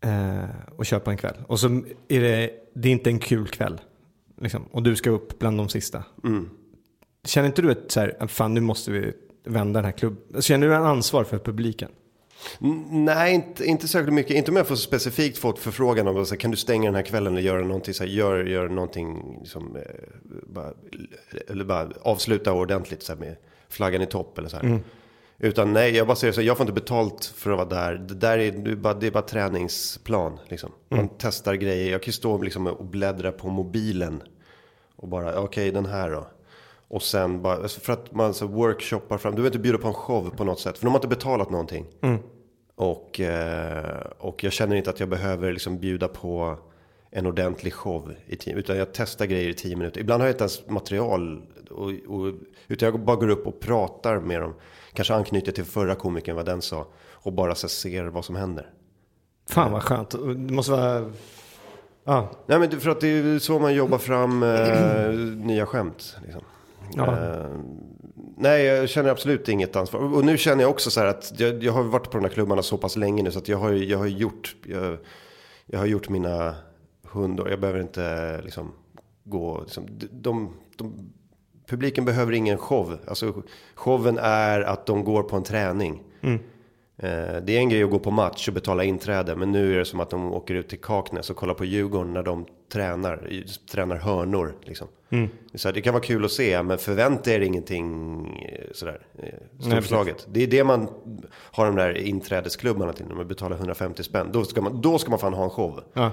[0.00, 0.44] eh,
[0.76, 1.66] och på en kväll och så
[2.08, 3.80] är det, det är inte en kul kväll.
[4.40, 6.04] Liksom, och du ska upp bland de sista.
[7.24, 9.12] Känner inte du ett så här, fan nu måste vi
[9.44, 10.42] vända den här klubben.
[10.42, 11.88] Känner du en ansvar för publiken?
[12.90, 14.36] Nej, inte, inte särskilt mycket.
[14.36, 17.02] Inte om jag får specifikt fått förfrågan om så här, kan du stänga den här
[17.02, 19.82] kvällen eller göra någonting, så här, gör, gör någonting som, eh,
[20.46, 20.72] bara,
[21.48, 23.36] eller bara avsluta ordentligt så här, med
[23.68, 24.80] flaggan i topp eller så här.
[25.40, 27.94] Utan nej, jag bara säger så jag får inte betalt för att vara där.
[27.94, 30.38] Det, där är, det är bara, det är bara träningsplan.
[30.48, 30.72] Liksom.
[30.88, 31.92] Man testar grejer.
[31.92, 34.22] Jag kan ju stå liksom, och bläddra på mobilen.
[34.96, 36.26] Och bara, okej den här då.
[36.88, 39.34] Och sen bara, alltså för att man så workshoppar fram.
[39.34, 40.78] Du vill inte bjuda på en show på något sätt.
[40.78, 41.86] För de har inte betalat någonting.
[42.74, 46.58] Och, eh, och jag känner inte att jag behöver liksom bjuda på
[47.10, 48.58] en ordentlig show i team.
[48.58, 50.00] Utan jag testar grejer i tio minuter.
[50.00, 51.42] Ibland har jag inte ens material.
[51.70, 52.34] Och, och,
[52.68, 54.54] utan jag bara går upp och pratar med dem.
[54.92, 56.86] Kanske anknyter till förra komikern, vad den sa.
[57.12, 58.70] Och bara så ser vad som händer.
[59.48, 60.10] Fan vad skönt.
[60.10, 61.12] Det måste vara...
[62.04, 65.08] Ja, Nej men för att det är så man jobbar fram eh,
[65.46, 66.16] nya skämt.
[66.22, 66.42] Liksom.
[66.94, 67.06] Ja.
[67.06, 67.50] Eh,
[68.36, 70.14] nej, jag känner absolut inget ansvar.
[70.14, 72.32] Och nu känner jag också så här att jag, jag har varit på de här
[72.32, 74.98] klubbarna så pass länge nu så att jag har, jag har gjort, jag,
[75.66, 76.54] jag har gjort mina
[77.02, 77.50] hundår.
[77.50, 78.72] Jag behöver inte liksom
[79.24, 81.12] gå, liksom, de, de, de,
[81.68, 82.98] publiken behöver ingen show.
[83.06, 83.42] Alltså
[83.74, 86.02] showen är att de går på en träning.
[87.02, 89.36] Eh, Det är en grej att gå på match och betala inträde.
[89.36, 92.12] Men nu är det som att de åker ut till Kaknäs och kollar på Djurgården
[92.12, 93.30] när de tränar.
[93.72, 94.88] Tränar hörnor liksom.
[95.54, 96.62] Så här, det kan vara kul att se.
[96.62, 98.26] Men förvänta er ingenting
[98.58, 99.00] eh, sådär.
[99.18, 99.28] eh,
[99.60, 100.26] Storslaget.
[100.30, 100.88] Det är det man
[101.32, 103.06] har de där inträdesklubbarna till.
[103.06, 104.28] När man betalar 150 spänn.
[104.32, 105.82] Då ska man, då ska man fan ha en show.
[105.92, 106.10] ja.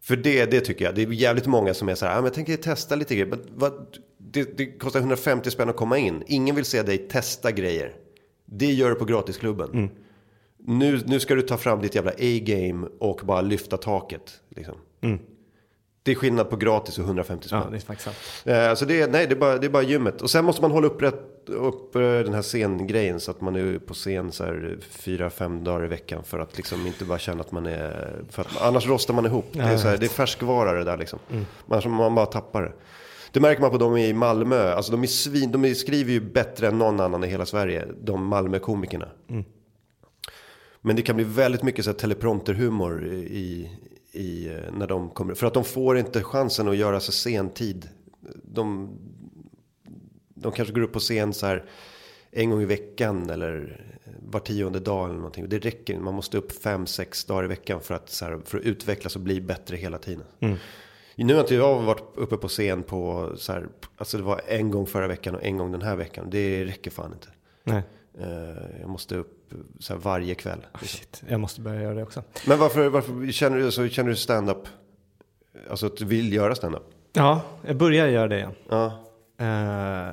[0.00, 0.94] För det, det tycker jag.
[0.94, 3.26] Det är jävligt många som är så här, ah, men jag tänker testa lite grejer.
[3.26, 3.72] Men vad,
[4.18, 6.22] det, det kostar 150 spänn att komma in.
[6.26, 7.94] Ingen vill se dig testa grejer.
[8.44, 9.70] Det gör du på gratisklubben.
[9.70, 9.88] Mm.
[10.58, 14.40] Nu, nu ska du ta fram ditt jävla A-game och bara lyfta taket.
[14.48, 14.74] Liksom.
[16.08, 17.58] Det är skillnad på gratis och 150 spänn.
[17.58, 17.66] Mm.
[17.66, 18.16] Ja, det är faktiskt sant.
[18.70, 20.22] Eh, Så det är, nej, det är, bara, det är bara gymmet.
[20.22, 23.56] Och sen måste man hålla upp, rätt, upp eh, den här scengrejen så att man
[23.56, 26.24] är på scen så här fyra, fem dagar i veckan.
[26.24, 28.22] För att liksom inte bara känna att man är...
[28.30, 29.46] För att, annars rostar man ihop.
[29.52, 31.18] Det är, så här, det är färskvara det där liksom.
[31.66, 32.72] Man, man bara tappar det.
[33.32, 34.72] Det märker man på dem i Malmö.
[34.72, 37.84] Alltså de, är svin, de skriver ju bättre än någon annan i hela Sverige.
[38.02, 39.08] De Malmö-komikerna.
[40.80, 43.70] Men det kan bli väldigt mycket så här teleprompterhumor i,
[44.18, 45.34] i, när de kommer.
[45.34, 47.88] För att de får inte chansen att göra sig sentid.
[48.44, 48.90] De,
[50.34, 51.64] de kanske går upp på scen så här
[52.30, 53.84] en gång i veckan eller
[54.22, 55.48] var tionde dag eller någonting.
[55.48, 55.98] Det räcker.
[55.98, 59.16] Man måste upp fem, sex dagar i veckan för att, så här, för att utvecklas
[59.16, 60.24] och bli bättre hela tiden.
[61.16, 64.70] Nu har inte jag varit uppe på scen på så här, alltså det var en
[64.70, 66.30] gång förra veckan och en gång den här veckan.
[66.30, 67.28] Det räcker fan inte.
[67.64, 67.82] Nej.
[68.20, 70.66] Eh, Jag måste upp så här varje kväll.
[70.82, 72.22] Shit, jag måste börja göra det också.
[72.46, 74.68] Men varför, varför känner du, så känner du stand-up?
[75.70, 76.82] Alltså att du vill göra stand-up?
[77.12, 78.52] Ja, jag börjar göra det igen.
[78.68, 78.92] Ja.
[79.40, 80.12] Eh,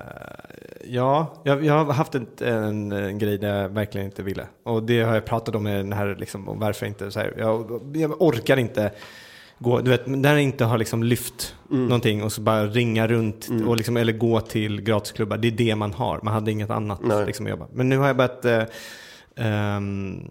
[0.83, 4.47] ja, jag, jag har haft en, en, en grej där jag verkligen inte ville.
[4.63, 7.11] Och det har jag pratat om med den här, liksom, om varför inte.
[7.11, 8.91] Så här, jag, jag orkar inte
[9.65, 13.77] gå, du vet, jag inte har liksom lyft någonting och så bara ringa runt och
[13.77, 15.37] liksom, eller gå till gratisklubbar.
[15.37, 17.25] Det är det man har, man hade inget annat Nej.
[17.25, 17.67] liksom, att jobba.
[17.73, 18.63] Men nu har jag börjat eh,
[19.35, 20.27] ehm,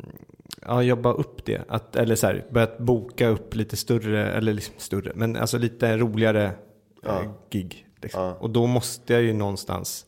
[0.66, 1.62] ja, jobba upp det.
[1.68, 5.96] Att, eller så här, börjat boka upp lite större, eller liksom större, men alltså lite
[5.96, 6.50] roligare
[7.06, 7.86] eh, gig.
[8.02, 8.32] Liksom.
[8.38, 10.06] Och då måste jag ju någonstans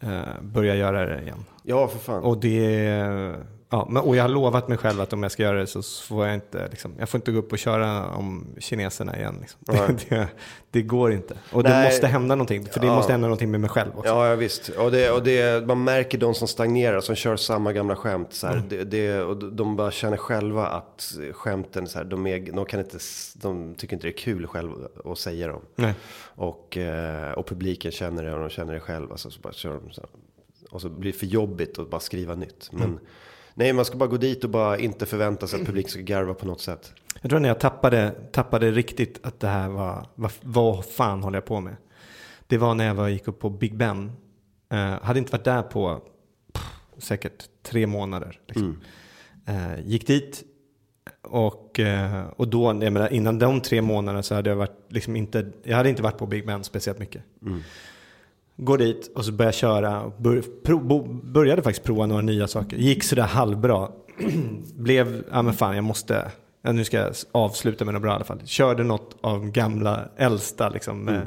[0.00, 1.44] eh, börja göra det igen.
[1.62, 2.22] Ja, för fan.
[2.22, 3.34] Och det,
[3.70, 5.82] ja, men, och jag har lovat mig själv att om jag ska göra det så
[5.82, 9.36] får jag inte, liksom, jag får inte gå upp och köra om kineserna igen.
[9.40, 9.60] Liksom.
[10.08, 10.28] Det,
[10.70, 11.34] det går inte.
[11.52, 11.84] Och det Nej.
[11.84, 12.96] måste hända någonting, för det Ja.
[12.96, 14.08] måste hända någonting med mig själv också.
[14.10, 14.68] Ja, ja visst.
[14.68, 18.32] Och, det, och det, man märker de som stagnerar, som kör samma gamla skämt.
[18.32, 22.52] Så här, det, det, och de bara känner själva att skämten, så här, de, är,
[22.52, 22.98] de, kan inte,
[23.34, 24.70] de tycker inte det är kul själv
[25.04, 25.60] att säga dem.
[25.76, 25.94] Nej.
[26.24, 29.16] Och, eh, och publiken känner det och de känner det själva.
[29.16, 30.10] Så, så bara kör de så här.
[30.70, 32.68] Och så blir det för jobbigt att bara skriva nytt.
[32.72, 32.98] Men
[33.56, 36.34] nej, man ska bara gå dit och bara inte förvänta sig att publiken ska garva
[36.34, 36.92] på något sätt.
[37.20, 41.36] Jag tror när jag tappade, tappade riktigt att det här var, vad, vad fan håller
[41.36, 41.76] jag på med?
[42.46, 44.12] Det var när jag var, gick upp på Big Ben.
[44.68, 46.00] Eh, hade inte varit där på
[46.52, 46.64] pff,
[46.98, 48.40] säkert tre månader.
[48.46, 48.80] Liksom.
[49.46, 50.44] Eh, gick dit
[51.22, 55.16] och, eh, och då, jag menar, innan de tre månaderna så hade jag varit, liksom
[55.16, 57.22] inte, jag hade inte varit på Big Ben speciellt mycket.
[58.56, 60.00] Går dit och så börjar jag köra.
[60.02, 62.76] och Bör, pro, bo, började faktiskt prova några nya saker.
[62.76, 63.88] Gick sådär halvbra.
[64.76, 66.30] Blev, ja men fan jag måste,
[66.62, 68.40] ja, nu ska jag avsluta med något bra i alla fall.
[68.44, 71.14] Körde något av gamla, äldsta liksom, Mm.
[71.14, 71.26] eh,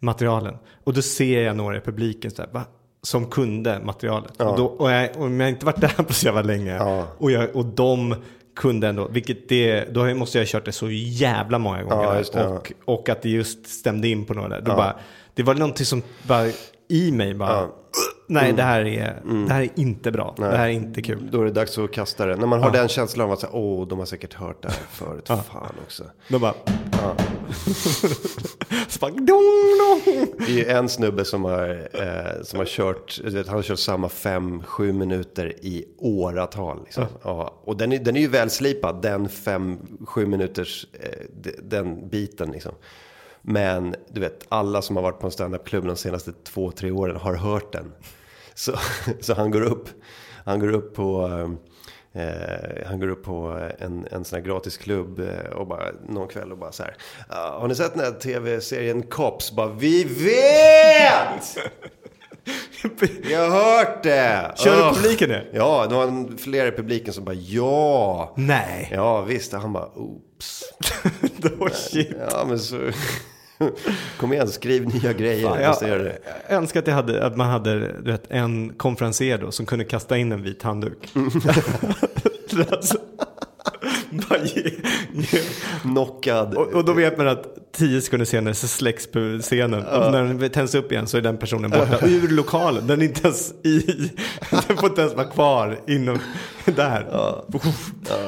[0.00, 0.54] materialen.
[0.84, 2.62] Och då ser jag några i publiken så här, va?
[3.02, 4.40] som kunde materialet.
[4.40, 6.76] Och, då, och, jag, och jag har inte varit där på så jävla länge.
[6.76, 7.06] Ja.
[7.18, 8.14] Och, jag, och de
[8.60, 12.04] kunde ändå, vilket det, då måste jag ha kört det så jävla många gånger.
[12.04, 12.48] Ja, det, ja.
[12.48, 14.60] och, och att det just stämde in på några.
[14.60, 14.96] Då bara,
[15.34, 16.46] det var någonting som bara
[16.88, 17.68] i mig bara,
[18.30, 20.34] nej det här är, det här är inte bra.
[20.38, 21.28] Det här är inte kul.
[21.32, 22.36] Då är det dags att kasta det.
[22.36, 24.86] När man har den känslan av att säga, åh, de har säkert hört det här
[24.90, 25.26] förut.
[25.26, 26.04] Fan också.
[26.28, 26.54] Då bara,
[29.00, 29.26] bara, dong,
[29.78, 30.26] dong.
[30.38, 33.78] Det är ju en snubbe som har, eh, som har kört, vet, han har kört
[33.78, 36.80] samma fem, sju minuter i åratal.
[36.84, 37.04] Liksom.
[37.22, 37.60] Ja.
[37.64, 41.26] Och den är, den är ju välslipad, den fem, sju minuters, eh,
[41.62, 42.72] den biten liksom.
[43.42, 47.16] Men du vet, alla som har varit på en standup-klubb de senaste två, tre åren
[47.16, 47.92] har hört den.
[48.60, 48.72] Så,
[49.20, 49.88] så han går upp,
[50.44, 51.26] han går upp på...
[52.12, 56.52] Eh, han går upp på en, en sån här gratisklubb eh, och bara någon kväll
[56.52, 56.96] och bara så här.
[57.28, 59.52] "Ah, har ni sett den här tv-serien Cops?
[59.52, 61.58] Bara, vi vet!
[63.22, 64.52] Vi har hört det!
[64.56, 65.46] Körde Ugh." publiken det?
[65.52, 68.34] Ja, det var flera i publiken som bara ja.
[68.36, 70.62] Nej, Ja visst, han bara oops.
[71.36, 72.16] då shit.
[72.30, 72.76] Ja men så.
[74.18, 75.48] Kom igen, skriv nya grejer.
[75.48, 76.12] Fan, jag jag,
[76.48, 80.18] jag önskar att, jag hade, att man hade vet, en konferenser då som kunde kasta
[80.18, 81.08] in en vit handduk.
[82.70, 83.99] alltså, bara ge, ge.
[85.82, 86.54] Knockad.
[86.54, 89.86] Och, och då vet man att tio sekunder senare så släcks på scenen.
[89.86, 92.86] Och när den tänds upp igen så är den personen borta ur lokalen.
[92.86, 93.78] Den är inte ens i,
[94.68, 96.18] den får inte ens vara kvar inom
[96.64, 97.06] där.
[97.12, 97.44] Ja,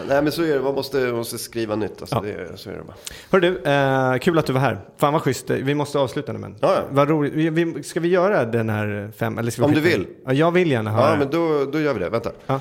[0.09, 2.01] nej men så är det, man måste, man måste skriva nytt.
[2.01, 2.97] Alltså, det, så är det bara.
[3.31, 4.81] Hör du, eh, kul att du var här.
[4.97, 5.51] Fan vad schysst.
[5.51, 6.57] Vi måste avsluta nu men.
[6.61, 6.83] Ja, ja.
[6.91, 7.33] Vad roligt.
[7.33, 9.39] Vi, vi, ska vi göra den här fem?
[9.39, 10.07] Eller ska vi Om du vill.
[10.27, 11.11] Ja, jag vill gärna höra.
[11.11, 12.31] Ja men då, då gör vi det, vänta.
[12.47, 12.61] Ja.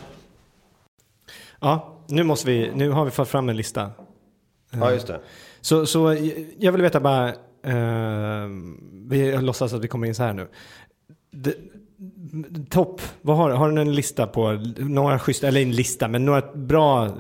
[1.60, 3.91] ja, nu måste vi, nu har vi fått fram en lista.
[4.72, 5.22] Ja just det.
[5.61, 6.18] Så, så
[6.57, 7.30] jag vill veta bara,
[7.64, 8.49] eh,
[9.10, 10.48] vi låtsas att vi kommer in så här nu.
[11.32, 11.56] Det,
[12.69, 16.41] topp, vad har, har du en lista på, några schyssta, eller en lista, men några
[16.56, 17.18] bra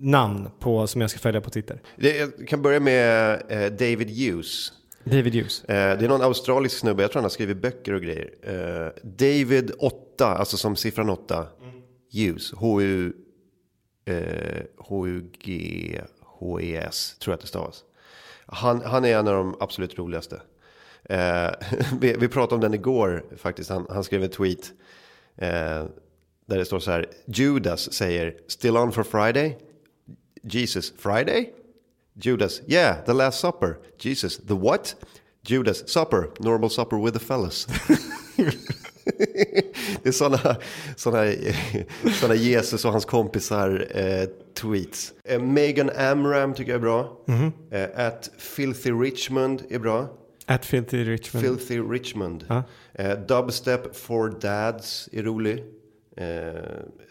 [0.00, 1.80] namn på, som jag ska följa på Twitter?
[1.96, 4.72] Det, jag kan börja med eh, David Hughes.
[5.04, 5.64] David Hughes.
[5.64, 8.30] Eh, det är någon australisk snubbe, jag tror han har skrivit böcker och grejer.
[8.42, 11.46] Eh, David 8, alltså som siffran 8.
[12.12, 13.12] Hughes, H-U...
[14.04, 16.00] Eh, H-U-G...
[16.42, 17.84] H-E-S, tror jag att det stavas.
[18.46, 20.42] Han, han är en av de absolut roligaste.
[21.04, 21.50] Eh,
[22.00, 23.70] vi, vi pratade om den igår faktiskt.
[23.70, 24.72] Han, han skrev en tweet.
[25.36, 25.84] Eh,
[26.46, 27.06] där det står så här.
[27.26, 29.58] Judas säger still on for Friday.
[30.42, 31.52] Jesus, Friday?
[32.14, 33.78] Judas, yeah, the last supper.
[33.98, 34.96] Jesus, the what?
[35.42, 37.66] Judas, supper, normal supper with the fellas.
[40.02, 40.56] det är sådana
[40.96, 41.24] såna,
[42.20, 44.24] såna Jesus och hans kompisar eh,
[44.54, 45.12] tweets.
[45.24, 47.18] Eh, Megan Amram tycker jag är bra.
[47.70, 50.08] Eh, at Filthy Richmond är bra.
[50.46, 51.44] At Filthy Richmond.
[51.46, 52.44] Filthy Richmond.
[52.48, 52.62] Ja.
[52.94, 55.64] Eh, dubstep for Dads är rolig.
[56.16, 56.62] Eh,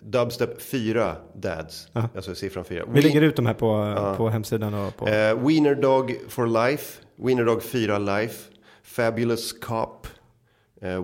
[0.01, 1.87] dubstep 4 Dads.
[1.93, 2.85] Alltså siffran 4.
[2.87, 5.07] Vi lägger ut de här på, på hemsidan och på...
[5.07, 7.01] Eh, Wiener Dog for Life.
[7.15, 8.51] Wiener Dog 4 Life.
[8.83, 10.07] Fabulous Cop.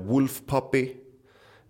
[0.06, 0.90] Wolf Puppy.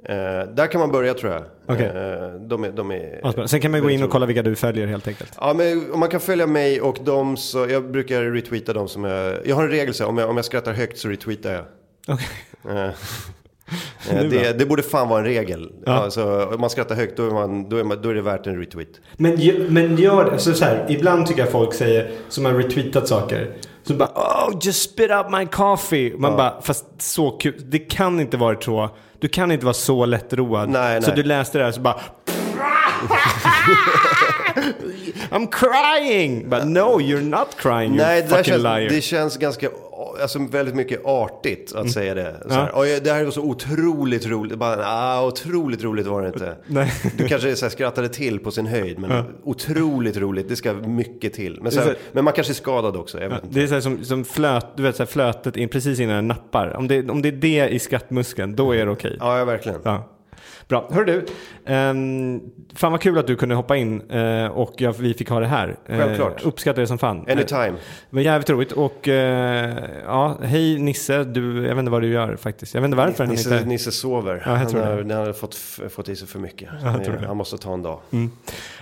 [0.03, 0.15] Eh,
[0.55, 1.43] där kan man börja tror jag.
[1.65, 1.85] Okej.
[1.85, 3.47] Eh, de är, de är Ja.
[3.47, 5.33] Sen kan man gå in och kolla vilka du följer helt enkelt.
[5.39, 9.03] Ja, men om man kan följa mig och de så, jag brukar retweeta dem som
[9.03, 11.65] jag, jag har en regel så om jag, om jag skrattar högt så retweetar jag.
[12.07, 12.27] Okej.
[12.69, 12.89] Eh,
[14.09, 15.71] Det eh, det, det borde fan vara en regel.
[15.85, 15.91] Ja.
[15.91, 18.47] Alltså, om man skrattar högt då är, man, då, är man, då är det värt
[18.47, 19.01] en retweet.
[19.17, 19.37] Men,
[19.69, 23.55] men gör det, så, så här, ibland tycker jag folk säger, som har retweetat saker,
[23.83, 26.13] så bara oh just spit up my coffee.
[26.17, 30.05] Man bara, fast så kul, det kan inte vara så, du kan inte vara så
[30.05, 30.69] lättroad.
[30.69, 31.15] Nej, Så nej.
[31.15, 31.99] du läste det här så bara
[35.31, 36.49] I'm crying!
[36.49, 38.89] But no, you're not crying, you Nej, fucking känns, liar.
[38.89, 39.69] det känns ganska,
[40.21, 42.35] alltså väldigt mycket artigt att säga det.
[42.41, 42.55] Så Ja.
[42.55, 44.57] här, "Oj, det här var så otroligt roligt.
[44.57, 46.55] Bara, ah, otroligt roligt var det inte.
[46.67, 46.91] Nej.
[47.17, 50.49] Du kanske så här, skrattade till på sin höjd, men otroligt roligt.
[50.49, 51.59] Det ska mycket till.
[51.61, 53.23] Men, så här, men man kanske är skadad också.
[53.23, 53.41] Inte.
[53.49, 56.27] Det är så här som, som flöt, du vet, så flötet in precis innan den
[56.27, 56.75] nappar.
[56.77, 59.17] Om det, om det är det i skrattmuskeln, då är det okej.
[59.19, 59.79] Ja, ja, verkligen.
[60.69, 60.87] Ja.
[60.87, 60.87] Bra.
[60.91, 61.25] Hör du,
[61.73, 62.41] um,
[62.75, 65.47] fan vad kul att du kunde hoppa in eh, och jag, vi fick ha det
[65.47, 65.77] här.
[65.85, 66.43] Eh, Självklart.
[66.43, 67.25] uppskattar det som fan.
[67.29, 67.71] Anytime.
[68.09, 72.07] Det var jävligt roligt och eh, ja, hej Nisse, du, jag vet inte vad du
[72.07, 72.73] gör faktiskt.
[72.73, 73.67] Jag vet inte varför han Nisse, inte...
[73.67, 74.43] Nisse sover.
[74.45, 75.15] Ja, jag han, tror har, det.
[75.15, 75.55] han har fått,
[75.89, 76.69] fått i sig för mycket.
[76.83, 77.27] jag tror det.
[77.27, 77.99] Han måste ta en dag.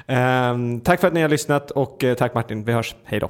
[0.07, 2.95] Ehm, tack för att ni har lyssnat och tack Martin, vi hörs.
[3.03, 3.29] Hej då.